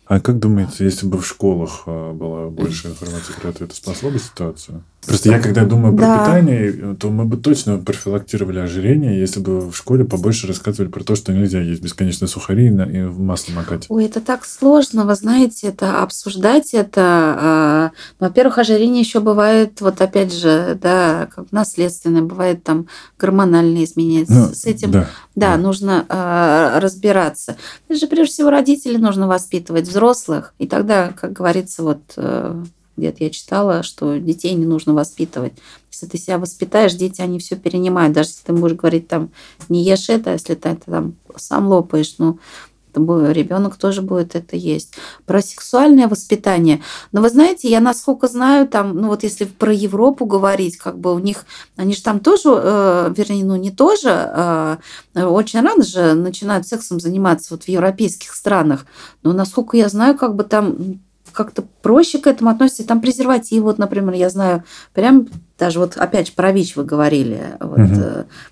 А 0.05 0.19
как 0.19 0.39
думаете, 0.39 0.85
если 0.85 1.05
бы 1.05 1.17
в 1.19 1.27
школах 1.27 1.83
а, 1.85 2.13
была 2.13 2.49
больше 2.49 2.87
информации 2.87 3.33
про 3.33 3.49
это, 3.49 3.65
это 3.65 3.75
спасло 3.75 4.09
бы 4.09 4.19
ситуацию? 4.19 4.83
Просто 5.05 5.29
я, 5.29 5.39
когда 5.39 5.63
думаю 5.63 5.95
про 5.95 6.05
да. 6.05 6.19
питание, 6.19 6.95
то 6.99 7.10
мы 7.10 7.23
бы 7.23 7.38
точно 7.38 7.77
профилактировали 7.77 8.60
ожирение, 8.60 9.17
если 9.17 9.39
бы 9.39 9.71
в 9.71 9.75
школе 9.75 10.03
побольше 10.03 10.47
рассказывали 10.47 10.89
про 10.89 11.01
то, 11.01 11.15
что 11.15 11.31
нельзя 11.31 11.62
есть 11.62 11.81
бесконечно 11.81 12.27
сухари 12.27 12.67
и 12.67 13.03
в 13.03 13.19
масло 13.19 13.53
макать. 13.53 13.86
Ой, 13.88 14.05
это 14.05 14.19
так 14.19 14.43
сложно, 14.43 15.05
вы 15.05 15.15
знаете, 15.15 15.67
это 15.67 16.01
обсуждать 16.01 16.73
это. 16.73 17.01
А, 17.01 17.91
во-первых, 18.19 18.57
ожирение 18.57 19.01
еще 19.01 19.21
бывает, 19.21 19.79
вот 19.79 20.01
опять 20.01 20.33
же, 20.33 20.77
да, 20.81 21.29
как 21.33 21.53
наследственное, 21.53 22.21
бывает 22.21 22.63
там 22.63 22.88
гормональные 23.17 23.86
изменения. 23.86 24.25
Ну, 24.27 24.53
С 24.53 24.65
этим, 24.65 24.91
да, 24.91 25.10
да, 25.36 25.55
да. 25.55 25.57
нужно 25.57 26.05
э, 26.10 26.79
разбираться. 26.79 27.55
Это 27.88 27.97
же 27.97 28.07
прежде 28.07 28.33
всего 28.33 28.49
родители 28.49 28.97
нужно 28.97 29.27
воспитывать, 29.27 29.88
взрослых, 29.88 30.53
и 30.57 30.67
тогда, 30.67 31.13
как 31.15 31.31
говорится, 31.31 31.83
вот 31.83 32.01
э, 32.17 32.63
где-то 32.97 33.23
я 33.23 33.29
читала, 33.29 33.83
что 33.83 34.17
детей 34.17 34.53
не 34.53 34.65
нужно 34.65 34.93
воспитывать. 34.93 35.53
Если 35.91 36.07
ты 36.07 36.17
себя 36.17 36.38
воспитаешь, 36.38 36.93
дети, 36.93 37.21
они 37.21 37.39
все 37.39 37.55
перенимают. 37.55 38.13
Даже 38.13 38.29
если 38.29 38.43
ты 38.43 38.53
будешь 38.53 38.75
говорить 38.75 39.07
там, 39.07 39.29
не 39.69 39.83
ешь 39.83 40.10
это, 40.10 40.33
если 40.33 40.55
ты 40.55 40.69
это 40.69 40.91
там 40.91 41.15
сам 41.36 41.67
лопаешь, 41.67 42.15
ну, 42.17 42.39
ребенок 42.97 43.77
тоже 43.77 44.01
будет 44.01 44.36
это 44.36 44.55
есть. 44.55 44.95
Про 45.25 45.41
сексуальное 45.41 46.07
воспитание. 46.07 46.81
Но 47.12 47.21
вы 47.21 47.29
знаете, 47.29 47.69
я 47.69 47.79
насколько 47.79 48.27
знаю, 48.27 48.67
там, 48.67 48.95
ну 48.95 49.07
вот 49.07 49.23
если 49.23 49.45
про 49.45 49.73
Европу 49.73 50.25
говорить, 50.25 50.77
как 50.77 50.97
бы 50.97 51.13
у 51.13 51.19
них, 51.19 51.45
они 51.75 51.93
же 51.93 52.01
там 52.01 52.19
тоже, 52.19 52.49
э, 52.49 53.13
вернее, 53.15 53.45
ну 53.45 53.55
не 53.55 53.71
тоже, 53.71 54.10
э, 54.10 54.77
очень 55.15 55.62
рано 55.62 55.83
же 55.83 56.13
начинают 56.13 56.67
сексом 56.67 56.99
заниматься 56.99 57.53
вот 57.53 57.63
в 57.63 57.67
европейских 57.67 58.33
странах. 58.33 58.86
Но 59.23 59.33
насколько 59.33 59.77
я 59.77 59.89
знаю, 59.89 60.17
как 60.17 60.36
бы 60.36 60.43
там 60.43 60.99
как-то 61.38 61.63
проще 61.84 62.17
к 62.17 62.26
этому 62.26 62.50
относятся. 62.50 62.88
Там 62.88 63.00
презерватив, 63.00 63.62
вот, 63.62 63.78
например, 63.78 64.15
я 64.15 64.32
знаю, 64.32 64.63
прям 64.93 65.28
даже 65.60 65.78
вот 65.78 65.95
опять 65.95 66.34
про 66.34 66.52
ВИЧ 66.52 66.78
вы 66.78 66.84
говорили, 66.84 67.56
вот, 67.60 67.80
угу. 67.80 67.95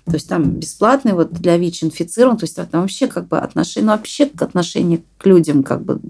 то 0.06 0.14
есть 0.14 0.28
там 0.28 0.52
бесплатный 0.52 1.12
вот 1.12 1.32
для 1.32 1.56
ВИЧ 1.56 1.84
инфицирован, 1.84 2.36
то 2.36 2.44
есть 2.44 2.54
там 2.54 2.82
вообще 2.82 3.08
как 3.08 3.26
бы 3.26 3.38
отношение, 3.38 3.86
ну 3.86 3.92
вообще 3.92 4.26
к 4.26 4.40
отношению 4.40 5.02
к 5.18 5.26
людям 5.26 5.64
как 5.64 5.82
бы 5.82 6.00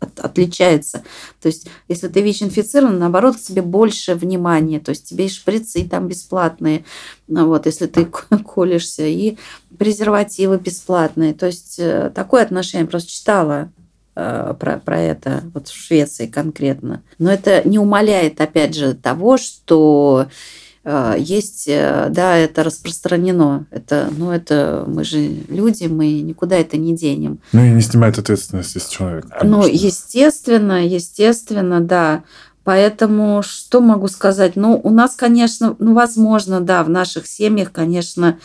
от, 0.00 0.20
отличается. 0.20 1.02
То 1.42 1.48
есть 1.48 1.66
если 1.88 2.08
ты 2.08 2.22
ВИЧ 2.22 2.44
инфицирован, 2.44 2.98
наоборот, 2.98 3.36
к 3.36 3.40
тебе 3.40 3.60
больше 3.60 4.14
внимания, 4.14 4.80
то 4.80 4.90
есть 4.90 5.06
тебе 5.06 5.26
и 5.26 5.30
шприцы 5.30 5.86
там 5.86 6.08
бесплатные, 6.08 6.86
ну, 7.28 7.46
вот, 7.46 7.66
если 7.66 7.86
ты 7.86 8.06
колешься, 8.06 9.04
и 9.06 9.36
презервативы 9.78 10.56
бесплатные. 10.56 11.34
То 11.34 11.44
есть 11.44 11.78
э, 11.78 12.10
такое 12.14 12.42
отношение, 12.42 12.86
просто 12.86 13.10
читала 13.10 13.70
Э, 13.72 13.81
про, 14.14 14.80
про 14.84 15.00
это, 15.00 15.42
вот 15.54 15.68
в 15.68 15.74
Швеции 15.74 16.26
конкретно. 16.26 17.02
Но 17.18 17.30
это 17.32 17.66
не 17.66 17.78
умаляет, 17.78 18.40
опять 18.40 18.74
же, 18.74 18.94
того, 18.94 19.38
что 19.38 20.26
э, 20.84 21.16
есть, 21.18 21.64
э, 21.68 22.08
да, 22.10 22.36
это 22.36 22.62
распространено. 22.62 23.66
Это, 23.70 24.08
ну, 24.16 24.30
это 24.30 24.84
мы 24.86 25.04
же 25.04 25.18
люди, 25.48 25.86
мы 25.86 26.20
никуда 26.20 26.56
это 26.56 26.76
не 26.76 26.94
денем. 26.94 27.38
Ну 27.52 27.64
и 27.64 27.70
не 27.70 27.80
снимает 27.80 28.18
ответственности 28.18 28.78
с 28.78 28.88
человека. 28.88 29.40
Ну, 29.42 29.66
естественно, 29.66 30.86
естественно, 30.86 31.80
да. 31.80 32.24
Поэтому 32.64 33.42
что 33.42 33.80
могу 33.80 34.08
сказать? 34.08 34.54
Ну, 34.56 34.80
у 34.82 34.90
нас, 34.90 35.14
конечно, 35.14 35.74
ну, 35.78 35.94
возможно, 35.94 36.60
да, 36.60 36.84
в 36.84 36.90
наших 36.90 37.26
семьях, 37.26 37.72
конечно, 37.72 38.38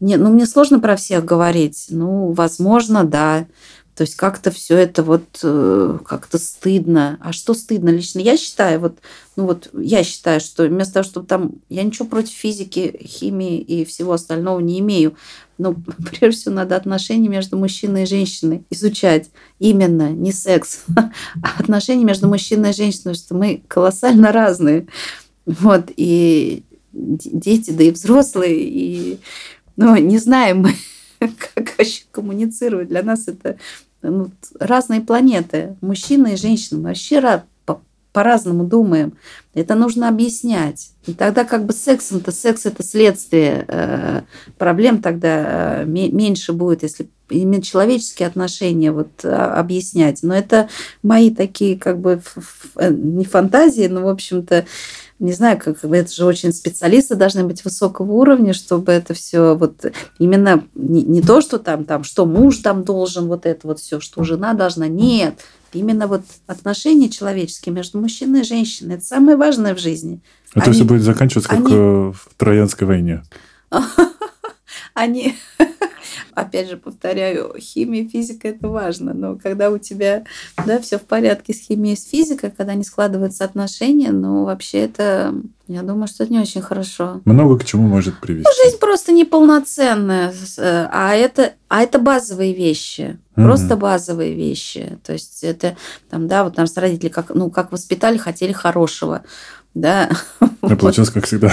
не, 0.00 0.16
ну, 0.16 0.30
мне 0.30 0.46
сложно 0.46 0.80
про 0.80 0.96
всех 0.96 1.24
говорить. 1.24 1.86
Ну, 1.90 2.32
возможно, 2.32 3.04
да. 3.04 3.46
То 3.94 4.02
есть 4.02 4.16
как-то 4.16 4.50
все 4.50 4.78
это 4.78 5.02
вот 5.02 5.40
э, 5.42 5.98
как-то 6.06 6.38
стыдно. 6.38 7.18
А 7.20 7.32
что 7.32 7.52
стыдно? 7.52 7.90
Лично 7.90 8.20
я 8.20 8.38
считаю, 8.38 8.80
вот, 8.80 8.98
ну 9.36 9.44
вот 9.44 9.68
я 9.74 10.02
считаю, 10.02 10.40
что 10.40 10.64
вместо 10.64 10.94
того, 10.94 11.04
чтобы 11.04 11.26
там... 11.26 11.52
Я 11.68 11.82
ничего 11.82 12.08
против 12.08 12.32
физики, 12.32 12.98
химии 13.04 13.60
и 13.60 13.84
всего 13.84 14.14
остального 14.14 14.60
не 14.60 14.80
имею. 14.80 15.14
Но 15.58 15.74
прежде 16.10 16.40
всего 16.40 16.54
надо 16.54 16.76
отношения 16.76 17.28
между 17.28 17.58
мужчиной 17.58 18.04
и 18.04 18.06
женщиной 18.06 18.64
изучать. 18.70 19.30
Именно, 19.58 20.10
не 20.10 20.32
секс, 20.32 20.84
а 20.96 21.10
отношения 21.58 22.04
между 22.04 22.28
мужчиной 22.28 22.70
и 22.70 22.74
женщиной, 22.74 23.12
потому 23.12 23.16
что 23.16 23.34
мы 23.34 23.62
колоссально 23.68 24.32
разные. 24.32 24.86
Вот, 25.44 25.90
и 25.96 26.64
дети, 26.92 27.70
да 27.72 27.84
и 27.84 27.90
взрослые, 27.90 28.62
и 28.62 29.18
ну, 29.76 29.96
не 29.96 30.18
знаем 30.18 30.62
мы, 30.62 30.74
как 31.54 31.78
вообще 31.78 32.02
коммуницировать. 32.10 32.88
Для 32.88 33.02
нас 33.02 33.28
это 33.28 33.58
ну, 34.02 34.30
разные 34.58 35.00
планеты. 35.00 35.76
Мужчина 35.80 36.28
и 36.28 36.36
женщина. 36.36 36.80
Мы 36.80 36.88
вообще 36.88 37.20
по-разному 38.12 38.64
думаем. 38.64 39.14
Это 39.54 39.74
нужно 39.74 40.08
объяснять. 40.08 40.90
И 41.06 41.14
тогда 41.14 41.44
как 41.44 41.64
бы 41.64 41.72
сексом-то 41.72 42.30
секс 42.30 42.66
это 42.66 42.82
следствие 42.82 43.64
э, 43.66 44.22
проблем 44.58 45.00
тогда 45.00 45.82
э, 45.82 45.84
меньше 45.86 46.52
будет, 46.52 46.82
если 46.82 47.08
именно 47.30 47.62
человеческие 47.62 48.28
отношения 48.28 48.92
вот 48.92 49.24
а, 49.24 49.58
объяснять. 49.58 50.22
Но 50.22 50.34
это 50.34 50.68
мои 51.02 51.34
такие 51.34 51.78
как 51.78 51.98
бы 51.98 52.20
э, 52.76 52.90
не 52.90 53.24
фантазии, 53.24 53.86
но 53.86 54.02
в 54.02 54.08
общем-то 54.08 54.66
не 55.22 55.32
знаю, 55.32 55.58
как 55.58 55.84
это 55.84 56.12
же 56.12 56.24
очень 56.24 56.52
специалисты 56.52 57.14
должны 57.14 57.44
быть 57.44 57.64
высокого 57.64 58.10
уровня, 58.12 58.52
чтобы 58.52 58.90
это 58.90 59.14
все 59.14 59.54
вот 59.54 59.84
именно 60.18 60.64
не, 60.74 61.02
не 61.02 61.22
то, 61.22 61.40
что 61.40 61.58
там, 61.58 61.84
там, 61.84 62.02
что 62.02 62.26
муж 62.26 62.58
там 62.58 62.82
должен, 62.82 63.28
вот 63.28 63.46
это 63.46 63.66
вот 63.68 63.78
все, 63.78 64.00
что 64.00 64.24
жена 64.24 64.52
должна. 64.52 64.88
Нет, 64.88 65.36
именно 65.72 66.08
вот 66.08 66.22
отношения 66.48 67.08
человеческие 67.08 67.72
между 67.72 68.00
мужчиной 68.00 68.40
и 68.40 68.44
женщиной. 68.44 68.96
Это 68.96 69.04
самое 69.04 69.36
важное 69.36 69.76
в 69.76 69.78
жизни. 69.78 70.20
Это 70.54 70.66
они, 70.66 70.74
все 70.74 70.84
будет 70.84 71.02
заканчиваться 71.02 71.48
как 71.48 71.60
они... 71.60 71.72
в 71.72 72.28
Троянской 72.36 72.86
войне. 72.86 73.22
Они 74.94 75.36
опять 76.34 76.68
же, 76.68 76.76
повторяю, 76.76 77.54
химия, 77.58 78.08
физика– 78.08 78.48
это 78.48 78.68
важно, 78.68 79.14
но 79.14 79.36
когда 79.36 79.70
у 79.70 79.78
тебя 79.78 80.24
да, 80.66 80.80
все 80.80 80.98
в 80.98 81.02
порядке 81.02 81.54
с 81.54 81.60
химией, 81.60 81.96
с 81.96 82.08
физикой, 82.08 82.50
когда 82.50 82.74
не 82.74 82.84
складываются 82.84 83.44
отношения, 83.44 84.10
ну, 84.10 84.44
вообще 84.44 84.78
это, 84.78 85.34
я 85.68 85.82
думаю, 85.82 86.08
что 86.08 86.24
это 86.24 86.32
не 86.32 86.40
очень 86.40 86.62
хорошо. 86.62 87.20
Много 87.24 87.58
к 87.58 87.64
чему 87.64 87.86
может 87.86 88.18
привести. 88.20 88.48
Ну, 88.48 88.64
жизнь 88.64 88.78
просто 88.78 89.12
неполноценная, 89.12 90.32
э, 90.58 90.88
а 90.90 91.14
это, 91.14 91.52
а 91.68 91.82
это 91.82 91.98
базовые 91.98 92.54
вещи. 92.54 93.18
Просто 93.34 93.74
угу. 93.74 93.82
базовые 93.82 94.34
вещи. 94.34 94.98
То 95.04 95.14
есть 95.14 95.42
это 95.42 95.76
там, 96.10 96.28
да, 96.28 96.44
вот 96.44 96.56
нас 96.56 96.76
родители 96.76 97.08
как, 97.08 97.30
ну, 97.30 97.50
как 97.50 97.72
воспитали, 97.72 98.18
хотели 98.18 98.52
хорошего. 98.52 99.22
Да. 99.74 100.10
А 100.60 100.76
получилось, 100.76 101.10
как 101.10 101.24
всегда. 101.24 101.50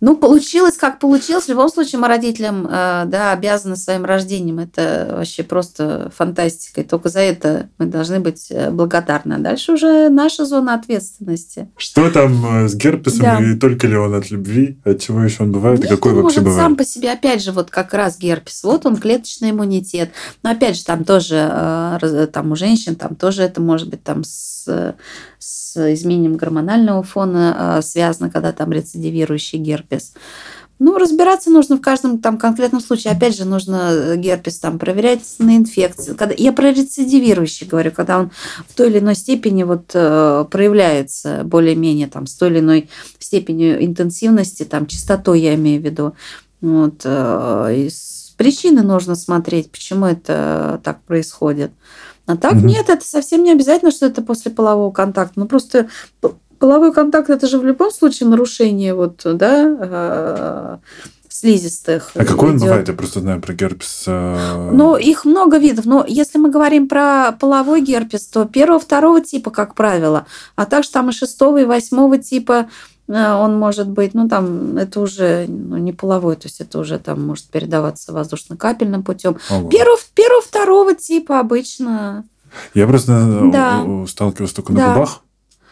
Ну, 0.00 0.16
получилось, 0.16 0.76
как 0.76 0.98
получилось. 0.98 1.44
В 1.44 1.48
любом 1.48 1.68
случае, 1.68 2.00
мы 2.00 2.08
родителям 2.08 2.66
э, 2.66 3.04
да, 3.06 3.32
обязаны 3.32 3.76
своим 3.76 4.04
рождением. 4.04 4.58
Это 4.58 5.14
вообще 5.18 5.42
просто 5.42 6.10
фантастика. 6.16 6.80
И 6.80 6.84
только 6.84 7.10
за 7.10 7.20
это 7.20 7.68
мы 7.76 7.86
должны 7.86 8.18
быть 8.20 8.46
э, 8.50 8.70
благодарны. 8.70 9.34
А 9.34 9.38
дальше 9.38 9.72
уже 9.72 10.08
наша 10.08 10.46
зона 10.46 10.74
ответственности. 10.74 11.68
Что 11.76 12.10
там 12.10 12.64
э, 12.64 12.68
с 12.68 12.74
герпесом? 12.74 13.20
Да. 13.20 13.38
И 13.42 13.54
только 13.56 13.86
ли 13.86 13.96
он 13.96 14.14
от 14.14 14.30
любви? 14.30 14.78
От 14.84 15.00
чего 15.00 15.22
еще 15.22 15.42
он 15.42 15.52
бывает? 15.52 15.80
Нет, 15.80 15.88
и 15.88 15.94
какой 15.94 16.12
он 16.12 16.22
вообще 16.22 16.40
может 16.40 16.44
бывает? 16.44 16.62
сам 16.62 16.76
по 16.76 16.84
себе, 16.84 17.12
опять 17.12 17.42
же, 17.42 17.52
вот 17.52 17.70
как 17.70 17.92
раз 17.92 18.18
герпес. 18.18 18.64
Вот 18.64 18.86
он, 18.86 18.96
клеточный 18.96 19.50
иммунитет. 19.50 20.12
Но 20.42 20.50
опять 20.50 20.76
же, 20.76 20.84
там 20.84 21.04
тоже, 21.04 22.28
там 22.32 22.52
у 22.52 22.56
женщин, 22.56 22.94
там 22.94 23.16
тоже 23.16 23.42
это 23.42 23.60
может 23.60 23.88
быть 23.88 24.02
там 24.02 24.24
с, 24.24 24.94
с 25.40 25.92
изменением 25.94 26.36
гормонального 26.36 27.02
фона 27.02 27.80
связано, 27.82 28.30
когда 28.30 28.52
там 28.52 28.70
рецидивирующий 28.70 29.58
герпес. 29.58 30.12
Ну, 30.80 30.96
разбираться 30.96 31.50
нужно 31.50 31.76
в 31.76 31.82
каждом 31.82 32.20
там 32.20 32.38
конкретном 32.38 32.80
случае. 32.80 33.12
Опять 33.12 33.36
же, 33.36 33.44
нужно 33.44 33.90
э, 33.92 34.16
герпес 34.16 34.58
там 34.58 34.78
проверять 34.78 35.20
на 35.38 35.58
инфекции. 35.58 36.14
Когда, 36.14 36.34
я 36.38 36.52
про 36.52 36.72
рецидивирующий 36.72 37.66
говорю, 37.66 37.90
когда 37.90 38.18
он 38.18 38.30
в 38.66 38.74
той 38.74 38.88
или 38.88 38.98
иной 38.98 39.14
степени 39.14 39.62
вот 39.62 39.90
э, 39.92 40.46
проявляется 40.50 41.42
более-менее 41.44 42.08
там 42.08 42.26
с 42.26 42.34
той 42.34 42.48
или 42.48 42.60
иной 42.60 42.88
степенью 43.18 43.84
интенсивности, 43.84 44.62
там 44.62 44.86
частотой 44.86 45.42
я 45.42 45.54
имею 45.54 45.82
в 45.82 45.84
виду. 45.84 46.14
Вот, 46.62 47.02
э, 47.04 47.88
причины 48.38 48.82
нужно 48.82 49.16
смотреть, 49.16 49.70
почему 49.70 50.06
это 50.06 50.80
так 50.82 51.02
происходит. 51.02 51.72
А 52.30 52.36
так 52.36 52.52
угу. 52.52 52.66
нет, 52.66 52.88
это 52.88 53.04
совсем 53.04 53.42
не 53.42 53.50
обязательно, 53.50 53.90
что 53.90 54.06
это 54.06 54.22
после 54.22 54.52
полового 54.52 54.92
контакта. 54.92 55.40
Ну 55.40 55.46
просто 55.46 55.88
половой 56.58 56.92
контакт 56.92 57.28
это 57.28 57.48
же 57.48 57.58
в 57.58 57.64
любом 57.64 57.90
случае 57.90 58.28
нарушение 58.28 58.94
вот, 58.94 59.22
да, 59.24 59.76
а, 59.80 60.78
слизистых. 61.28 62.12
А 62.14 62.24
какой 62.24 62.50
он 62.50 62.58
идет. 62.58 62.68
бывает? 62.68 62.88
Я 62.88 62.94
просто 62.94 63.20
знаю 63.20 63.40
про 63.40 63.52
герпес. 63.52 64.04
А, 64.06 64.70
ну, 64.70 64.96
их 64.96 65.24
много 65.24 65.58
видов. 65.58 65.86
Но 65.86 66.04
если 66.06 66.38
мы 66.38 66.50
говорим 66.50 66.86
про 66.86 67.32
половой 67.32 67.80
герпес, 67.80 68.26
то 68.26 68.44
первого, 68.44 68.78
второго 68.78 69.20
типа, 69.20 69.50
как 69.50 69.74
правило, 69.74 70.26
а 70.54 70.66
также 70.66 70.90
там 70.90 71.08
и 71.08 71.12
шестого, 71.12 71.58
и 71.58 71.64
восьмого 71.64 72.18
типа 72.18 72.68
он 73.12 73.58
может 73.58 73.88
быть, 73.88 74.14
ну 74.14 74.28
там 74.28 74.76
это 74.76 75.00
уже 75.00 75.46
ну, 75.48 75.76
не 75.78 75.92
половой, 75.92 76.36
то 76.36 76.46
есть 76.46 76.60
это 76.60 76.78
уже 76.78 76.98
там 76.98 77.26
может 77.26 77.46
передаваться 77.46 78.12
воздушно-капельным 78.12 79.02
путем. 79.02 79.36
Первого, 79.48 79.98
первого, 80.14 80.42
второго 80.42 80.94
типа 80.94 81.40
обычно. 81.40 82.24
Я 82.74 82.86
просто 82.86 83.50
да. 83.52 83.84
сталкивался 84.06 84.56
только 84.56 84.72
да. 84.72 84.86
на 84.86 84.94
губах 84.94 85.22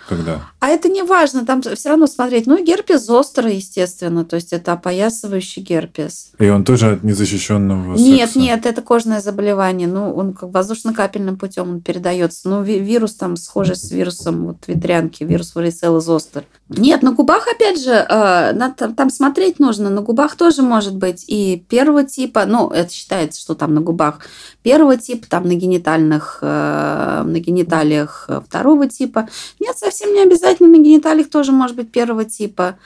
когда? 0.09 0.41
А 0.61 0.69
это 0.69 0.89
не 0.89 1.03
важно, 1.03 1.47
там 1.47 1.63
все 1.63 1.89
равно 1.89 2.09
смотреть. 2.09 2.49
Ну, 2.49 2.63
герпес 2.63 3.05
зостро, 3.05 3.49
естественно, 3.49 4.25
то 4.25 4.35
есть 4.35 4.53
это 4.53 4.73
опоясывающий 4.73 5.63
герпес. 5.63 6.33
И 6.41 6.49
он 6.49 6.65
тоже 6.65 6.95
от 6.95 7.05
незащищенного 7.05 7.95
Нет, 7.97 8.31
секса? 8.31 8.39
нет, 8.41 8.67
это 8.67 8.83
кожное 8.83 9.21
заболевание. 9.21 9.87
Ну, 9.87 10.13
он 10.13 10.35
как 10.35 10.51
воздушно-капельным 10.51 11.37
путем 11.37 11.71
он 11.71 11.81
передается. 11.81 12.49
Ну, 12.49 12.63
вирус 12.63 13.15
там 13.15 13.37
схожий 13.37 13.77
с 13.77 13.93
вирусом 13.93 14.47
вот 14.47 14.57
ветрянки, 14.67 15.23
вирус 15.23 15.55
варицелла 15.55 16.01
зостер. 16.01 16.43
Нет, 16.69 17.03
на 17.03 17.13
губах, 17.13 17.47
опять 17.47 17.81
же, 17.81 17.93
э, 17.93 18.71
там, 18.77 18.95
там 18.97 19.11
смотреть 19.11 19.61
нужно. 19.61 19.91
На 19.91 20.01
губах 20.01 20.35
тоже 20.35 20.63
может 20.63 20.97
быть 20.97 21.25
и 21.29 21.65
первого 21.69 22.03
типа, 22.03 22.47
ну, 22.47 22.69
это 22.69 22.93
считается, 22.93 23.41
что 23.41 23.55
там 23.55 23.75
на 23.75 23.81
губах 23.81 24.27
первого 24.65 24.97
типа, 24.97 25.29
там 25.29 25.47
на 25.47 25.55
генитальных, 25.55 26.41
э, 26.43 27.23
на 27.25 27.39
гениталиях 27.39 28.29
второго 28.45 28.89
типа. 28.89 29.29
Нет, 29.61 29.79
совсем 29.79 30.13
не 30.13 30.23
обязательно 30.23 30.48
на 30.61 30.79
гениталиях 30.79 31.31
тоже 31.31 31.53
может 31.53 31.77
быть 31.77 31.91
первого 31.91 32.25
типа. 32.25 32.79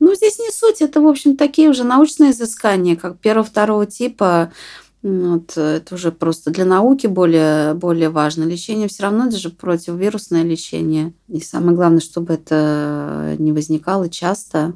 Ну, 0.00 0.14
здесь 0.14 0.38
не 0.38 0.50
суть, 0.50 0.80
это, 0.82 1.00
в 1.00 1.06
общем, 1.06 1.36
такие 1.36 1.70
уже 1.70 1.84
научные 1.84 2.32
изыскания, 2.32 2.96
как 2.96 3.18
первого-второго 3.18 3.86
типа. 3.86 4.52
Вот, 5.02 5.56
это 5.56 5.94
уже 5.94 6.12
просто 6.12 6.50
для 6.50 6.64
науки 6.64 7.08
более, 7.08 7.74
более 7.74 8.08
важно. 8.08 8.44
Лечение 8.44 8.88
все 8.88 9.04
равно 9.04 9.26
это 9.26 9.36
же 9.36 9.50
противовирусное 9.50 10.42
лечение. 10.44 11.12
И 11.28 11.40
самое 11.40 11.76
главное, 11.76 12.00
чтобы 12.00 12.34
это 12.34 13.36
не 13.38 13.52
возникало 13.52 14.08
часто. 14.08 14.74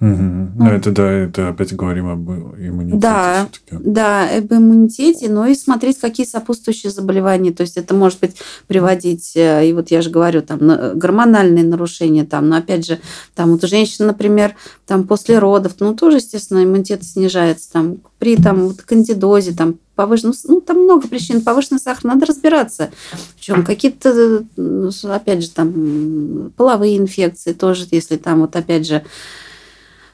Угу. 0.00 0.50
Ну, 0.58 0.70
это 0.70 0.92
да, 0.92 1.10
это 1.10 1.48
опять 1.48 1.74
говорим 1.74 2.08
об 2.08 2.30
иммунитете. 2.30 2.98
Да, 2.98 3.48
да, 3.72 4.28
об 4.36 4.52
иммунитете, 4.52 5.28
но 5.28 5.46
и 5.46 5.56
смотреть, 5.56 5.98
какие 5.98 6.24
сопутствующие 6.24 6.92
заболевания. 6.92 7.52
То 7.52 7.62
есть 7.62 7.76
это 7.76 7.94
может 7.94 8.20
быть 8.20 8.36
приводить, 8.68 9.32
э, 9.34 9.68
и 9.68 9.72
вот 9.72 9.90
я 9.90 10.00
же 10.00 10.10
говорю, 10.10 10.42
там 10.42 10.60
гормональные 10.96 11.64
нарушения, 11.64 12.24
там, 12.24 12.48
но 12.48 12.58
опять 12.58 12.86
же, 12.86 13.00
там 13.34 13.50
вот 13.50 13.64
у 13.64 13.66
женщин, 13.66 14.06
например, 14.06 14.54
там 14.86 15.04
после 15.04 15.40
родов, 15.40 15.72
ну 15.80 15.94
тоже, 15.96 16.18
естественно, 16.18 16.62
иммунитет 16.62 17.02
снижается, 17.02 17.72
там 17.72 17.96
при 18.20 18.36
там 18.36 18.68
вот 18.68 18.82
кандидозе, 18.82 19.52
там 19.52 19.80
повышенный, 19.96 20.34
ну, 20.44 20.60
там 20.60 20.84
много 20.84 21.08
причин, 21.08 21.42
повышенный 21.42 21.80
сахар, 21.80 22.04
надо 22.04 22.24
разбираться. 22.24 22.90
В 23.36 23.40
чем 23.40 23.64
какие-то, 23.64 24.44
ну, 24.56 24.90
опять 25.10 25.42
же, 25.42 25.50
там 25.50 26.52
половые 26.56 26.98
инфекции 26.98 27.52
тоже, 27.52 27.84
если 27.90 28.16
там 28.16 28.42
вот 28.42 28.54
опять 28.54 28.86
же 28.86 29.02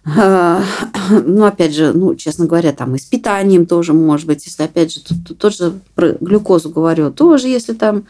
ну, 1.24 1.44
опять 1.44 1.74
же, 1.74 1.92
ну, 1.92 2.14
честно 2.14 2.46
говоря, 2.46 2.72
там 2.72 2.94
и 2.94 2.98
с 2.98 3.04
питанием 3.04 3.66
тоже 3.66 3.92
может 3.94 4.26
быть, 4.26 4.44
если, 4.44 4.62
опять 4.64 4.92
же, 4.92 5.00
тут, 5.00 5.16
тут 5.26 5.38
тоже 5.38 5.72
про 5.94 6.12
глюкозу 6.20 6.70
говорю, 6.70 7.10
тоже, 7.10 7.48
если 7.48 7.72
там 7.72 8.04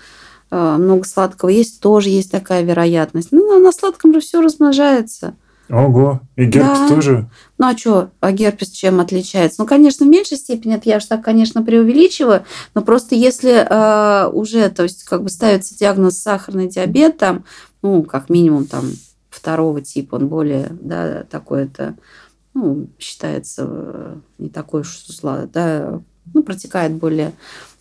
а, 0.51 0.77
много 0.77 1.05
сладкого 1.05 1.51
есть, 1.51 1.81
тоже 1.81 2.11
есть 2.11 2.31
такая 2.31 2.63
вероятность. 2.63 3.29
Ну, 3.31 3.59
на 3.61 3.73
сладком 3.73 4.13
же 4.13 4.21
все 4.21 4.41
размножается. 4.41 5.35
Ого, 5.71 6.21
и 6.37 6.45
герпес 6.45 6.79
да. 6.79 6.89
тоже? 6.89 7.27
Ну 7.57 7.67
а 7.67 7.77
что, 7.77 8.11
а 8.21 8.33
герпес 8.33 8.69
чем 8.69 9.01
отличается? 9.01 9.63
Ну, 9.63 9.67
конечно, 9.67 10.05
в 10.05 10.09
меньшей 10.09 10.37
степени, 10.37 10.75
это 10.75 10.89
я 10.89 11.01
же 11.01 11.07
так, 11.07 11.25
конечно, 11.25 11.63
преувеличиваю, 11.63 12.45
но 12.75 12.83
просто 12.83 13.15
если 13.15 13.67
э, 13.67 14.29
уже, 14.29 14.69
то 14.69 14.83
есть, 14.83 15.05
как 15.05 15.23
бы 15.23 15.31
ставится 15.31 15.77
диагноз 15.77 16.19
сахарный 16.19 16.69
диабет, 16.69 17.17
там, 17.17 17.45
ну, 17.83 18.03
как 18.03 18.29
минимум 18.29 18.67
там 18.67 18.85
второго 19.45 19.83
типа, 19.83 20.15
он 20.15 20.29
более, 20.29 20.69
да, 20.81 21.25
такой 21.25 21.65
это, 21.65 21.97
ну, 22.55 22.89
считается 22.99 23.67
э, 23.69 24.17
не 24.39 24.49
такой 24.49 24.81
уж 24.81 24.89
да, 25.47 26.01
ну, 26.33 26.43
протекает 26.43 26.93
более 26.93 27.35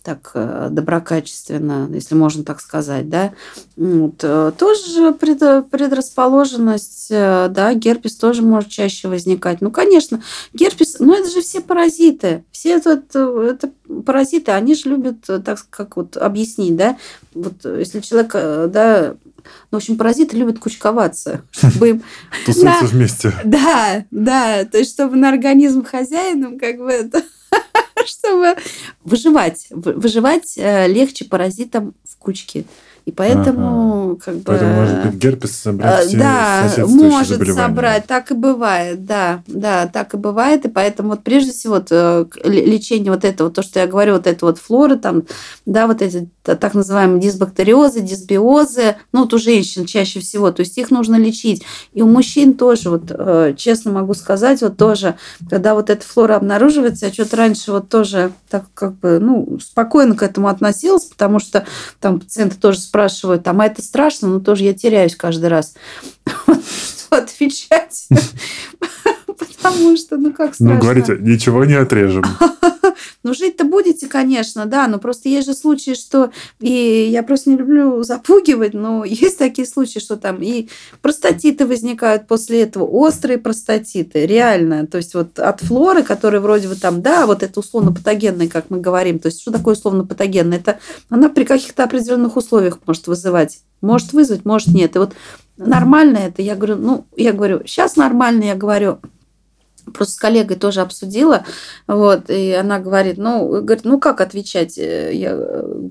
так 0.04 0.32
э, 0.34 0.68
доброкачественно, 0.70 1.88
если 1.90 2.14
можно 2.14 2.44
так 2.44 2.60
сказать, 2.60 3.08
да, 3.08 3.32
вот. 3.76 4.20
Э, 4.22 4.52
тоже 4.56 5.12
предрасположенность, 5.14 7.06
э, 7.10 7.48
да, 7.48 7.72
герпес 7.72 8.16
тоже 8.16 8.42
может 8.42 8.68
чаще 8.68 9.08
возникать. 9.08 9.62
Ну, 9.62 9.70
конечно, 9.70 10.22
герпес, 10.52 10.96
ну, 10.98 11.14
это 11.14 11.30
же 11.30 11.40
все 11.40 11.62
паразиты, 11.62 12.44
все 12.52 12.76
это, 12.76 13.02
это 13.14 13.70
паразиты, 14.04 14.52
они 14.52 14.74
же 14.74 14.90
любят, 14.90 15.24
так 15.24 15.64
как 15.70 15.96
вот 15.96 16.18
объяснить, 16.18 16.76
да, 16.76 16.98
вот 17.32 17.64
если 17.64 18.00
человек, 18.00 18.32
да, 18.34 19.14
ну, 19.44 19.44
в 19.70 19.76
общем, 19.76 19.96
паразиты 19.96 20.36
любят 20.36 20.58
кучковаться, 20.58 21.42
чтобы 21.50 21.88
им... 21.88 22.02
Тусуются 22.44 22.84
вместе. 22.84 23.32
Да, 23.44 24.04
да, 24.10 24.64
то 24.66 24.76
есть, 24.78 24.92
чтобы 24.92 25.16
на 25.16 25.30
организм 25.30 25.82
хозяином 25.82 26.58
как 26.58 26.76
бы 26.76 26.90
это 26.90 27.22
чтобы 28.06 28.56
выживать. 29.04 29.66
Выживать 29.70 30.54
э, 30.56 30.88
легче 30.88 31.24
паразитам 31.24 31.94
в 32.04 32.16
кучке. 32.16 32.64
И 33.04 33.12
поэтому, 33.12 34.12
ага. 34.12 34.16
как 34.24 34.34
бы... 34.36 34.42
Поэтому, 34.44 34.74
может 34.74 35.02
быть, 35.04 35.14
герпес 35.14 35.52
собрать 35.52 36.06
все 36.06 36.16
Да, 36.16 36.70
может 36.86 37.46
собрать, 37.54 38.06
так 38.06 38.30
и 38.30 38.34
бывает, 38.34 39.04
да, 39.04 39.42
да, 39.46 39.86
так 39.86 40.14
и 40.14 40.16
бывает. 40.16 40.64
И 40.64 40.68
поэтому 40.68 41.10
вот 41.10 41.22
прежде 41.22 41.52
всего 41.52 41.74
вот, 41.74 41.88
э, 41.90 42.24
лечение 42.44 43.12
вот 43.12 43.24
этого, 43.24 43.50
то, 43.50 43.62
что 43.62 43.80
я 43.80 43.86
говорю, 43.86 44.14
вот 44.14 44.26
это 44.26 44.46
вот 44.46 44.58
флоры, 44.58 44.96
там, 44.96 45.24
да, 45.66 45.86
вот 45.86 46.00
эти 46.00 46.30
так 46.44 46.74
называемые 46.74 47.20
дисбактериозы, 47.20 48.00
дисбиозы, 48.00 48.96
ну, 49.12 49.22
вот 49.22 49.34
у 49.34 49.38
женщин 49.38 49.86
чаще 49.86 50.20
всего, 50.20 50.50
то 50.50 50.60
есть 50.60 50.76
их 50.76 50.90
нужно 50.90 51.16
лечить. 51.16 51.62
И 51.92 52.02
у 52.02 52.06
мужчин 52.06 52.54
тоже, 52.54 52.90
вот 52.90 53.10
э, 53.10 53.54
честно 53.56 53.92
могу 53.92 54.14
сказать, 54.14 54.60
вот 54.60 54.76
тоже, 54.76 55.16
когда 55.48 55.74
вот 55.74 55.90
эта 55.90 56.04
флора 56.06 56.36
обнаруживается, 56.36 57.06
я 57.06 57.12
что-то 57.12 57.36
раньше 57.36 57.72
вот 57.72 57.88
тоже 57.88 58.32
так 58.50 58.64
как 58.74 58.94
бы, 58.98 59.18
ну, 59.20 59.58
спокойно 59.60 60.14
к 60.14 60.22
этому 60.22 60.48
относилась, 60.48 61.04
потому 61.04 61.38
что 61.38 61.66
там 62.00 62.20
пациенты 62.20 62.56
тоже 62.56 62.78
спрашивают, 62.94 63.42
там, 63.42 63.60
а 63.60 63.66
это 63.66 63.82
страшно, 63.82 64.28
но 64.28 64.38
тоже 64.38 64.62
я 64.62 64.72
теряюсь 64.72 65.16
каждый 65.16 65.48
раз. 65.48 65.74
Что 66.46 67.16
отвечать? 67.16 68.06
Потому 69.26 69.96
что, 69.96 70.16
ну 70.16 70.32
как 70.32 70.54
страшно. 70.54 70.74
Ну, 70.76 70.80
говорите, 70.80 71.16
ничего 71.18 71.64
не 71.64 71.74
отрежем. 71.74 72.22
Ну, 73.24 73.32
жить-то 73.34 73.64
будете, 73.64 74.06
конечно, 74.06 74.66
да, 74.66 74.86
но 74.86 74.98
просто 74.98 75.30
есть 75.30 75.46
же 75.46 75.54
случаи, 75.54 75.94
что... 75.94 76.30
И 76.60 77.08
я 77.10 77.22
просто 77.22 77.50
не 77.50 77.56
люблю 77.56 78.02
запугивать, 78.02 78.74
но 78.74 79.04
есть 79.04 79.38
такие 79.38 79.66
случаи, 79.66 79.98
что 79.98 80.16
там 80.16 80.42
и 80.42 80.68
простатиты 81.00 81.66
возникают 81.66 82.28
после 82.28 82.62
этого, 82.62 82.84
острые 82.84 83.38
простатиты, 83.38 84.26
реально. 84.26 84.86
То 84.86 84.98
есть 84.98 85.14
вот 85.14 85.38
от 85.38 85.60
флоры, 85.62 86.02
которые 86.02 86.40
вроде 86.40 86.68
бы 86.68 86.76
там, 86.76 87.02
да, 87.02 87.26
вот 87.26 87.42
это 87.42 87.58
условно-патогенный, 87.58 88.48
как 88.48 88.66
мы 88.68 88.80
говорим. 88.80 89.18
То 89.18 89.26
есть 89.26 89.40
что 89.40 89.50
такое 89.50 89.74
условно-патогенный? 89.74 90.58
Это 90.58 90.78
она 91.08 91.30
при 91.30 91.44
каких-то 91.44 91.84
определенных 91.84 92.36
условиях 92.36 92.78
может 92.86 93.06
вызывать. 93.06 93.60
Может 93.80 94.12
вызвать, 94.12 94.44
может 94.44 94.68
нет. 94.68 94.96
И 94.96 94.98
вот 94.98 95.14
нормально 95.56 96.18
это, 96.18 96.42
я 96.42 96.56
говорю, 96.56 96.76
ну, 96.76 97.06
я 97.16 97.32
говорю, 97.32 97.62
сейчас 97.66 97.96
нормально, 97.96 98.44
я 98.44 98.54
говорю, 98.54 98.98
просто 99.92 100.14
с 100.14 100.16
коллегой 100.16 100.56
тоже 100.56 100.80
обсудила, 100.80 101.44
вот, 101.86 102.30
и 102.30 102.52
она 102.52 102.78
говорит, 102.78 103.18
ну, 103.18 103.48
говорит, 103.62 103.84
ну 103.84 103.98
как 103.98 104.20
отвечать, 104.20 104.78
э, 104.78 105.12
я, 105.14 105.36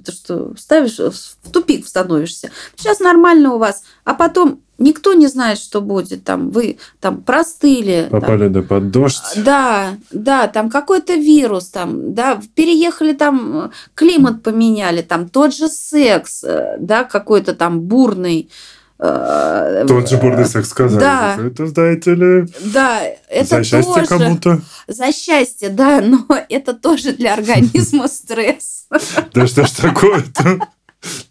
ты 0.04 0.12
что, 0.12 0.54
ставишь, 0.58 1.00
в 1.00 1.52
тупик 1.52 1.88
становишься, 1.88 2.52
сейчас 2.76 3.00
нормально 3.00 3.54
у 3.54 3.58
вас, 3.58 3.84
а 4.04 4.14
потом 4.14 4.62
никто 4.78 5.14
не 5.14 5.28
знает, 5.28 5.58
что 5.58 5.82
будет, 5.82 6.24
там, 6.24 6.50
вы 6.50 6.78
там 7.00 7.22
простыли. 7.22 8.08
Попали 8.10 8.46
там, 8.46 8.54
да 8.54 8.62
под 8.64 8.91
дождь. 8.91 9.44
Да, 9.44 9.98
да, 10.12 10.48
там 10.48 10.70
какой-то 10.70 11.14
вирус, 11.16 11.70
там, 11.70 12.14
да, 12.14 12.41
переехали 12.56 13.14
там, 13.14 13.72
климат 13.96 14.44
поменяли, 14.44 15.02
там 15.02 15.30
тот 15.30 15.56
же 15.56 15.68
секс, 15.68 16.44
э, 16.44 16.78
да, 16.80 17.04
какой-то 17.04 17.54
там 17.54 17.82
бурный, 17.82 18.50
Э, 18.50 18.74
Тот 18.98 20.10
же 20.10 20.18
бурный 20.18 20.46
секс 20.46 20.70
сказали. 20.70 21.00
Да. 21.02 21.38
Это, 21.39 21.68
знаете 21.68 22.16
ли, 22.16 22.46
да, 22.74 23.02
это 23.30 23.58
за 23.58 23.64
счастье 23.64 24.06
кому-то. 24.06 24.62
За 24.88 25.12
счастье, 25.12 25.70
да, 25.70 26.02
но 26.02 26.26
это 26.50 26.74
тоже 26.74 27.14
для 27.14 27.34
организма 27.34 28.08
стресс. 28.08 28.88
Да 29.34 29.48
что 29.48 29.66
ж 29.66 29.72
такое-то? 29.72 30.60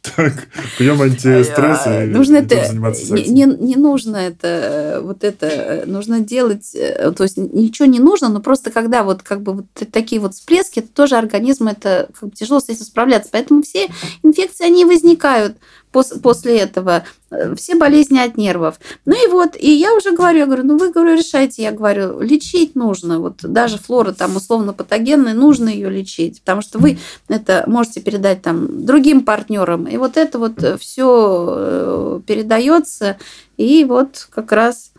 Так, 0.03 0.49
пьем 0.77 1.01
антистресс 1.01 1.87
и 1.87 2.05
нужно 2.07 2.39
это, 2.39 2.67
заниматься 2.67 3.07
сексом. 3.07 3.35
Не, 3.35 3.45
не 3.45 3.77
нужно 3.77 4.17
это, 4.17 5.01
вот 5.03 5.25
это, 5.25 5.85
нужно 5.87 6.21
делать, 6.21 6.73
то 6.73 7.23
есть 7.23 7.39
ничего 7.39 7.87
не 7.87 7.99
нужно, 7.99 8.29
но 8.29 8.41
просто 8.41 8.71
когда 8.71 9.03
вот 9.03 9.23
как 9.23 9.41
бы 9.41 9.55
вот 9.55 9.67
такие 9.91 10.21
вот 10.21 10.35
всплески, 10.35 10.81
это 10.81 10.89
тоже 10.89 11.17
организм, 11.17 11.69
это 11.69 12.11
как 12.19 12.29
бы 12.29 12.35
тяжело 12.35 12.61
с 12.61 12.69
этим 12.69 12.85
справляться. 12.85 13.31
Поэтому 13.33 13.63
все 13.63 13.89
инфекции, 14.23 14.67
они 14.67 14.85
возникают 14.85 15.57
после 15.93 16.59
этого 16.59 17.05
э, 17.31 17.55
все 17.55 17.75
болезни 17.77 18.19
от 18.19 18.37
нервов. 18.37 18.81
Ну 19.05 19.15
и 19.15 19.31
вот, 19.31 19.57
и 19.59 19.71
я 19.71 19.95
уже 19.95 20.13
говорю, 20.13 20.39
я 20.41 20.47
говорю, 20.47 20.65
ну 20.65 20.79
вы, 20.79 20.91
говорю, 20.91 21.17
решайте, 21.17 21.63
я 21.63 21.73
говорю, 21.73 22.21
лечить 22.21 22.75
нужно, 22.75 23.21
вот 23.21 23.39
даже 23.43 23.79
флора 23.79 24.13
там 24.13 24.37
условно 24.37 24.73
патогенная, 24.73 25.35
нужно 25.35 25.69
ее 25.69 25.91
лечить, 25.91 26.41
потому 26.41 26.63
что 26.63 26.79
вы 26.79 26.99
это 27.29 27.65
можете 27.67 28.01
передать 28.01 28.43
там 28.43 28.85
другим 28.85 29.25
партнерам, 29.25 29.87
и 29.87 29.97
вот 29.97 30.17
это 30.17 30.39
вот 30.39 30.81
все 30.81 31.55
э, 31.57 32.21
передается, 32.27 33.19
и 33.57 33.85
вот 33.85 34.27
как 34.31 34.53
раз 34.53 34.93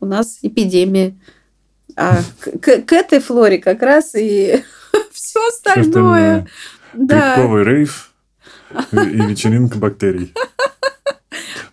у 0.00 0.06
нас 0.06 0.38
эпидемия. 0.42 1.14
А 1.96 2.20
к, 2.40 2.82
к 2.82 2.92
этой 2.92 3.20
флоре 3.20 3.58
как 3.58 3.82
раз 3.82 4.14
и 4.14 4.64
все 5.12 5.46
остальное. 5.48 6.48
Да. 6.94 7.36
Грибковый 7.36 7.64
рейв 7.64 8.09
и 8.92 8.96
вечеринка 8.96 9.78
бактерий. 9.78 10.32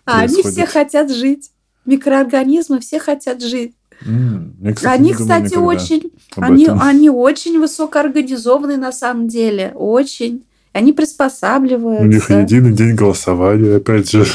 А 0.04 0.20
они 0.20 0.42
все 0.42 0.66
хотят 0.66 1.10
жить. 1.10 1.50
Микроорганизмы 1.84 2.80
все 2.80 2.98
хотят 2.98 3.42
жить. 3.42 3.74
Кстати, 4.00 4.94
они, 4.94 5.12
кстати, 5.12 5.54
очень, 5.56 6.12
они, 6.36 6.66
они 6.66 7.10
очень 7.10 7.58
высокоорганизованные 7.58 8.76
на 8.78 8.92
самом 8.92 9.28
деле, 9.28 9.72
очень. 9.74 10.44
Они 10.72 10.92
приспосабливаются. 10.92 12.04
У 12.04 12.08
них 12.08 12.30
единый 12.30 12.72
день 12.72 12.94
голосования, 12.94 13.76
опять 13.76 14.10
же. 14.10 14.26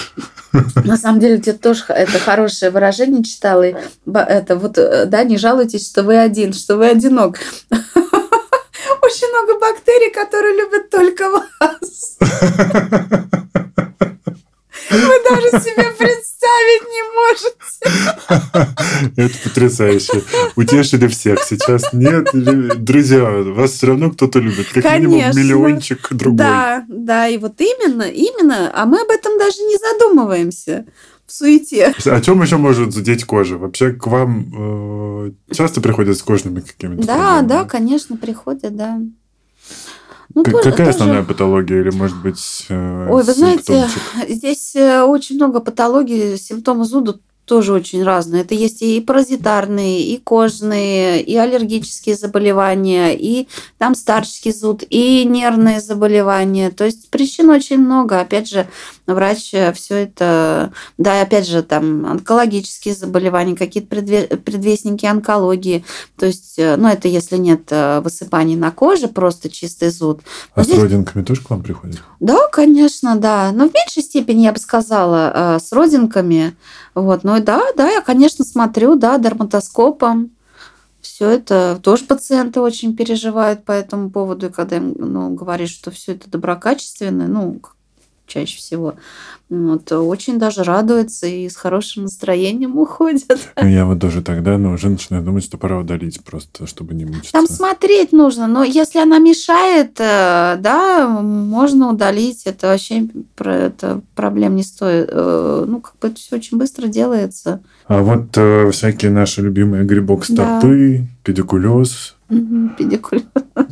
На 0.84 0.98
самом 0.98 1.20
деле, 1.20 1.38
где 1.38 1.54
тоже 1.54 1.86
это 1.88 2.20
хорошее 2.20 2.72
выражение 2.72 3.24
читала. 3.24 3.66
Это 4.06 4.58
вот, 4.58 4.78
э, 4.78 5.06
да, 5.06 5.24
не 5.24 5.38
жалуйтесь, 5.38 5.88
что 5.88 6.04
вы 6.04 6.18
один, 6.18 6.54
что 6.54 6.78
вы 6.78 6.88
одинок 6.90 7.40
очень 9.14 9.28
много 9.30 9.60
бактерий, 9.60 10.12
которые 10.12 10.56
любят 10.56 10.90
только 10.90 11.30
вас. 11.30 12.18
Вы 14.90 15.24
даже 15.30 15.48
себе 15.64 15.92
представить 15.98 16.84
не 16.90 17.04
можете. 17.16 17.58
Это 19.18 19.36
потрясающе. 19.44 20.24
Утешили 20.56 21.08
всех. 21.08 21.44
Сейчас 21.44 21.94
нет. 21.94 22.28
Друзья, 22.84 23.24
вас 23.24 23.72
все 23.72 23.88
равно 23.88 24.12
кто-то 24.12 24.40
любит. 24.40 24.68
Как 24.74 24.84
Конечно. 24.84 25.16
минимум 25.16 25.38
миллиончик 25.38 26.08
другой. 26.12 26.38
Да, 26.38 26.86
да. 26.88 27.28
И 27.28 27.38
вот 27.38 27.60
именно, 27.60 28.04
именно. 28.04 28.72
А 28.74 28.86
мы 28.86 29.02
об 29.02 29.10
этом 29.10 29.38
даже 29.40 29.62
не 29.62 29.78
задумываемся 29.78 30.86
в 31.26 31.32
суете. 31.32 31.94
О 32.06 32.22
чем 32.22 32.42
еще 32.42 32.58
может 32.58 32.94
задеть 32.94 33.24
кожа? 33.26 33.58
Вообще 33.58 33.92
к 33.92 34.08
вам 34.08 34.46
э, 34.56 35.32
часто 35.54 35.82
приходят 35.82 36.18
с 36.18 36.24
кожными 36.24 36.60
какими-то 36.60 37.06
Да, 37.06 37.16
проблемами? 37.16 37.48
да, 37.48 37.64
конечно, 37.66 38.18
приходят, 38.18 38.76
да. 38.76 39.00
Ну, 40.36 40.44
тоже, 40.44 40.58
Какая 40.58 40.88
тоже... 40.88 40.90
основная 40.90 41.24
патология 41.24 41.80
или, 41.82 41.92
может 41.92 42.22
быть, 42.22 42.66
э, 42.70 43.08
Ой, 43.10 43.24
вы 43.24 43.34
знаете, 43.34 43.88
здесь 44.28 44.76
э, 44.76 45.04
очень 45.04 45.36
много 45.36 45.60
патологий, 45.60 46.38
симптомы 46.38 46.86
зуда 46.86 47.20
тоже 47.46 47.74
очень 47.74 48.04
разные. 48.04 48.44
Это 48.44 48.56
есть 48.56 48.82
и 48.82 49.02
паразитарные, 49.02 50.02
и 50.02 50.18
кожные, 50.18 51.22
и 51.22 51.36
аллергические 51.36 52.16
заболевания, 52.16 53.14
и 53.14 53.48
там 53.78 53.96
старческий 53.96 54.54
зуд, 54.54 54.84
и 54.90 55.26
нервные 55.26 55.82
заболевания. 55.82 56.72
То 56.72 56.86
есть 56.86 57.10
причин 57.10 57.50
очень 57.50 57.80
много. 57.80 58.22
Опять 58.22 58.50
же, 58.50 58.68
врач 59.08 59.54
э, 59.54 59.74
все 59.74 59.96
это, 59.96 60.72
да, 60.98 61.22
опять 61.22 61.48
же, 61.48 61.64
там 61.64 62.06
онкологические 62.06 62.96
заболевания, 62.96 63.56
какие-то 63.56 63.88
предвестники 63.90 65.06
онкологии. 65.06 65.84
То 66.18 66.26
есть, 66.26 66.56
э, 66.58 66.76
ну, 66.78 66.88
это 66.88 67.08
если 67.08 67.38
нет 67.38 67.64
э, 67.70 68.00
высыпаний 68.02 68.56
на 68.56 68.72
коже, 68.72 69.08
просто 69.08 69.50
чистый 69.50 69.90
зуд. 69.90 70.22
А 70.56 70.64
здесь... 70.64 70.78
с 70.78 70.80
родинками 70.80 71.24
тоже 71.24 71.42
к 71.42 71.50
вам 71.50 71.64
приходят? 71.64 72.02
Да, 72.20 72.48
конечно, 72.52 73.16
да. 73.18 73.52
Но 73.52 73.68
в 73.68 73.74
меньшей 73.74 74.04
степени, 74.04 74.44
я 74.44 74.54
бы 74.54 74.60
сказала, 74.60 75.60
с 75.60 75.72
родинками. 75.72 76.56
Вот, 76.96 77.24
ну 77.24 77.42
да, 77.42 77.64
да, 77.76 77.90
я, 77.90 78.02
конечно, 78.02 78.46
смотрю, 78.46 78.96
да, 78.96 79.18
дерматоскопом. 79.18 80.32
Все 81.02 81.30
это 81.30 81.80
тоже 81.84 82.06
пациенты 82.06 82.62
очень 82.62 82.96
переживают 82.96 83.66
по 83.66 83.74
этому 83.74 84.10
поводу, 84.10 84.48
и 84.48 84.50
когда 84.50 84.78
им 84.78 84.94
ну, 84.98 85.32
говоришь, 85.32 85.72
что 85.72 85.92
все 85.92 86.14
это 86.14 86.30
доброкачественное, 86.30 87.28
ну, 87.28 87.60
чаще 88.34 88.58
всего. 88.58 88.96
Вот, 89.50 89.92
очень 89.92 90.40
даже 90.40 90.64
радуется 90.64 91.28
и 91.28 91.48
с 91.48 91.56
хорошим 91.56 92.04
настроением 92.04 92.78
уходят. 92.80 93.52
Ну, 93.62 93.68
я 93.68 93.86
вот 93.86 94.00
тоже 94.00 94.22
тогда, 94.24 94.58
но 94.58 94.72
уже 94.72 94.90
начинаю 94.90 95.24
думать, 95.24 95.44
что 95.44 95.58
пора 95.58 95.80
удалить 95.80 96.24
просто, 96.24 96.66
чтобы 96.66 96.96
не 96.96 97.06
мучиться. 97.06 97.34
Там 97.34 97.48
смотреть 97.48 98.12
нужно, 98.12 98.48
но 98.48 98.64
если 98.64 99.00
она 99.00 99.20
мешает, 99.20 100.00
э, 100.00 100.58
да, 100.60 101.08
можно 101.08 101.90
удалить. 101.90 102.44
Это 102.46 102.68
вообще 102.68 103.08
про 103.36 103.56
это 103.56 104.02
проблем 104.16 104.56
не 104.56 104.64
стоит. 104.64 105.10
Э, 105.12 105.66
ну, 105.68 105.82
как 105.82 105.94
бы 106.02 106.08
это 106.08 106.18
все 106.18 106.36
очень 106.38 106.58
быстро 106.58 106.88
делается. 106.88 107.62
А 107.86 108.02
вот 108.02 108.36
э, 108.36 108.72
всякие 108.72 109.12
наши 109.12 109.42
любимые 109.42 109.84
грибок 109.84 110.26
стопы, 110.26 111.00
да. 111.00 111.06
педикулез, 111.24 112.16
Педикулез. 112.78 113.24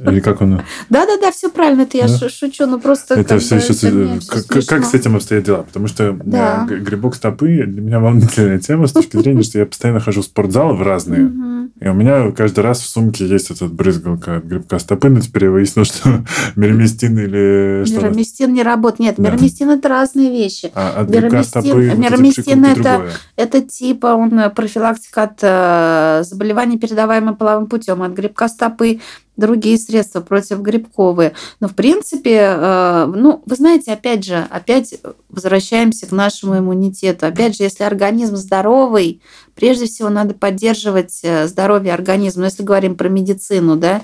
Или 0.05 0.19
как 0.19 0.41
он? 0.41 0.61
Да-да-да, 0.89 1.31
все 1.31 1.49
правильно, 1.49 1.81
это 1.81 1.97
я 1.97 2.07
да? 2.07 2.29
шучу, 2.29 2.65
но 2.65 2.79
просто... 2.79 3.15
Это 3.15 3.39
все 3.39 3.59
сейчас... 3.59 4.27
Как, 4.27 4.65
как 4.65 4.85
с 4.85 4.93
этим 4.93 5.15
обстоят 5.15 5.43
дела? 5.43 5.63
Потому 5.63 5.87
что 5.87 6.17
да. 6.23 6.65
грибок 6.65 7.15
стопы 7.15 7.63
для 7.65 7.81
меня 7.81 7.99
волнительная 7.99 8.59
тема 8.59 8.87
с 8.87 8.91
точки 8.91 9.17
зрения, 9.17 9.43
что 9.43 9.59
я 9.59 9.65
постоянно 9.65 9.99
хожу 9.99 10.21
в 10.21 10.25
спортзал 10.25 10.75
в 10.75 10.81
разные. 10.81 11.31
И 11.81 11.87
у 11.87 11.93
меня 11.93 12.31
каждый 12.31 12.59
раз 12.59 12.79
в 12.79 12.87
сумке 12.87 13.25
есть 13.25 13.49
этот 13.49 13.73
брызгалка 13.73 14.37
от 14.37 14.43
грибка 14.45 14.77
стопы, 14.77 15.09
но 15.09 15.19
теперь 15.19 15.45
я 15.45 15.51
выяснил, 15.51 15.83
что 15.85 16.23
мироместин 16.55 17.17
или 17.17 17.85
что 17.85 18.01
Мироместин 18.01 18.53
не 18.53 18.61
работает. 18.61 18.99
Нет, 18.99 19.17
мироместин 19.17 19.69
это 19.71 19.89
разные 19.89 20.29
вещи. 20.29 20.71
А 20.75 21.01
от 21.01 21.09
грибка 21.09 21.41
стопы 21.41 21.93
Мироместин 21.95 22.63
это, 22.65 23.09
это 23.35 23.61
типа 23.61 24.13
он 24.13 24.51
профилактика 24.51 25.23
от 25.23 25.39
э, 25.41 26.23
заболеваний, 26.23 26.77
передаваемых 26.77 27.39
половым 27.39 27.67
путем. 27.67 28.03
От 28.03 28.13
грибка 28.13 28.47
стопы 28.51 28.99
другие 29.37 29.77
средства 29.77 30.21
противогрибковые. 30.21 31.33
Но, 31.59 31.67
в 31.67 31.75
принципе, 31.75 32.55
э, 32.55 33.05
ну, 33.15 33.41
вы 33.45 33.55
знаете, 33.55 33.93
опять 33.93 34.25
же, 34.25 34.45
опять 34.49 34.95
возвращаемся 35.29 36.05
к 36.05 36.11
нашему 36.11 36.57
иммунитету. 36.57 37.25
Опять 37.25 37.57
же, 37.57 37.63
если 37.63 37.83
организм 37.83 38.35
здоровый, 38.35 39.21
прежде 39.55 39.85
всего 39.85 40.09
надо 40.09 40.33
поддерживать 40.33 41.19
э, 41.23 41.47
здоровье 41.47 41.93
организма. 41.93 42.41
Но 42.41 42.45
если 42.47 42.63
говорим 42.63 42.95
про 42.95 43.09
медицину, 43.09 43.77
да, 43.77 44.01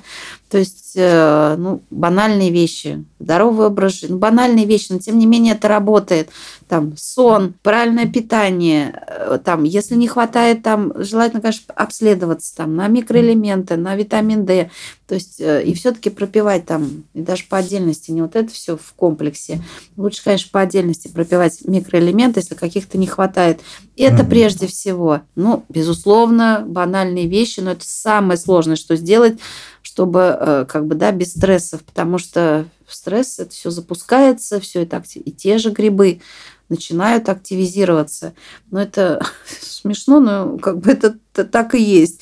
то 0.50 0.58
есть, 0.58 0.94
э, 0.96 1.56
ну, 1.58 1.82
банальные 1.90 2.52
вещи, 2.52 3.04
здоровый 3.20 3.68
образ 3.68 3.94
жизни, 4.00 4.14
ну, 4.14 4.20
банальные 4.20 4.66
вещи, 4.66 4.88
но 4.92 5.00
тем 5.00 5.18
не 5.18 5.26
менее 5.26 5.56
это 5.56 5.68
работает. 5.68 6.30
Там 6.70 6.96
сон, 6.98 7.54
правильное 7.64 8.08
питание, 8.08 9.04
там, 9.44 9.64
если 9.64 9.96
не 9.96 10.08
хватает, 10.08 10.64
там, 10.64 10.94
желательно, 10.96 11.42
конечно, 11.42 11.74
обследоваться 11.76 12.56
там 12.56 12.76
на 12.76 12.88
микроэлементы, 12.88 13.76
на 13.76 13.96
витамин 13.96 14.46
D, 14.46 14.70
то 15.08 15.16
есть, 15.16 15.40
э, 15.40 15.64
и 15.64 15.74
все-таки 15.74 16.10
пропивать 16.10 16.66
там, 16.66 17.06
и 17.14 17.22
даже 17.22 17.46
по 17.46 17.58
отдельности, 17.58 18.12
не 18.12 18.22
вот 18.22 18.36
это 18.36 18.52
все 18.52 18.76
в 18.76 18.94
комплексе. 18.94 19.64
Лучше, 19.96 20.24
конечно, 20.24 20.50
по 20.52 20.60
отдельности 20.60 21.08
пропивать 21.08 21.60
микроэлементы, 21.66 22.42
если 22.42 22.56
каких-то 22.56 22.98
не 22.98 23.08
хватает. 23.08 23.62
И 23.96 24.04
это 24.04 24.24
mm-hmm. 24.24 24.30
прежде 24.30 24.68
всего. 24.68 25.22
Ну, 25.36 25.64
безусловно, 25.70 26.66
банальные 26.68 27.28
вещи, 27.28 27.62
но 27.62 27.72
это 27.72 27.86
самое 27.86 28.38
сложное, 28.38 28.76
что 28.76 28.96
сделать 28.96 29.40
чтобы 29.82 30.38
э, 30.38 30.66
как 30.68 30.86
бы, 30.86 30.96
да, 30.96 31.14
без 31.14 31.32
стрессов, 31.32 31.82
потому 31.82 32.18
что 32.18 32.68
стресс 32.88 33.40
это 33.40 33.52
все 33.52 33.72
запускается, 33.72 34.60
все 34.60 34.84
это 34.84 35.02
и 35.16 35.32
те 35.32 35.58
же 35.58 35.72
грибы 35.72 36.20
начинают 36.68 37.30
активизироваться. 37.30 38.34
Но 38.70 38.82
это 38.82 39.26
смешно, 39.62 40.20
но 40.20 40.58
как 40.58 40.80
бы 40.80 40.92
это 40.92 41.18
так 41.46 41.74
и 41.74 41.82
есть. 41.82 42.22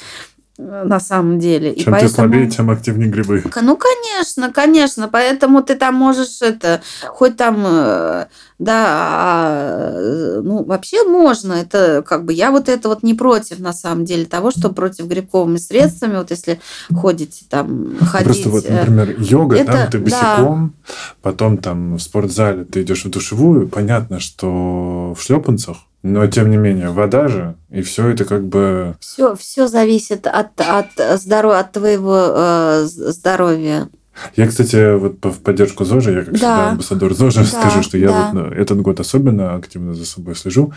На 0.57 1.01
самом 1.01 1.37
деле. 1.37 1.75
Чем 1.75 1.81
и 1.81 1.91
поэтому... 1.91 2.09
ты 2.09 2.15
слабее, 2.15 2.49
тем 2.49 2.69
активнее 2.69 3.09
грибы. 3.09 3.43
Ну, 3.61 3.77
конечно, 3.77 4.53
конечно. 4.53 5.09
Поэтому 5.09 5.61
ты 5.61 5.75
там 5.75 5.95
можешь 5.95 6.41
это, 6.41 6.81
хоть 7.07 7.35
там, 7.35 7.61
э, 7.65 8.27
да, 8.57 8.85
а, 8.87 10.41
ну, 10.41 10.63
вообще 10.63 11.03
можно. 11.03 11.53
Это 11.53 12.03
как 12.07 12.23
бы, 12.23 12.31
я 12.31 12.51
вот 12.51 12.69
это 12.69 12.87
вот 12.87 13.03
не 13.03 13.13
против, 13.13 13.59
на 13.59 13.73
самом 13.73 14.05
деле, 14.05 14.25
того, 14.25 14.51
что 14.51 14.69
против 14.69 15.07
грибковыми 15.07 15.57
средствами, 15.57 16.15
вот 16.15 16.31
если 16.31 16.61
ходите 16.89 17.43
там, 17.49 17.97
ходить. 17.99 18.43
Просто 18.43 18.49
вот, 18.49 18.65
э, 18.65 18.79
например, 18.79 19.19
йога, 19.19 19.57
это, 19.57 19.71
там 19.73 19.89
ты 19.91 19.99
босиком, 19.99 20.73
да. 20.87 20.93
потом 21.21 21.57
там 21.57 21.95
в 21.95 21.99
спортзале 22.01 22.63
ты 22.63 22.83
идешь 22.83 23.03
в 23.03 23.09
душевую, 23.09 23.67
понятно, 23.67 24.21
что 24.21 25.13
в 25.17 25.21
шлепанцах 25.21 25.77
но 26.05 26.27
тем 26.27 26.51
не 26.51 26.57
менее, 26.57 26.91
вода 26.91 27.27
же, 27.27 27.55
и 27.71 27.81
все 27.81 28.09
это 28.09 28.25
как 28.25 28.45
бы... 28.45 28.95
Все, 28.99 29.35
все 29.35 29.67
зависит 29.67 30.27
от, 30.27 30.61
от, 30.61 31.19
здоров... 31.19 31.53
от 31.55 31.71
твоего 31.71 32.27
э, 32.27 32.83
здоровья. 32.85 33.89
Я, 34.35 34.47
кстати, 34.47 34.97
вот 34.97 35.17
в 35.23 35.41
поддержку 35.41 35.83
ЗОЖа, 35.83 36.11
я 36.11 36.19
как 36.19 36.33
да. 36.33 36.37
всегда 36.37 36.69
амбассадор 36.69 37.15
ЗОЖа, 37.15 37.39
да, 37.39 37.45
скажу, 37.45 37.81
что 37.81 37.97
я 37.97 38.09
да. 38.09 38.29
вот 38.31 38.33
ну, 38.33 38.45
этот 38.51 38.81
год 38.81 38.99
особенно 38.99 39.55
активно 39.55 39.95
за 39.95 40.05
собой 40.05 40.35
слежу, 40.35 40.73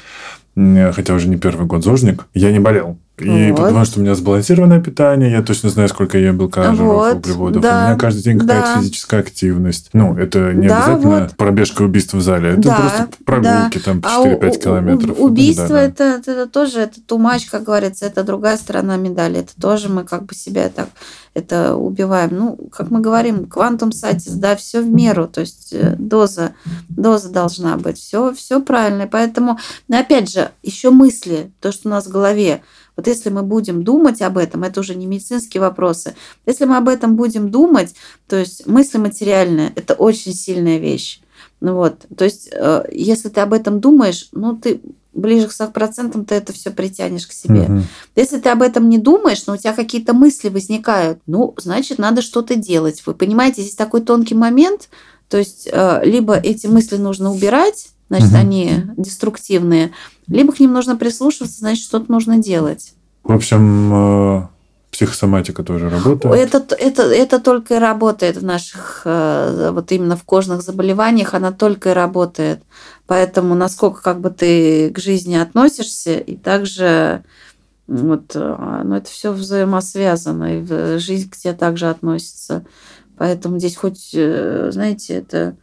хотя 0.56 1.12
уже 1.12 1.28
не 1.28 1.36
первый 1.36 1.66
год 1.66 1.84
ЗОЖник. 1.84 2.24
Я 2.32 2.50
не 2.50 2.58
болел. 2.58 2.96
И 3.20 3.50
вот. 3.50 3.60
потому 3.60 3.84
что 3.84 4.00
у 4.00 4.02
меня 4.02 4.14
сбалансированное 4.14 4.80
питание, 4.80 5.30
я 5.30 5.42
точно 5.42 5.70
знаю, 5.70 5.88
сколько 5.88 6.18
я 6.18 6.32
белка, 6.32 6.74
жиров, 6.74 6.94
вот, 6.94 7.16
углеводов. 7.16 7.62
Да, 7.62 7.68
у 7.68 7.86
меня 7.88 7.98
каждый 7.98 8.22
день 8.22 8.38
какая-то 8.38 8.74
да. 8.74 8.80
физическая 8.80 9.20
активность. 9.20 9.90
Ну, 9.92 10.16
это 10.16 10.52
не 10.52 10.68
да, 10.68 10.84
обязательно 10.84 11.20
вот. 11.20 11.36
пробежка 11.36 11.82
убийства 11.82 12.18
в 12.18 12.22
зале, 12.22 12.50
это 12.50 12.62
да, 12.62 12.76
просто 12.76 13.08
прогулки 13.24 13.78
да. 13.78 13.84
там 13.84 14.00
по 14.00 14.06
4-5 14.06 14.38
а 14.40 14.58
километров. 14.58 15.18
Убийство 15.18 15.74
это, 15.74 16.04
это, 16.04 16.30
это 16.30 16.46
тоже, 16.46 16.80
это 16.80 17.00
тумач, 17.00 17.46
как 17.46 17.64
говорится, 17.64 18.06
это 18.06 18.24
другая 18.24 18.56
сторона 18.56 18.96
медали. 18.96 19.40
Это 19.40 19.52
тоже 19.60 19.88
мы 19.88 20.04
как 20.04 20.24
бы 20.24 20.34
себя 20.34 20.68
так 20.68 20.88
это 21.38 21.76
убиваем. 21.76 22.30
Ну, 22.32 22.56
как 22.70 22.90
мы 22.90 23.00
говорим, 23.00 23.46
квантум 23.46 23.92
сатис, 23.92 24.32
да, 24.32 24.56
все 24.56 24.80
в 24.80 24.88
меру, 24.88 25.26
то 25.28 25.40
есть 25.40 25.72
э, 25.72 25.94
доза, 25.98 26.54
доза 26.88 27.30
должна 27.30 27.76
быть, 27.76 27.98
все, 27.98 28.34
все 28.34 28.60
правильно. 28.60 29.06
Поэтому, 29.06 29.58
опять 29.90 30.30
же, 30.30 30.50
еще 30.62 30.90
мысли, 30.90 31.52
то, 31.60 31.72
что 31.72 31.88
у 31.88 31.92
нас 31.92 32.06
в 32.06 32.10
голове, 32.10 32.62
вот 32.98 33.06
если 33.06 33.30
мы 33.30 33.44
будем 33.44 33.84
думать 33.84 34.20
об 34.22 34.36
этом, 34.38 34.64
это 34.64 34.80
уже 34.80 34.96
не 34.96 35.06
медицинские 35.06 35.60
вопросы, 35.60 36.16
если 36.46 36.64
мы 36.64 36.78
об 36.78 36.88
этом 36.88 37.14
будем 37.14 37.48
думать, 37.48 37.94
то 38.26 38.34
есть 38.34 38.66
мысли 38.66 38.98
материальные– 38.98 39.72
это 39.76 39.94
очень 39.94 40.34
сильная 40.34 40.78
вещь. 40.78 41.20
Ну 41.60 41.76
вот, 41.76 42.06
то 42.16 42.24
есть, 42.24 42.48
э, 42.50 42.88
если 42.90 43.28
ты 43.28 43.40
об 43.40 43.52
этом 43.52 43.78
думаешь, 43.78 44.28
ну, 44.32 44.56
ты 44.56 44.80
ближе 45.14 45.46
к 45.46 45.52
100% 45.52 46.24
ты 46.24 46.34
это 46.34 46.52
все 46.52 46.72
притянешь 46.72 47.28
к 47.28 47.32
себе. 47.32 47.62
Угу. 47.62 47.82
Если 48.16 48.40
ты 48.40 48.48
об 48.48 48.62
этом 48.62 48.88
не 48.88 48.98
думаешь, 48.98 49.46
но 49.46 49.52
у 49.52 49.56
тебя 49.56 49.74
какие-то 49.74 50.12
мысли 50.12 50.48
возникают, 50.48 51.20
ну, 51.26 51.54
значит, 51.56 51.98
надо 51.98 52.20
что-то 52.20 52.56
делать. 52.56 53.04
Вы 53.06 53.14
понимаете, 53.14 53.62
здесь 53.62 53.76
такой 53.76 54.00
тонкий 54.00 54.34
момент, 54.34 54.88
то 55.28 55.38
есть, 55.38 55.68
э, 55.70 56.00
либо 56.02 56.34
эти 56.34 56.66
мысли 56.66 56.96
нужно 56.96 57.32
убирать, 57.32 57.90
значит, 58.08 58.30
угу. 58.30 58.38
они 58.38 58.72
деструктивные, 58.96 59.92
либо 60.28 60.52
к 60.52 60.60
ним 60.60 60.72
нужно 60.72 60.96
прислушиваться, 60.96 61.58
значит, 61.58 61.84
что-то 61.84 62.10
нужно 62.10 62.38
делать. 62.38 62.94
В 63.24 63.32
общем, 63.32 63.92
э, 63.92 64.46
психосоматика 64.90 65.62
тоже 65.62 65.90
работает? 65.90 66.54
Это, 66.54 66.74
это, 66.74 67.02
это 67.02 67.40
только 67.40 67.76
и 67.76 67.78
работает 67.78 68.36
в 68.36 68.44
наших, 68.44 69.02
э, 69.04 69.70
вот 69.72 69.90
именно 69.92 70.16
в 70.16 70.24
кожных 70.24 70.62
заболеваниях, 70.62 71.34
она 71.34 71.52
только 71.52 71.90
и 71.90 71.94
работает. 71.94 72.62
Поэтому 73.06 73.54
насколько 73.54 74.02
как 74.02 74.20
бы 74.20 74.30
ты 74.30 74.90
к 74.90 74.98
жизни 74.98 75.36
относишься, 75.36 76.18
и 76.18 76.36
также 76.36 77.24
вот, 77.86 78.32
э, 78.34 78.82
ну, 78.84 78.96
это 78.96 79.08
все 79.10 79.32
взаимосвязано, 79.32 80.60
и 80.60 80.98
жизнь 80.98 81.30
к 81.30 81.36
тебе 81.36 81.54
также 81.54 81.88
относится. 81.88 82.64
Поэтому 83.16 83.58
здесь 83.58 83.76
хоть, 83.76 84.10
знаете, 84.10 85.14
это 85.14 85.56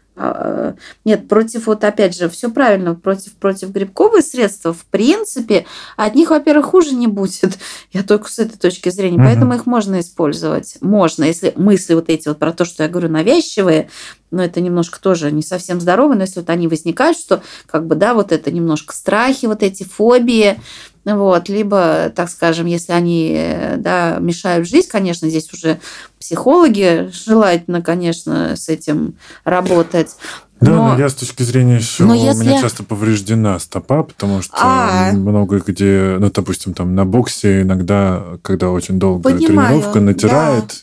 нет, 1.03 1.27
против, 1.27 1.67
вот 1.67 1.83
опять 1.83 2.15
же, 2.15 2.29
все 2.29 2.49
правильно, 2.49 2.95
против, 2.95 3.33
против 3.33 3.71
грибковые 3.71 4.21
средства, 4.21 4.73
в 4.73 4.85
принципе, 4.85 5.65
от 5.97 6.15
них, 6.15 6.29
во-первых, 6.29 6.67
хуже 6.67 6.95
не 6.95 7.07
будет. 7.07 7.57
Я 7.91 8.03
только 8.03 8.29
с 8.29 8.39
этой 8.39 8.57
точки 8.57 8.89
зрения. 8.89 9.17
Угу. 9.17 9.25
Поэтому 9.25 9.53
их 9.55 9.65
можно 9.65 9.99
использовать. 9.99 10.77
Можно, 10.79 11.25
если 11.25 11.53
мысли 11.57 11.93
вот 11.95 12.09
эти 12.09 12.29
вот 12.29 12.39
про 12.39 12.53
то, 12.53 12.63
что 12.63 12.83
я 12.83 12.89
говорю, 12.89 13.09
навязчивые, 13.09 13.89
но 14.31 14.43
это 14.43 14.61
немножко 14.61 15.01
тоже 15.01 15.31
не 15.31 15.43
совсем 15.43 15.81
здорово, 15.81 16.13
но 16.13 16.21
если 16.21 16.39
вот 16.39 16.49
они 16.49 16.67
возникают, 16.67 17.17
что 17.17 17.41
как 17.65 17.85
бы, 17.85 17.95
да, 17.95 18.13
вот 18.13 18.31
это 18.31 18.51
немножко 18.51 18.93
страхи, 18.95 19.45
вот 19.45 19.63
эти 19.63 19.83
фобии, 19.83 20.59
вот, 21.05 21.49
либо, 21.49 22.11
так 22.15 22.29
скажем, 22.29 22.65
если 22.65 22.91
они 22.91 23.39
да, 23.77 24.17
мешают 24.19 24.67
жизнь, 24.67 24.89
конечно, 24.89 25.29
здесь 25.29 25.51
уже 25.53 25.79
психологи 26.19 27.11
желательно, 27.13 27.83
конечно, 27.83 28.55
с 28.55 28.69
этим 28.69 29.13
работать. 29.43 30.15
Да, 30.61 30.71
но, 30.71 30.93
но 30.93 30.99
я 30.99 31.09
с 31.09 31.13
точки 31.13 31.43
зрения 31.43 31.75
еще, 31.75 32.05
но 32.05 32.15
если... 32.15 32.39
у 32.39 32.43
меня 32.43 32.61
часто 32.61 32.83
повреждена 32.83 33.59
стопа, 33.59 34.03
потому 34.03 34.41
что 34.41 34.55
а... 34.57 35.11
много 35.11 35.59
где, 35.59 36.15
ну, 36.17 36.31
допустим, 36.31 36.73
там 36.73 36.95
на 36.95 37.05
боксе 37.05 37.61
иногда, 37.61 38.23
когда 38.41 38.71
очень 38.71 38.97
долгая 38.97 39.35
Понимаю, 39.35 39.81
тренировка, 39.81 39.99
натирает, 39.99 40.67
да, 40.67 40.73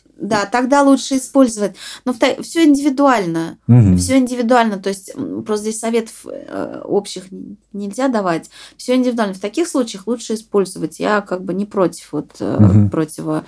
тогда 0.46 0.82
лучше 0.82 1.16
использовать. 1.16 1.76
Но 2.04 2.12
все 2.12 2.64
индивидуально. 2.64 3.58
Угу. 3.68 3.96
Все 3.96 4.18
индивидуально. 4.18 4.78
То 4.78 4.88
есть 4.88 5.12
просто 5.44 5.64
здесь 5.64 5.80
советов 5.80 6.26
э, 6.26 6.80
общих 6.84 7.24
нельзя 7.72 8.08
давать. 8.08 8.50
Все 8.76 8.94
индивидуально. 8.94 9.34
В 9.34 9.40
таких 9.40 9.68
случаях 9.68 10.06
лучше 10.06 10.34
использовать. 10.34 11.00
Я 11.00 11.20
как 11.20 11.44
бы 11.44 11.54
не 11.54 11.66
против 11.66 12.12
вот 12.12 12.40
угу. 12.40 12.88
противо 12.88 13.44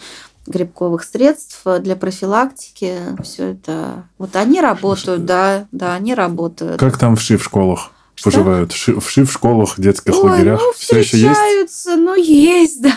грибковых 0.47 1.05
средств 1.05 1.63
для 1.81 1.97
профилактики. 1.97 2.99
Все 3.23 3.53
это. 3.53 4.05
Вот 4.19 4.37
они 4.37 4.61
работают, 4.61 5.25
да, 5.25 5.67
да, 5.73 5.95
они 5.95 6.15
работают. 6.15 6.79
Как 6.79 6.99
там 6.99 7.17
вши 7.17 7.39
в 7.39 7.45
школах? 7.45 7.94
Что? 8.15 8.31
поживают? 8.31 8.73
Вши 8.73 9.25
в 9.25 9.33
школах, 9.33 9.75
детских 9.79 10.15
Ой, 10.15 10.31
лагерях? 10.31 10.61
Ну, 10.61 10.73
все 10.77 10.99
еще 10.99 11.19
есть? 11.19 11.87
Ну, 11.87 12.15
есть, 12.15 12.83
да. 12.83 12.95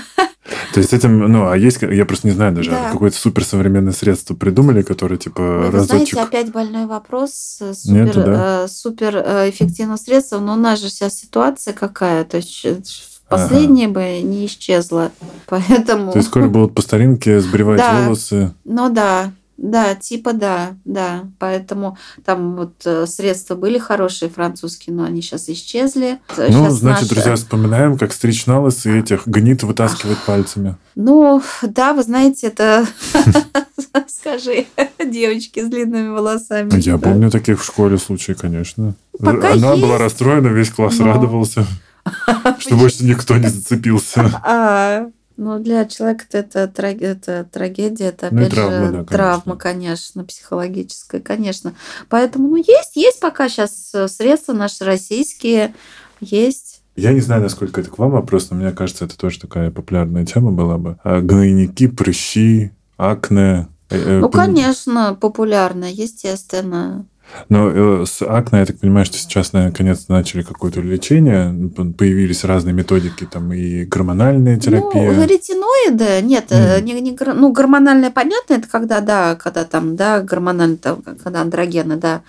То 0.74 0.80
есть 0.80 0.94
этим, 0.94 1.20
ну, 1.20 1.50
а 1.50 1.58
есть, 1.58 1.82
я 1.82 2.06
просто 2.06 2.28
не 2.28 2.34
знаю 2.34 2.54
даже, 2.54 2.72
да. 2.72 2.92
какое-то 2.92 3.18
суперсовременное 3.18 3.94
средство 3.94 4.36
придумали, 4.36 4.82
которое 4.82 5.18
типа 5.18 5.42
Ой, 5.42 5.70
разочек... 5.70 6.14
знаете, 6.14 6.22
опять 6.22 6.52
больной 6.52 6.86
вопрос. 6.86 7.58
Э, 7.62 7.74
супер, 7.74 8.06
Нету, 8.06 8.24
да? 8.24 8.64
э, 8.64 8.68
супер 8.68 9.18
э, 9.18 9.50
эффективного 9.50 9.98
средства, 9.98 10.40
но 10.40 10.54
у 10.54 10.58
нас 10.58 10.80
же 10.80 10.90
сейчас 10.90 11.18
ситуация 11.18 11.74
какая, 11.74 12.24
то 12.24 12.38
есть 12.38 12.66
последнее 13.28 13.88
ага. 13.88 13.96
бы 13.96 14.22
не 14.22 14.46
исчезло, 14.46 15.12
поэтому... 15.48 16.12
То 16.12 16.20
есть 16.20 16.30
скоро 16.30 16.48
будут 16.48 16.76
по 16.76 16.82
старинке 16.82 17.40
сбривать 17.42 17.80
да. 17.80 18.04
волосы? 18.04 18.54
Ну 18.64 18.90
да, 18.90 19.32
да, 19.58 19.96
типа 19.96 20.34
да, 20.34 20.76
да. 20.86 21.26
Поэтому 21.40 21.98
там 22.24 22.56
вот 22.56 22.76
э, 22.86 23.08
средства 23.08 23.56
были 23.56 23.80
хорошие 23.80 24.30
французские, 24.30 24.96
но 24.96 25.04
они 25.04 25.22
сейчас 25.22 25.50
исчезли. 25.50 26.20
Ну, 26.38 26.44
сейчас 26.48 26.74
значит, 26.76 27.02
наши... 27.02 27.14
друзья, 27.14 27.36
вспоминаем, 27.36 27.98
как 27.98 28.14
стричь 28.14 28.46
на 28.46 28.68
и 28.68 28.90
этих 28.90 29.28
гнит 29.28 29.64
вытаскивать 29.64 30.20
пальцами. 30.20 30.78
Ну, 30.96 31.42
да, 31.64 31.94
вы 31.94 32.04
знаете, 32.04 32.48
это... 32.48 32.86
Скажи, 34.08 34.68
девочки 35.04 35.64
с 35.64 35.68
длинными 35.68 36.10
волосами. 36.10 36.80
Я 36.80 36.98
помню 36.98 37.32
таких 37.32 37.62
в 37.62 37.66
школе 37.66 37.98
случаи, 37.98 38.34
конечно. 38.34 38.94
Она 39.20 39.76
была 39.76 39.98
расстроена, 39.98 40.48
весь 40.48 40.70
класс 40.70 41.00
радовался, 41.00 41.66
что 42.60 42.76
больше 42.76 43.04
никто 43.06 43.38
не 43.38 43.48
зацепился. 43.48 44.42
Ну, 45.38 45.60
для 45.60 45.86
человека 45.86 46.26
это, 46.32 46.60
это 46.60 47.48
трагедия, 47.52 48.06
это 48.06 48.30
ну, 48.32 48.42
опять 48.42 48.50
ну, 48.50 48.56
травма, 48.56 48.86
же 48.88 48.92
да, 48.92 49.04
травма, 49.04 49.56
конечно, 49.56 50.24
психологическая, 50.24 51.22
конечно. 51.22 51.74
Поэтому, 52.10 52.48
ну, 52.50 52.56
есть, 52.56 52.96
есть 52.96 53.20
пока 53.20 53.48
сейчас 53.48 53.92
э, 53.94 54.08
средства 54.08 54.54
наши 54.54 54.84
российские, 54.84 55.76
есть. 56.20 56.82
Я 56.96 57.14
не 57.14 57.22
знаю, 57.22 57.44
насколько 57.44 57.82
это 57.82 57.92
к 57.92 58.00
вам 58.00 58.10
вопрос, 58.12 58.50
но 58.50 58.58
мне 58.58 58.72
кажется, 58.72 59.06
это 59.06 59.16
тоже 59.16 59.40
такая 59.40 59.70
популярная 59.70 60.26
тема 60.26 60.52
была 60.52 60.80
бы. 60.80 60.98
А 61.04 61.22
гнойники, 61.22 61.88
прыщи, 61.88 62.72
акне. 62.98 63.68
Э, 63.90 64.20
ну, 64.20 64.30
конечно, 64.30 65.16
популярная, 65.20 65.92
естественно. 65.92 67.06
Но 67.50 67.70
э, 67.70 68.06
с 68.06 68.22
акне, 68.22 68.60
я 68.60 68.66
так 68.66 68.80
понимаю, 68.80 69.06
что 69.06 69.18
сейчас, 69.18 69.54
наконец, 69.54 70.08
начали 70.08 70.42
какое-то 70.42 70.82
лечение, 70.82 71.54
появились 71.98 72.44
разные 72.44 72.74
методики, 72.74 73.26
там 73.26 73.54
и 73.54 73.86
гормональная 73.86 74.58
терапия. 74.58 75.12
Ну, 75.12 75.26
ретиноиды, 75.26 76.22
нет, 76.26 76.52
mm. 76.52 76.82
не, 76.82 77.00
не, 77.02 77.18
ну, 77.34 77.52
гормональная, 77.52 78.12
понятно, 78.12 78.54
это 78.54 78.68
когда, 78.68 79.02
да, 79.02 79.36
когда 79.36 79.64
там, 79.66 79.96
да, 79.96 80.22
гормональные, 80.22 80.78
там, 80.78 81.02
когда 81.02 81.42
андрогены, 81.42 81.98
да, 81.98 82.22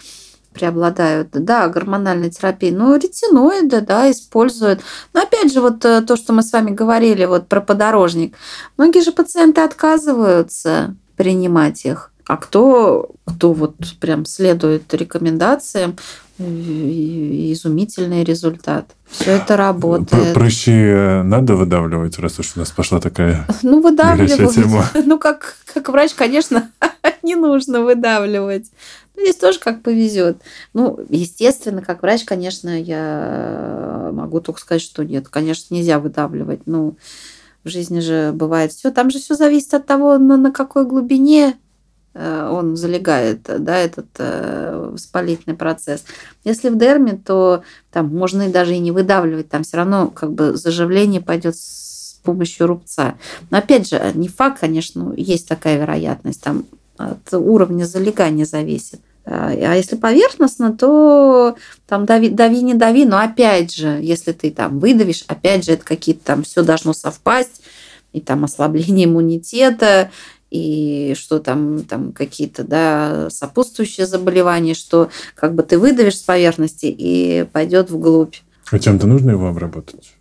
преобладают, 0.53 1.29
да, 1.33 1.69
гормональная 1.69 2.31
терапия, 2.31 2.73
но 2.73 2.97
ретиноиды, 2.97 3.81
да, 3.81 4.11
используют. 4.11 4.81
Но 5.15 5.23
опять 5.23 5.53
же, 5.53 5.61
вот 5.61 5.85
э, 5.85 6.03
то, 6.03 6.17
что 6.17 6.33
мы 6.33 6.43
с 6.43 6.53
вами 6.53 6.71
говорили 6.71 7.25
вот 7.25 7.49
про 7.49 7.61
подорожник, 7.61 8.35
многие 8.77 9.03
же 9.03 9.13
пациенты 9.13 9.61
отказываются 9.61 10.97
принимать 11.17 11.85
их. 11.85 12.13
А 12.29 12.37
кто, 12.37 13.11
кто 13.25 13.55
вот 13.55 13.75
прям 14.01 14.27
следует 14.27 14.93
рекомендациям, 14.93 15.97
изумительный 16.39 18.23
результат. 18.23 18.85
Все 19.09 19.33
это 19.33 19.57
работает. 19.57 20.35
Прыщи 20.35 20.71
э, 20.71 21.23
надо 21.23 21.57
выдавливать, 21.57 22.19
раз 22.19 22.39
уж 22.39 22.53
у 22.55 22.61
нас 22.61 22.71
пошла 22.71 23.01
такая 23.01 23.47
ну, 23.63 23.81
выдавливать. 23.81 24.57
Ну, 25.07 25.19
как, 25.19 25.57
как 25.73 25.89
врач, 25.89 26.13
конечно, 26.13 26.71
не 27.23 27.35
нужно 27.35 27.81
выдавливать. 27.81 28.67
Но 29.17 29.23
здесь 29.23 29.37
тоже 29.37 29.59
как 29.59 29.83
повезет. 29.83 30.37
Ну, 30.75 31.01
естественно, 31.09 31.81
как 31.81 32.03
врач, 32.03 32.25
конечно, 32.25 32.79
я 32.79 34.11
могу 34.13 34.41
только 34.41 34.61
сказать, 34.61 34.83
что 34.83 35.03
нет, 35.03 35.29
конечно, 35.29 35.75
нельзя 35.75 35.99
выдавливать. 35.99 36.61
Ну, 36.67 36.95
в 37.65 37.71
жизни 37.71 38.01
же 38.01 38.33
бывает 38.35 38.73
все. 38.73 38.91
Там 38.91 39.11
же 39.11 39.19
все 39.19 39.35
зависит 39.35 39.73
от 39.73 39.87
того, 39.87 40.19
на, 40.19 40.37
на 40.37 40.53
какой 40.53 40.87
глубине 40.87 41.55
Э, 41.55 41.68
он 42.15 42.77
залегает, 42.77 43.43
да, 43.43 43.79
этот 43.79 44.07
э, 44.19 44.91
воспалительный 44.93 45.57
процесс. 45.57 46.05
Если 46.45 46.69
в 46.69 46.79
дерме, 46.79 47.21
то 47.25 47.63
там 47.93 48.09
можно 48.09 48.43
и 48.43 48.53
даже 48.53 48.75
и 48.75 48.79
не 48.79 48.91
выдавливать, 48.91 49.49
там 49.49 49.63
все 49.63 49.77
равно 49.77 50.09
как 50.09 50.33
бы 50.33 50.57
заживление 50.57 51.21
пойдет 51.21 51.57
с 51.57 52.19
помощью 52.25 52.67
рубца. 52.67 53.15
Но 53.51 53.59
опять 53.59 53.89
же, 53.89 54.13
не 54.15 54.29
факт, 54.29 54.61
конечно, 54.61 55.13
есть 55.17 55.49
такая 55.49 55.79
вероятность, 55.79 56.43
там 56.43 56.65
от 56.97 57.33
уровня 57.33 57.85
залегания 57.85 58.45
зависит. 58.45 59.01
А, 59.25 59.51
а 59.51 59.75
если 59.75 59.97
поверхностно, 59.97 60.77
то 60.77 61.57
там 61.87 62.07
дави, 62.07 62.31
дави, 62.31 62.63
не 62.63 62.75
дави, 62.75 63.05
но 63.05 63.19
опять 63.19 63.75
же, 63.75 64.01
если 64.03 64.33
ты 64.33 64.51
там 64.51 64.81
выдавишь, 64.81 65.25
опять 65.29 65.65
же, 65.65 65.73
это 65.73 65.85
какие-то 65.85 66.25
там 66.25 66.43
все 66.43 66.63
должно 66.63 66.93
совпасть, 66.93 67.63
и 68.13 68.21
там 68.21 68.45
ослабление 68.45 69.05
иммунитета, 69.05 70.11
и 70.51 71.15
что 71.17 71.39
там, 71.39 71.85
там 71.85 72.13
какие-то 72.13 72.65
да, 72.65 73.29
сопутствующие 73.31 74.07
заболевания, 74.07 74.75
что 74.75 75.11
как 75.35 75.55
бы 75.55 75.63
ты 75.63 75.79
выдавишь 75.79 76.19
с 76.19 76.23
поверхности 76.23 76.87
и 76.87 77.47
пойдет 77.53 77.91
вглубь. 77.91 78.37
А 78.71 78.79
чем-то 78.79 79.07
нужно 79.07 79.31
его 79.31 79.49
обработать? 79.49 80.15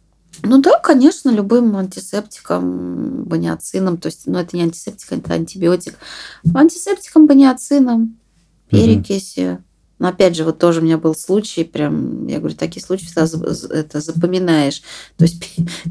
Ну 0.43 0.61
да, 0.61 0.79
конечно, 0.79 1.29
любым 1.29 1.75
антисептиком, 1.75 3.23
баниоцином, 3.23 3.97
то 3.97 4.07
есть, 4.07 4.27
ну 4.27 4.37
это 4.37 4.55
не 4.55 4.63
антисептик, 4.63 5.11
это 5.11 5.33
антибиотик, 5.33 5.95
антисептиком, 6.53 7.25
баниоцином, 7.25 8.17
перекисью. 8.69 9.53
Угу. 9.53 9.63
Но 9.99 10.09
опять 10.09 10.35
же, 10.35 10.43
вот 10.43 10.59
тоже 10.59 10.81
у 10.81 10.83
меня 10.83 10.97
был 10.97 11.15
случай, 11.15 11.63
прям, 11.63 12.27
я 12.27 12.39
говорю, 12.39 12.55
такие 12.55 12.83
случаи 12.85 13.05
всегда 13.05 13.27
это 13.73 13.99
запоминаешь. 13.99 14.83
То 15.17 15.25
есть 15.25 15.41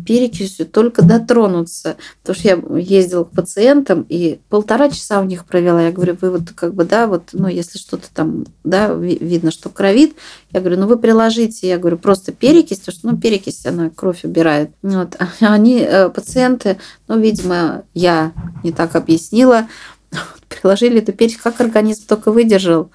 перекисью 0.07 0.67
только 0.67 1.03
дотронуться. 1.03 1.97
Потому 2.23 2.39
что 2.39 2.49
я 2.49 2.79
ездила 2.79 3.25
к 3.25 3.33
пациентам 3.33 4.07
и 4.09 4.39
полтора 4.49 4.91
часа 4.91 5.21
у 5.21 5.25
них 5.25 5.45
провела. 5.45 5.83
Я 5.83 5.93
говорю, 5.93 6.17
вы 6.21 6.31
вот 6.31 6.51
как 6.55 6.75
бы, 6.75 6.85
да, 6.85 7.09
вот, 7.09 7.31
ну, 7.33 7.49
если 7.49 7.79
что-то 7.79 8.07
там, 8.15 8.47
да, 8.63 8.93
видно, 8.95 9.51
что 9.51 9.71
кровит, 9.71 10.15
я 10.53 10.61
говорю, 10.61 10.79
ну, 10.79 10.87
вы 10.87 10.99
приложите, 10.99 11.69
я 11.69 11.79
говорю, 11.79 11.99
просто 11.99 12.33
перекись, 12.33 12.79
потому 12.79 12.99
что, 12.99 13.09
ну, 13.09 13.19
перекись, 13.19 13.67
она 13.67 13.91
кровь 13.91 14.25
убирает. 14.25 14.71
Вот. 14.83 15.17
А 15.19 15.53
они, 15.53 15.81
э, 15.81 16.11
пациенты, 16.11 16.79
ну, 17.09 17.19
видимо, 17.19 17.83
я 17.93 18.33
не 18.63 18.71
так 18.71 18.95
объяснила, 18.95 19.67
приложили 20.49 21.01
эту 21.01 21.13
перекись, 21.13 21.39
как 21.39 21.61
организм 21.61 22.05
только 22.07 22.31
выдержал. 22.31 22.91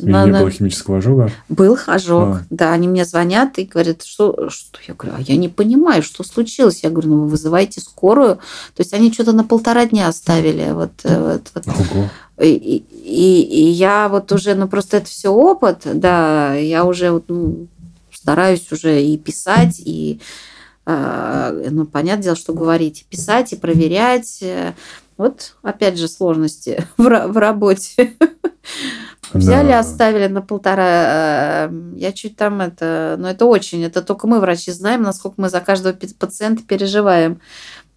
И 0.00 0.06
на, 0.06 0.24
не 0.24 0.32
было 0.32 0.50
химического 0.50 0.98
ожога? 0.98 1.30
Был 1.48 1.78
ожог, 1.86 2.36
а. 2.36 2.42
да. 2.50 2.72
Они 2.72 2.88
мне 2.88 3.04
звонят 3.04 3.58
и 3.58 3.64
говорят, 3.64 4.02
что, 4.02 4.48
что? 4.50 4.78
Я 4.86 4.94
говорю, 4.94 5.16
а 5.18 5.20
я 5.20 5.36
не 5.36 5.48
понимаю, 5.48 6.02
что 6.02 6.24
случилось. 6.24 6.82
Я 6.82 6.90
говорю, 6.90 7.10
ну 7.10 7.20
вы 7.22 7.28
вызываете 7.28 7.80
скорую. 7.80 8.36
То 8.36 8.80
есть 8.80 8.94
они 8.94 9.12
что-то 9.12 9.32
на 9.32 9.44
полтора 9.44 9.86
дня 9.86 10.08
оставили. 10.08 10.72
Вот, 10.72 10.92
э, 11.04 11.32
вот, 11.34 11.50
вот. 11.54 11.76
Ого. 11.76 12.10
И, 12.40 12.54
и, 12.54 13.42
и 13.42 13.68
я 13.70 14.08
вот 14.08 14.32
уже, 14.32 14.54
ну 14.54 14.68
просто 14.68 14.98
это 14.98 15.06
все 15.06 15.28
опыт, 15.28 15.82
да, 15.84 16.54
я 16.54 16.84
уже 16.84 17.10
вот, 17.10 17.24
ну, 17.28 17.68
стараюсь 18.10 18.70
уже 18.72 19.02
и 19.02 19.16
писать, 19.18 19.80
и 19.84 20.20
э, 20.86 21.68
ну, 21.70 21.86
понятное 21.86 22.24
дело, 22.24 22.36
что 22.36 22.52
говорить, 22.52 23.06
писать 23.08 23.52
и 23.52 23.56
проверять. 23.56 24.42
Вот, 25.16 25.54
опять 25.62 25.98
же, 25.98 26.08
сложности 26.08 26.84
в, 26.96 27.04
в 27.04 27.36
работе. 27.36 28.14
Взяли, 29.34 29.68
да. 29.68 29.80
оставили 29.80 30.26
на 30.26 30.42
полтора. 30.42 31.66
Э, 31.66 31.70
я 31.96 32.12
чуть 32.12 32.36
там 32.36 32.60
это... 32.60 33.16
Но 33.18 33.30
это 33.30 33.46
очень... 33.46 33.82
Это 33.84 34.02
только 34.02 34.26
мы, 34.26 34.40
врачи, 34.40 34.70
знаем, 34.72 35.02
насколько 35.02 35.40
мы 35.40 35.48
за 35.48 35.60
каждого 35.60 35.96
пациента 36.18 36.62
переживаем. 36.62 37.40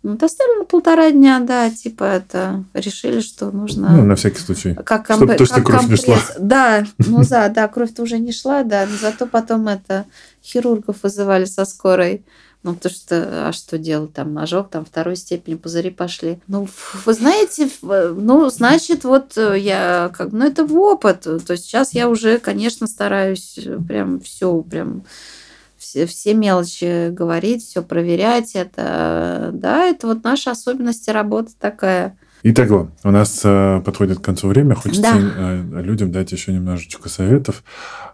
Вот 0.05 0.21
оставили 0.21 0.59
на 0.59 0.65
полтора 0.65 1.09
дня, 1.09 1.39
да, 1.39 1.71
типа 1.71 2.03
это 2.03 2.63
решили, 2.75 3.21
что 3.21 3.49
нужно. 3.49 3.89
Ну, 3.89 4.05
на 4.05 4.15
всякий 4.15 4.37
случай. 4.37 4.75
Как 4.75 5.07
комп... 5.07 5.17
Чтобы 5.17 5.33
точно 5.33 5.63
кровь 5.63 5.79
компресс. 5.79 6.07
не 6.07 6.13
шла. 6.13 6.21
Да, 6.37 6.83
ну 6.99 7.23
да, 7.29 7.49
да, 7.49 7.67
кровь-то 7.67 8.03
уже 8.03 8.19
не 8.19 8.31
шла, 8.31 8.61
да, 8.61 8.85
но 8.85 8.95
зато 8.97 9.25
потом 9.25 9.67
это 9.67 10.05
хирургов 10.43 10.97
вызывали 11.01 11.45
со 11.45 11.65
скорой. 11.65 12.23
Ну, 12.65 12.73
потому 12.73 12.95
что, 12.95 13.47
а 13.47 13.53
что 13.53 13.77
делать? 13.77 14.13
Там 14.13 14.35
ожог, 14.39 14.71
там 14.71 14.85
второй 14.85 15.17
степени 15.17 15.53
пузыри 15.53 15.91
пошли. 15.91 16.39
Ну, 16.47 16.67
вы 17.05 17.13
знаете, 17.13 17.69
ну, 17.83 18.49
значит, 18.49 19.03
вот 19.03 19.37
э, 19.37 19.59
я 19.59 20.11
как, 20.11 20.31
ну, 20.31 20.43
это 20.43 20.65
в 20.65 20.75
опыт. 20.75 21.21
То 21.21 21.51
есть 21.53 21.65
сейчас 21.65 21.93
я 21.93 22.09
уже, 22.09 22.39
конечно, 22.39 22.87
стараюсь 22.87 23.59
прям 23.87 24.19
все, 24.19 24.63
прям 24.63 25.03
все, 25.77 26.07
все 26.07 26.33
мелочи 26.33 27.11
говорить, 27.11 27.63
все 27.63 27.83
проверять. 27.83 28.55
Это, 28.55 29.51
да, 29.53 29.85
это 29.85 30.07
вот 30.07 30.23
наши 30.23 30.49
особенности 30.49 31.11
работы 31.11 31.51
такая. 31.59 32.17
Итого, 32.41 32.89
у 33.03 33.11
нас 33.11 33.41
э, 33.43 33.79
подходит 33.85 34.17
к 34.17 34.23
концу 34.23 34.47
время. 34.47 34.73
Хочется 34.73 35.03
да. 35.03 35.19
э, 35.19 35.81
людям 35.83 36.11
дать 36.11 36.31
еще 36.31 36.51
немножечко 36.51 37.09
советов. 37.09 37.63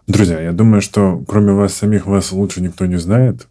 Друзья, 0.06 0.38
я 0.38 0.52
думаю, 0.52 0.82
что 0.82 1.24
кроме 1.26 1.54
вас 1.54 1.72
самих 1.72 2.04
вас 2.04 2.32
лучше 2.32 2.60
никто 2.60 2.84
не 2.84 2.96
знает. 2.96 3.46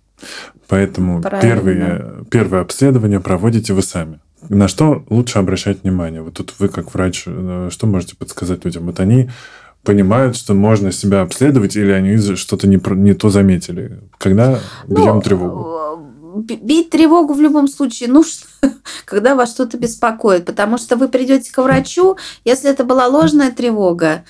Поэтому 0.71 1.21
первые, 1.41 2.23
первое 2.31 2.61
обследование 2.61 3.19
проводите 3.19 3.73
вы 3.73 3.81
сами. 3.81 4.21
на 4.47 4.69
что 4.69 5.03
лучше 5.09 5.37
обращать 5.37 5.83
внимание? 5.83 6.21
Вот 6.21 6.35
тут 6.35 6.53
вы, 6.59 6.69
как 6.69 6.93
врач, 6.93 7.23
э, 7.25 7.67
что 7.69 7.87
можете 7.87 8.15
подсказать 8.15 8.63
людям? 8.63 8.85
Вот 8.85 9.01
они 9.01 9.29
понимают, 9.83 10.37
что 10.37 10.53
можно 10.53 10.93
себя 10.93 11.23
обследовать, 11.23 11.75
или 11.75 11.91
они 11.91 12.15
что-то 12.37 12.69
не, 12.69 12.79
не 12.95 13.13
то 13.13 13.29
заметили? 13.29 13.99
Когда 14.17 14.59
ну, 14.87 14.95
бьем 14.95 15.21
тревогу? 15.21 15.67
Э, 16.37 16.55
бить 16.61 16.89
тревогу 16.89 17.33
в 17.33 17.41
любом 17.41 17.67
случае 17.67 18.07
нужно, 18.07 18.45
когда 19.03 19.35
вас 19.35 19.51
что-то 19.51 19.77
беспокоит, 19.77 20.45
потому 20.45 20.77
что 20.77 20.95
вы 20.95 21.09
придете 21.09 21.51
к 21.51 21.61
врачу, 21.61 22.15
если 22.45 22.69
это 22.69 22.85
была 22.85 23.07
ложная 23.07 23.51
тревога, 23.51 24.23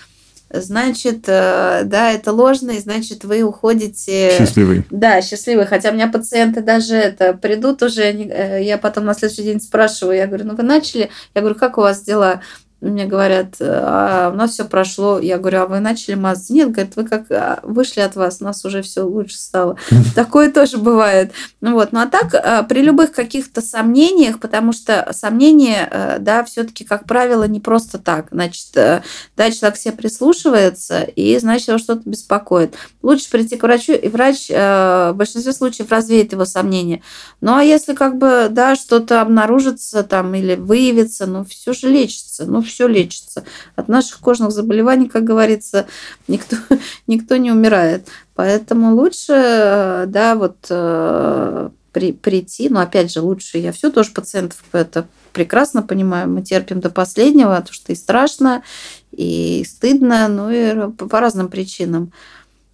значит, 0.54 1.26
э, 1.28 1.84
да, 1.86 2.12
это 2.12 2.32
ложно, 2.32 2.72
и 2.72 2.80
значит, 2.80 3.24
вы 3.24 3.43
уходите... 3.43 4.38
Счастливый. 4.38 4.86
Да, 4.89 5.22
счастливый. 5.22 5.66
Хотя 5.66 5.89
у 5.89 5.93
меня 5.93 6.08
пациенты 6.08 6.62
даже 6.62 6.95
это 6.95 7.34
придут 7.34 7.82
уже, 7.84 8.04
э, 8.04 8.64
я 8.64 8.78
потом 8.78 9.06
на 9.06 9.14
следующий 9.14 9.43
день 9.43 9.62
спрашиваю, 9.62 10.18
я 10.18 10.28
говорю, 10.28 10.45
ну 10.45 10.56
вы 10.56 10.64
начали? 10.64 11.10
Я 11.34 11.41
говорю, 11.41 11.58
как 11.58 11.78
у 11.78 11.82
вас 11.82 12.02
дела? 12.04 12.41
Мне 12.82 13.06
говорят, 13.06 13.58
а 13.60 14.32
у 14.34 14.36
нас 14.36 14.52
все 14.52 14.66
прошло. 14.66 15.20
Я 15.20 15.38
говорю, 15.38 15.62
а 15.62 15.66
вы 15.68 15.80
начали 15.80 16.16
мазаться? 16.16 16.54
Нет, 16.54 16.72
говорят, 16.72 16.96
вы 16.96 17.04
как 17.06 17.32
а, 17.32 17.60
вышли 17.62 18.00
от 18.00 18.16
вас, 18.16 18.38
у 18.42 18.44
нас 18.44 18.66
уже 18.66 18.82
все 18.82 19.02
лучше 19.02 19.38
стало. 19.38 19.78
Такое 20.16 20.52
тоже 20.52 20.78
бывает. 20.78 21.32
Ну 21.62 21.74
вот, 21.74 21.92
ну 21.92 22.00
а 22.00 22.08
так 22.08 22.34
а, 22.34 22.64
при 22.64 22.82
любых 22.82 23.12
каких-то 23.12 23.62
сомнениях, 23.62 24.40
потому 24.40 24.74
что 24.74 25.08
сомнения, 25.12 25.88
э, 25.92 26.18
да, 26.20 26.44
все-таки 26.44 26.84
как 26.84 27.06
правило 27.06 27.44
не 27.44 27.60
просто 27.60 28.00
так. 28.00 28.30
Значит, 28.32 28.76
э, 28.76 29.04
да, 29.38 29.52
человек 29.52 29.78
себе 29.78 29.94
прислушивается 29.94 31.04
и 31.04 31.38
значит 31.38 31.68
его 31.68 31.78
что-то 31.78 32.10
беспокоит. 32.10 32.76
Лучше 33.04 33.30
прийти 33.30 33.58
к 33.58 33.64
врачу 33.64 33.94
и 33.94 34.08
врач 34.10 34.48
э, 34.50 35.12
в 35.14 35.18
большинстве 35.18 35.54
случаев 35.54 35.92
развеет 35.92 36.32
его 36.32 36.46
сомнения. 36.46 37.04
Ну 37.42 37.56
а 37.56 37.64
если 37.64 37.94
как 37.94 38.18
бы 38.18 38.48
да 38.50 38.76
что-то 38.76 39.22
обнаружится 39.22 40.04
там 40.04 40.34
или 40.34 40.56
выявится, 40.56 41.28
ну 41.28 41.46
все 41.46 41.74
же 41.74 41.88
лечится, 41.88 42.46
ну 42.46 42.62
все 42.72 42.88
лечится. 42.88 43.43
От 43.76 43.88
наших 43.88 44.19
кожных 44.19 44.51
заболеваний, 44.51 45.07
как 45.07 45.24
говорится, 45.24 45.88
никто, 46.28 46.55
никто 47.07 47.36
не 47.38 47.51
умирает. 47.51 48.07
Поэтому 48.36 48.95
лучше, 48.95 50.05
да, 50.07 50.36
вот 50.36 50.57
э, 50.69 51.69
при, 51.91 52.13
прийти, 52.13 52.69
но 52.69 52.80
опять 52.82 53.11
же, 53.11 53.22
лучше 53.22 53.57
я 53.57 53.72
все 53.72 53.91
тоже 53.91 54.11
пациентов 54.11 54.63
это 54.72 55.07
прекрасно 55.34 55.82
понимаю, 55.82 56.30
мы 56.30 56.41
терпим 56.41 56.80
до 56.80 56.89
последнего, 56.89 57.55
потому 57.55 57.74
что 57.74 57.91
и 57.91 57.95
страшно, 57.95 58.63
и 59.11 59.65
стыдно, 59.67 60.28
ну 60.28 60.49
и 60.49 60.91
по, 60.91 61.07
по 61.07 61.19
разным 61.19 61.49
причинам. 61.49 62.11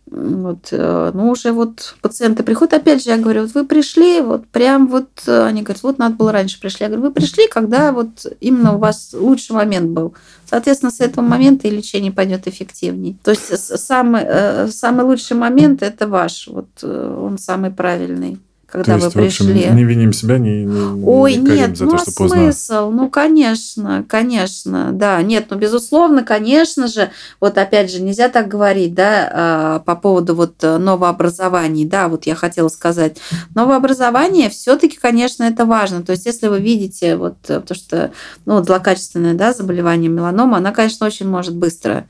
Вот, 0.10 0.70
э, 0.72 1.12
ну, 1.14 1.30
уже 1.30 1.52
вот 1.52 1.96
пациенты 2.02 2.44
приходят, 2.44 2.74
опять 2.74 3.04
же, 3.04 3.10
я 3.10 3.18
говорю, 3.18 3.42
вот 3.42 3.54
вы 3.54 3.66
пришли, 3.66 4.22
вот 4.22 4.48
прям 4.48 4.88
вот, 4.88 5.10
э, 5.28 5.44
они 5.44 5.64
говорят, 5.64 5.84
вот 5.84 5.98
надо 5.98 6.16
было 6.16 6.32
раньше 6.32 6.62
пришли. 6.62 6.86
Я 6.86 6.88
говорю, 6.88 7.08
вы 7.08 7.12
пришли, 7.12 7.48
когда 7.50 7.92
вот 7.92 8.26
именно 8.40 8.76
у 8.76 8.78
вас 8.78 9.14
лучший 9.14 9.54
момент 9.54 9.90
был. 9.90 10.14
Соответственно, 10.46 10.92
с 10.92 11.02
этого 11.02 11.26
момента 11.26 11.68
и 11.68 11.72
лечение 11.72 12.14
пойдет 12.14 12.48
эффективнее. 12.48 13.18
То 13.22 13.32
есть 13.32 13.80
самый, 13.80 14.24
э, 14.26 14.68
самый 14.70 15.06
лучший 15.06 15.36
момент– 15.36 15.82
это 15.84 16.08
ваш, 16.08 16.48
вот 16.48 16.84
он 16.84 17.38
самый 17.38 17.72
правильный 17.72 18.40
когда 18.70 18.84
то 18.84 18.94
есть, 18.96 19.16
вы 19.16 19.22
пришли. 19.24 19.54
В 19.54 19.58
общем, 19.58 19.76
не 19.78 19.84
виним 19.86 20.12
себя, 20.12 20.38
не, 20.38 20.66
не 20.66 21.06
Ой, 21.06 21.36
не 21.36 21.52
нет, 21.52 21.78
за 21.78 21.86
ну 21.86 21.92
то, 21.92 21.96
а 21.96 22.00
что 22.00 22.12
поздно. 22.12 22.52
смысл? 22.52 22.92
Ну, 22.92 23.10
конечно, 23.10 24.06
конечно, 24.08 24.92
да. 24.92 25.22
Нет, 25.22 25.48
ну, 25.50 25.58
безусловно, 25.58 26.24
конечно 26.24 26.88
же, 26.88 27.10
вот 27.40 27.58
опять 27.58 27.90
же, 27.90 28.02
нельзя 28.02 28.28
так 28.28 28.50
говорить, 28.50 28.94
да, 28.94 29.32
а, 29.32 29.80
по 29.80 29.96
поводу 29.96 30.36
вот 30.36 30.62
новообразований, 30.62 31.86
да, 31.86 32.10
вот 32.10 32.26
я 32.26 32.36
хотела 32.36 32.68
сказать. 32.68 33.18
Новообразование 33.56 34.50
все 34.50 34.78
таки 34.78 34.98
конечно, 34.98 35.44
это 35.44 35.66
важно. 35.66 36.04
То 36.04 36.12
есть, 36.12 36.26
если 36.26 36.48
вы 36.48 36.60
видите 36.60 37.16
вот 37.16 37.38
то, 37.42 37.74
что, 37.74 38.12
ну, 38.46 38.56
вот 38.56 38.66
злокачественное, 38.66 39.34
да, 39.34 39.54
заболевание 39.54 40.10
меланома, 40.10 40.58
она, 40.58 40.74
конечно, 40.74 41.08
очень 41.08 41.30
может 41.30 41.56
быстро 41.56 42.06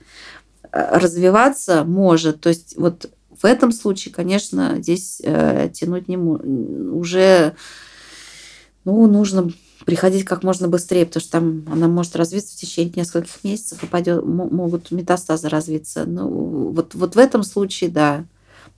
э, 0.72 0.98
развиваться 0.98 1.84
может. 1.84 2.42
То 2.42 2.50
есть 2.50 2.74
вот 2.78 3.12
в 3.42 3.46
этом 3.46 3.72
случае, 3.72 4.14
конечно, 4.14 4.76
здесь 4.80 5.22
э, 5.24 5.70
тянуть 5.74 6.08
не 6.08 6.18
уже 6.18 7.56
ну, 8.86 9.06
нужно 9.08 9.52
приходить 9.86 10.26
как 10.26 10.44
можно 10.44 10.68
быстрее, 10.68 11.06
потому 11.06 11.22
что 11.22 11.32
там 11.32 11.66
она 11.72 11.88
может 11.88 12.16
развиться 12.16 12.56
в 12.56 12.60
течение 12.60 12.94
нескольких 12.96 13.44
месяцев, 13.44 13.84
и 13.84 13.86
пойдет, 13.86 14.26
могут 14.26 14.92
метастазы 14.92 15.50
развиться. 15.50 16.06
Ну, 16.06 16.72
вот, 16.72 16.96
вот 16.96 17.16
в 17.16 17.18
этом 17.18 17.44
случае, 17.44 17.90
да. 17.90 18.26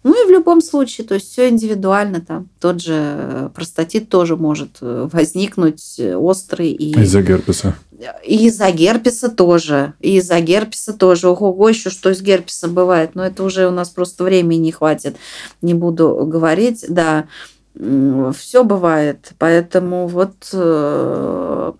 Ну 0.03 0.13
и 0.13 0.27
в 0.27 0.31
любом 0.31 0.61
случае, 0.61 1.05
то 1.05 1.15
есть 1.15 1.31
все 1.31 1.49
индивидуально. 1.49 2.21
Там 2.21 2.49
тот 2.59 2.81
же 2.81 2.93
э, 2.95 3.49
простатит 3.53 4.09
тоже 4.09 4.35
может 4.37 4.77
э, 4.81 5.09
возникнуть 5.11 5.99
э, 5.99 6.15
острый. 6.15 6.71
И... 6.71 6.99
Из-за 7.01 7.21
герпеса. 7.21 7.75
И 8.25 8.47
из-за 8.47 8.71
герпеса 8.71 9.29
тоже. 9.29 9.93
И 9.99 10.17
из-за 10.17 10.39
герпеса 10.39 10.93
тоже. 10.93 11.29
Ого, 11.29 11.69
еще 11.69 11.89
что 11.89 12.13
с 12.13 12.21
герпесом 12.21 12.73
бывает. 12.73 13.11
Но 13.15 13.25
это 13.25 13.43
уже 13.43 13.67
у 13.67 13.71
нас 13.71 13.89
просто 13.89 14.23
времени 14.23 14.59
не 14.59 14.71
хватит. 14.71 15.17
Не 15.61 15.73
буду 15.73 16.25
говорить. 16.25 16.85
Да 16.87 17.27
все 17.75 18.63
бывает. 18.63 19.31
Поэтому 19.37 20.07
вот... 20.07 20.33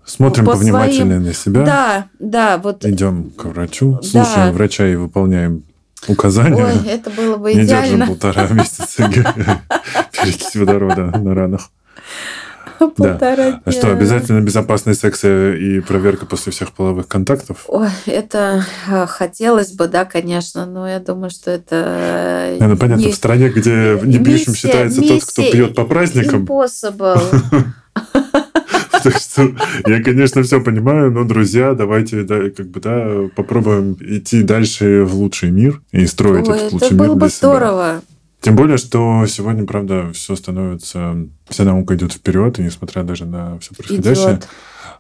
Смотрим 0.05 0.45
по 0.45 0.53
повнимательнее 0.53 1.05
своим... 1.05 1.23
на 1.23 1.33
себя. 1.33 1.65
Да, 1.65 2.07
да. 2.19 2.57
Вот... 2.57 2.85
Идем 2.85 3.31
к 3.31 3.45
врачу, 3.45 3.99
слушаем 4.01 4.47
да. 4.47 4.51
врача 4.53 4.87
и 4.87 4.95
выполняем 4.95 5.63
указания. 6.07 6.65
Ой, 6.65 6.87
это 6.87 7.09
было 7.09 7.35
бы 7.35 7.51
идеально. 7.51 7.61
Не 7.61 7.67
держим 7.67 8.07
полтора 8.07 8.47
месяца 8.51 9.09
перекись 10.11 10.55
водорода 10.55 11.17
на 11.17 11.35
ранах. 11.35 11.69
Полтора 12.95 13.35
да. 13.35 13.51
дня. 13.51 13.61
А 13.65 13.71
что, 13.71 13.91
обязательно 13.91 14.41
безопасный 14.41 14.95
секс 14.95 15.23
и 15.23 15.81
проверка 15.81 16.25
после 16.25 16.51
всех 16.51 16.71
половых 16.71 17.07
контактов? 17.07 17.65
Ой, 17.67 17.89
это 18.05 18.65
а, 18.89 19.05
хотелось 19.05 19.73
бы, 19.73 19.87
да, 19.87 20.05
конечно, 20.05 20.65
но 20.65 20.87
я 20.87 20.99
думаю, 20.99 21.29
что 21.29 21.51
это... 21.51 22.55
Ну, 22.59 22.77
понятно, 22.77 23.03
не... 23.03 23.11
в 23.11 23.15
стране, 23.15 23.49
где 23.49 23.99
не 24.03 24.19
пьющим 24.19 24.55
считается 24.55 25.01
тот, 25.01 25.23
кто 25.23 25.41
пьет 25.51 25.75
по 25.75 25.85
праздникам. 25.85 26.45
Impossible. 26.45 27.21
Так 29.01 29.15
что 29.17 29.49
я, 29.87 30.03
конечно, 30.03 30.43
все 30.43 30.61
понимаю, 30.61 31.11
но, 31.11 31.23
друзья, 31.23 31.73
давайте, 31.73 32.23
да, 32.23 32.49
как 32.49 32.67
бы, 32.67 32.81
да, 32.81 33.29
попробуем 33.33 33.97
идти 34.01 34.43
дальше 34.43 35.03
в 35.03 35.15
лучший 35.15 35.51
мир 35.51 35.81
и 35.91 36.05
строить 36.05 36.49
Ой, 36.49 36.57
этот 36.57 36.73
лучший 36.73 36.91
мир 36.91 37.07
было 37.07 37.15
бы 37.15 37.29
здорово. 37.29 38.01
Тем 38.41 38.55
более, 38.55 38.77
что 38.77 39.25
сегодня, 39.27 39.65
правда, 39.65 40.11
все 40.13 40.35
становится, 40.35 41.27
вся 41.49 41.63
наука 41.65 41.95
идет 41.95 42.13
вперед, 42.13 42.57
и 42.59 42.63
несмотря 42.63 43.03
даже 43.03 43.25
на 43.25 43.59
все 43.59 43.75
происходящее, 43.75 44.35
идет. 44.35 44.47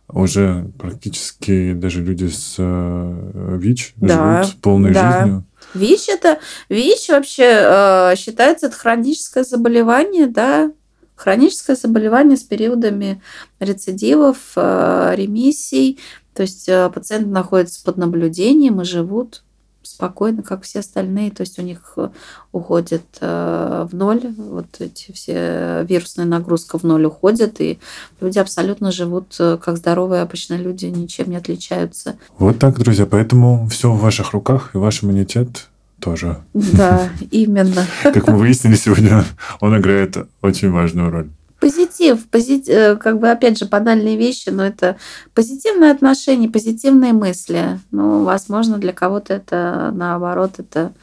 уже 0.09 0.69
практически 0.77 1.73
даже 1.73 2.03
люди 2.03 2.27
с 2.27 2.55
э, 2.57 3.57
ВИЧ 3.59 3.93
да, 3.95 4.43
живут 4.43 4.61
полной 4.61 4.93
да. 4.93 5.19
жизнью. 5.19 5.45
ВИЧ 5.73 6.09
это 6.09 6.39
ВИЧ 6.67 7.09
вообще 7.09 7.61
э, 7.61 8.15
считается 8.17 8.67
это 8.67 8.75
хроническое 8.75 9.45
заболевание, 9.45 10.27
да, 10.27 10.71
Хроническое 11.19 11.75
заболевание 11.75 12.37
с 12.37 12.43
периодами 12.43 13.21
рецидивов, 13.59 14.37
э, 14.55 15.15
ремиссий. 15.17 15.99
То 16.33 16.43
есть 16.43 16.69
э, 16.69 16.89
пациенты 16.89 17.27
находятся 17.27 17.83
под 17.83 17.97
наблюдением 17.97 18.79
и 18.79 18.85
живут 18.85 19.43
спокойно, 19.89 20.43
как 20.43 20.63
все 20.63 20.79
остальные. 20.79 21.31
То 21.31 21.41
есть 21.41 21.59
у 21.59 21.61
них 21.61 21.93
э, 21.97 22.09
уходит 22.51 23.03
в 23.19 23.89
ноль, 23.91 24.33
вот 24.37 24.67
эти 24.79 25.11
все 25.11 25.85
вирусная 25.87 26.25
нагрузка 26.25 26.77
в 26.77 26.83
ноль 26.83 27.05
уходит, 27.05 27.59
и 27.61 27.79
люди 28.21 28.39
абсолютно 28.39 28.91
живут 28.91 29.35
как 29.37 29.77
здоровые 29.77 30.21
обычные 30.21 30.59
люди, 30.59 30.85
ничем 30.85 31.29
не 31.29 31.35
отличаются. 31.35 32.17
Вот 32.37 32.59
так, 32.59 32.77
друзья. 32.79 33.05
Поэтому 33.05 33.67
все 33.69 33.91
в 33.91 33.99
ваших 33.99 34.33
руках, 34.33 34.71
и 34.73 34.77
ваш 34.77 35.03
иммунитет 35.03 35.67
тоже. 35.99 36.37
Да, 36.53 37.09
именно. 37.31 37.85
Как 38.03 38.27
мы 38.27 38.37
выяснили 38.37 38.75
сегодня, 38.75 39.25
он 39.59 39.77
играет 39.77 40.17
очень 40.41 40.71
важную 40.71 41.11
роль. 41.11 41.29
Позитив, 41.59 42.27
позитив, 42.29 42.73
э, 42.73 42.95
как 42.95 43.19
бы 43.19 43.29
опять 43.29 43.57
же 43.57 43.65
банальные 43.65 44.15
вещи, 44.15 44.49
но 44.49 44.65
это 44.65 44.97
позитивные 45.33 45.91
отношения, 45.91 46.47
позитивные 46.47 47.11
мысли. 47.11 47.79
Ну, 47.91 48.23
возможно, 48.23 48.77
для 48.77 48.93
кого-то 48.93 49.33
это 49.33 49.91
наоборот, 49.93 50.53
это 50.57 50.93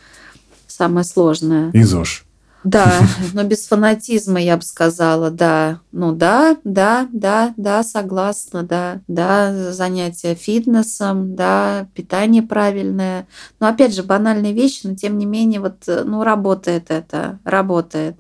самое 0.67 1.05
сложное. 1.05 1.71
И 1.73 1.83
ЗОЖ. 1.83 2.27
Да, 2.67 3.01
но 3.33 3.45
без 3.45 3.69
фанатизма, 3.69 4.41
я 4.41 4.57
бы 4.57 4.63
сказала, 4.63 5.31
да. 5.31 5.81
Ну 5.93 6.13
да, 6.13 6.57
да, 6.65 7.07
да, 7.13 7.55
да, 7.57 7.85
согласна, 7.85 8.65
да, 8.65 9.01
да, 9.07 9.73
занятия 9.73 10.35
фитнесом, 10.35 11.37
да, 11.37 11.87
питание 11.95 12.43
правильное. 12.43 13.29
Но 13.61 13.69
опять 13.69 13.95
же, 13.95 14.03
банальные 14.03 14.53
вещи, 14.53 14.81
но 14.85 14.97
тем 14.97 15.17
не 15.17 15.27
менее, 15.27 15.61
вот, 15.61 15.85
ну, 15.87 16.25
работает 16.25 16.87
это, 16.89 17.39
работает. 17.45 18.17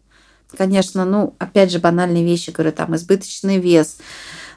Конечно, 0.56 1.04
ну, 1.04 1.34
опять 1.38 1.72
же, 1.72 1.78
банальные 1.78 2.24
вещи, 2.24 2.50
говорю, 2.50 2.72
там, 2.72 2.94
избыточный 2.94 3.58
вес. 3.58 3.96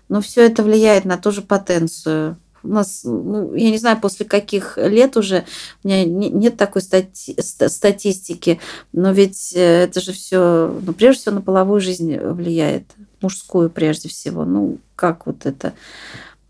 Но 0.07 0.21
все 0.21 0.45
это 0.45 0.63
влияет 0.63 1.05
на 1.05 1.17
ту 1.17 1.31
же 1.31 1.41
потенцию 1.41 2.37
у 2.63 2.67
нас, 2.67 3.01
ну, 3.03 3.53
я 3.53 3.71
не 3.71 3.77
знаю, 3.77 3.99
после 4.01 4.25
каких 4.25 4.77
лет 4.77 5.17
уже, 5.17 5.45
у 5.83 5.87
меня 5.87 6.03
нет 6.05 6.57
такой 6.57 6.81
стати 6.81 7.35
статистики, 7.41 8.59
но 8.91 9.11
ведь 9.11 9.53
э, 9.55 9.83
это 9.83 10.01
же 10.01 10.11
все, 10.11 10.77
ну, 10.81 10.93
прежде 10.93 11.21
всего, 11.21 11.35
на 11.35 11.41
половую 11.41 11.79
жизнь 11.79 12.17
влияет. 12.17 12.83
мужскую 13.21 13.69
прежде 13.69 14.09
всего. 14.09 14.45
Ну, 14.45 14.77
как 14.95 15.25
вот 15.25 15.45
это 15.45 15.73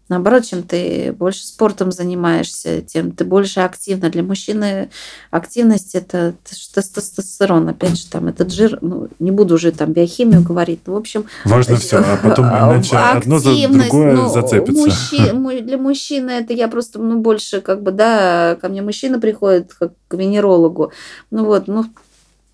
Наоборот, 0.09 0.43
чем 0.43 0.63
ты 0.63 1.13
больше 1.13 1.45
спортом 1.45 1.91
занимаешься, 1.91 2.81
тем 2.81 3.11
ты 3.11 3.23
больше 3.23 3.59
активна. 3.59 4.09
Для 4.09 4.23
мужчины 4.23 4.89
активность 5.29 5.93
это 5.93 6.33
тестостерон, 6.73 7.69
опять 7.69 7.95
же, 7.95 8.07
там 8.07 8.27
этот 8.27 8.51
жир, 8.51 8.79
ну, 8.81 9.07
не 9.19 9.29
буду 9.29 9.55
уже 9.55 9.71
там 9.71 9.93
биохимию 9.93 10.41
говорить, 10.41 10.81
ну, 10.87 10.93
в 10.93 10.97
общем... 10.97 11.25
Важно 11.45 11.75
все, 11.75 11.97
а 11.97 12.17
потом 12.17 12.47
иначе 12.47 12.97
одно 12.97 13.37
за 13.37 13.51
другое 13.67 14.15
ну, 14.15 14.29
зацепится. 14.29 14.81
Мужчи, 14.81 15.61
для 15.61 15.77
мужчины 15.77 16.31
это 16.31 16.53
я 16.53 16.67
просто, 16.67 16.99
ну, 16.99 17.19
больше 17.19 17.61
как 17.61 17.83
бы, 17.83 17.91
да, 17.91 18.57
ко 18.59 18.67
мне 18.67 18.81
мужчина 18.81 19.19
приходит 19.19 19.73
как 19.73 19.93
к 20.07 20.15
венерологу, 20.15 20.91
ну 21.29 21.45
вот, 21.45 21.67
ну, 21.67 21.85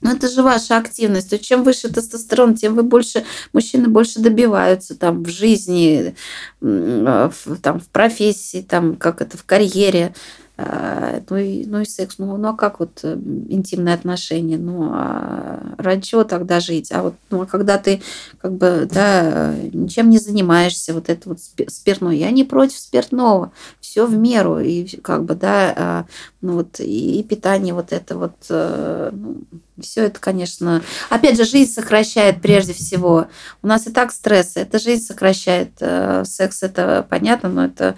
но 0.01 0.11
это 0.11 0.27
же 0.27 0.43
ваша 0.43 0.77
активность. 0.77 1.29
То 1.29 1.39
чем 1.39 1.63
выше 1.63 1.89
тестостерон, 1.89 2.55
тем 2.55 2.75
вы 2.75 2.83
больше, 2.83 3.23
мужчины 3.53 3.87
больше 3.87 4.19
добиваются 4.19 4.95
там 4.95 5.23
в 5.23 5.29
жизни, 5.29 6.15
в, 6.61 7.31
там, 7.61 7.79
в 7.79 7.87
профессии, 7.89 8.61
там, 8.61 8.95
как 8.95 9.21
это, 9.21 9.37
в 9.37 9.43
карьере. 9.45 10.13
А, 10.57 11.21
ну 11.29 11.35
и, 11.37 11.65
ну 11.65 11.81
и 11.81 11.85
секс. 11.85 12.15
Ну, 12.17 12.37
ну 12.37 12.49
а 12.49 12.53
как 12.53 12.79
вот 12.79 12.99
э, 13.03 13.15
интимные 13.49 13.93
отношения? 13.93 14.57
Ну, 14.57 14.89
а 14.93 15.75
ради 15.77 16.01
чего 16.01 16.23
тогда 16.23 16.61
жить? 16.61 16.91
А 16.93 17.03
вот 17.03 17.15
ну, 17.29 17.41
а 17.41 17.45
когда 17.45 17.77
ты 17.77 18.01
как 18.41 18.53
бы, 18.53 18.87
да, 18.91 19.53
ничем 19.73 20.09
не 20.09 20.17
занимаешься, 20.17 20.93
вот 20.93 21.09
это 21.09 21.29
вот 21.29 21.39
спиртное. 21.39 22.15
Я 22.15 22.31
не 22.31 22.45
против 22.45 22.77
спиртного. 22.77 23.51
Все 23.81 24.05
в 24.05 24.15
меру. 24.15 24.59
И 24.59 24.85
как 25.01 25.25
бы, 25.25 25.35
да, 25.35 25.73
а, 25.75 26.05
ну 26.41 26.53
вот 26.53 26.79
и 26.79 27.21
питание 27.27 27.73
вот 27.73 27.91
это 27.91 28.17
вот, 28.17 28.35
э, 28.49 29.09
ну, 29.11 29.41
все 29.81 30.05
это, 30.05 30.19
конечно, 30.19 30.81
опять 31.09 31.37
же, 31.37 31.43
жизнь 31.43 31.73
сокращает 31.73 32.41
прежде 32.41 32.73
всего. 32.73 33.27
У 33.61 33.67
нас 33.67 33.87
и 33.87 33.91
так 33.91 34.11
стресс, 34.11 34.53
это 34.55 34.79
жизнь 34.79 35.03
сокращает. 35.03 35.71
Э, 35.81 36.23
секс 36.25 36.63
это 36.63 37.05
понятно, 37.09 37.49
но 37.49 37.65
это 37.65 37.97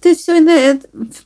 ты 0.00 0.14
все, 0.14 0.40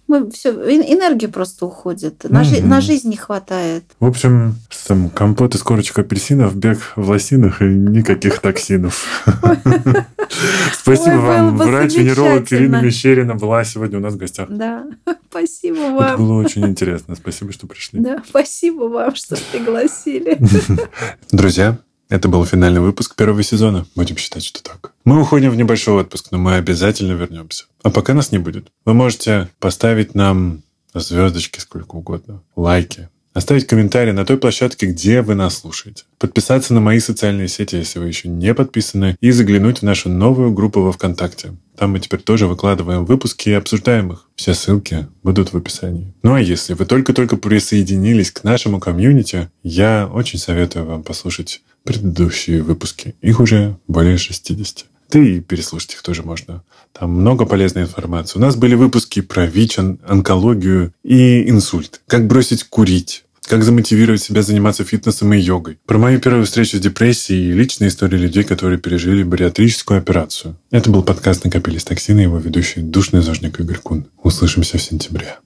мы 0.06 0.30
все 0.30 0.50
энергия 0.50 1.28
просто 1.28 1.66
уходит. 1.66 2.24
На, 2.24 2.42
mm-hmm. 2.42 2.64
на 2.64 2.80
жизнь 2.80 3.08
не 3.08 3.16
хватает. 3.16 3.84
В 3.98 4.06
общем, 4.06 4.56
там 4.86 5.10
компот 5.10 5.54
из 5.54 5.62
корочек 5.62 5.98
апельсинов, 5.98 6.54
бег 6.56 6.92
в 6.96 7.08
лосинах 7.08 7.62
и 7.62 7.64
никаких 7.64 8.38
токсинов. 8.40 9.24
Спасибо 10.72 11.16
вам. 11.16 11.56
Врач-венеролог 11.56 12.52
Ирина 12.52 12.80
Мещерина 12.80 13.34
была 13.34 13.64
сегодня 13.64 13.98
у 13.98 14.00
нас 14.00 14.14
в 14.14 14.16
гостях. 14.16 14.48
Да, 14.50 14.86
спасибо 15.30 15.76
вам. 15.76 16.02
Это 16.02 16.16
было 16.18 16.40
очень 16.40 16.66
интересно. 16.66 17.16
Спасибо, 17.16 17.52
что 17.52 17.66
пришли. 17.66 18.00
Да, 18.00 18.22
спасибо 18.28 18.84
вам, 18.84 19.14
что 19.14 19.36
пригласили. 19.52 20.38
Друзья, 21.30 21.78
это 22.10 22.28
был 22.28 22.44
финальный 22.44 22.80
выпуск 22.80 23.14
первого 23.14 23.42
сезона. 23.42 23.86
Будем 23.94 24.16
считать, 24.16 24.44
что 24.44 24.62
так. 24.62 24.92
Мы 25.04 25.18
уходим 25.20 25.50
в 25.50 25.56
небольшой 25.56 25.94
отпуск, 25.94 26.26
но 26.32 26.38
мы 26.38 26.56
обязательно 26.56 27.12
вернемся. 27.12 27.64
А 27.82 27.90
пока 27.90 28.12
нас 28.12 28.32
не 28.32 28.38
будет. 28.38 28.68
Вы 28.84 28.94
можете 28.94 29.48
поставить 29.60 30.14
нам 30.14 30.62
звездочки 30.92 31.60
сколько 31.60 31.94
угодно, 31.94 32.42
лайки, 32.56 33.08
оставить 33.32 33.66
комментарий 33.66 34.12
на 34.12 34.24
той 34.24 34.36
площадке, 34.36 34.86
где 34.86 35.22
вы 35.22 35.34
нас 35.34 35.58
слушаете, 35.58 36.04
подписаться 36.18 36.74
на 36.74 36.80
мои 36.80 36.98
социальные 36.98 37.48
сети, 37.48 37.76
если 37.76 37.98
вы 37.98 38.08
еще 38.08 38.28
не 38.28 38.54
подписаны, 38.54 39.16
и 39.20 39.30
заглянуть 39.30 39.78
в 39.78 39.82
нашу 39.82 40.08
новую 40.08 40.52
группу 40.52 40.80
во 40.80 40.92
ВКонтакте. 40.92 41.54
Там 41.76 41.92
мы 41.92 42.00
теперь 42.00 42.20
тоже 42.20 42.46
выкладываем 42.46 43.04
выпуски 43.04 43.48
и 43.48 43.54
обсуждаем 43.54 44.12
их. 44.12 44.28
Все 44.36 44.52
ссылки 44.52 45.06
будут 45.22 45.52
в 45.52 45.56
описании. 45.56 46.12
Ну 46.22 46.34
а 46.34 46.40
если 46.40 46.74
вы 46.74 46.84
только-только 46.84 47.36
присоединились 47.36 48.30
к 48.30 48.44
нашему 48.44 48.80
комьюнити, 48.80 49.48
я 49.62 50.10
очень 50.12 50.38
советую 50.38 50.84
вам 50.84 51.02
послушать 51.02 51.62
предыдущие 51.84 52.62
выпуски. 52.62 53.14
Их 53.22 53.40
уже 53.40 53.78
более 53.88 54.18
60. 54.18 54.86
Да 55.10 55.18
и 55.18 55.40
переслушать 55.40 55.94
их 55.94 56.02
тоже 56.02 56.22
можно. 56.22 56.62
Там 56.92 57.10
много 57.10 57.44
полезной 57.44 57.82
информации. 57.82 58.38
У 58.38 58.42
нас 58.42 58.56
были 58.56 58.74
выпуски 58.74 59.20
про 59.20 59.46
ВИЧ, 59.46 59.78
онкологию 60.06 60.92
и 61.02 61.48
инсульт. 61.50 62.00
Как 62.06 62.26
бросить 62.26 62.64
курить. 62.64 63.24
Как 63.42 63.64
замотивировать 63.64 64.22
себя 64.22 64.42
заниматься 64.42 64.84
фитнесом 64.84 65.32
и 65.34 65.38
йогой. 65.38 65.78
Про 65.86 65.98
мою 65.98 66.20
первую 66.20 66.46
встречу 66.46 66.76
с 66.76 66.80
депрессией 66.80 67.50
и 67.50 67.52
личные 67.52 67.88
истории 67.88 68.16
людей, 68.16 68.44
которые 68.44 68.78
пережили 68.78 69.24
бариатрическую 69.24 69.98
операцию. 69.98 70.56
Это 70.70 70.90
был 70.90 71.02
подкаст 71.02 71.42
«Накопились 71.44 71.82
токсины» 71.82 72.20
его 72.20 72.38
ведущий 72.38 72.80
душный 72.80 73.22
зожник 73.22 73.58
Игорь 73.58 73.78
Кун. 73.78 74.06
Услышимся 74.22 74.78
в 74.78 74.82
сентябре. 74.82 75.38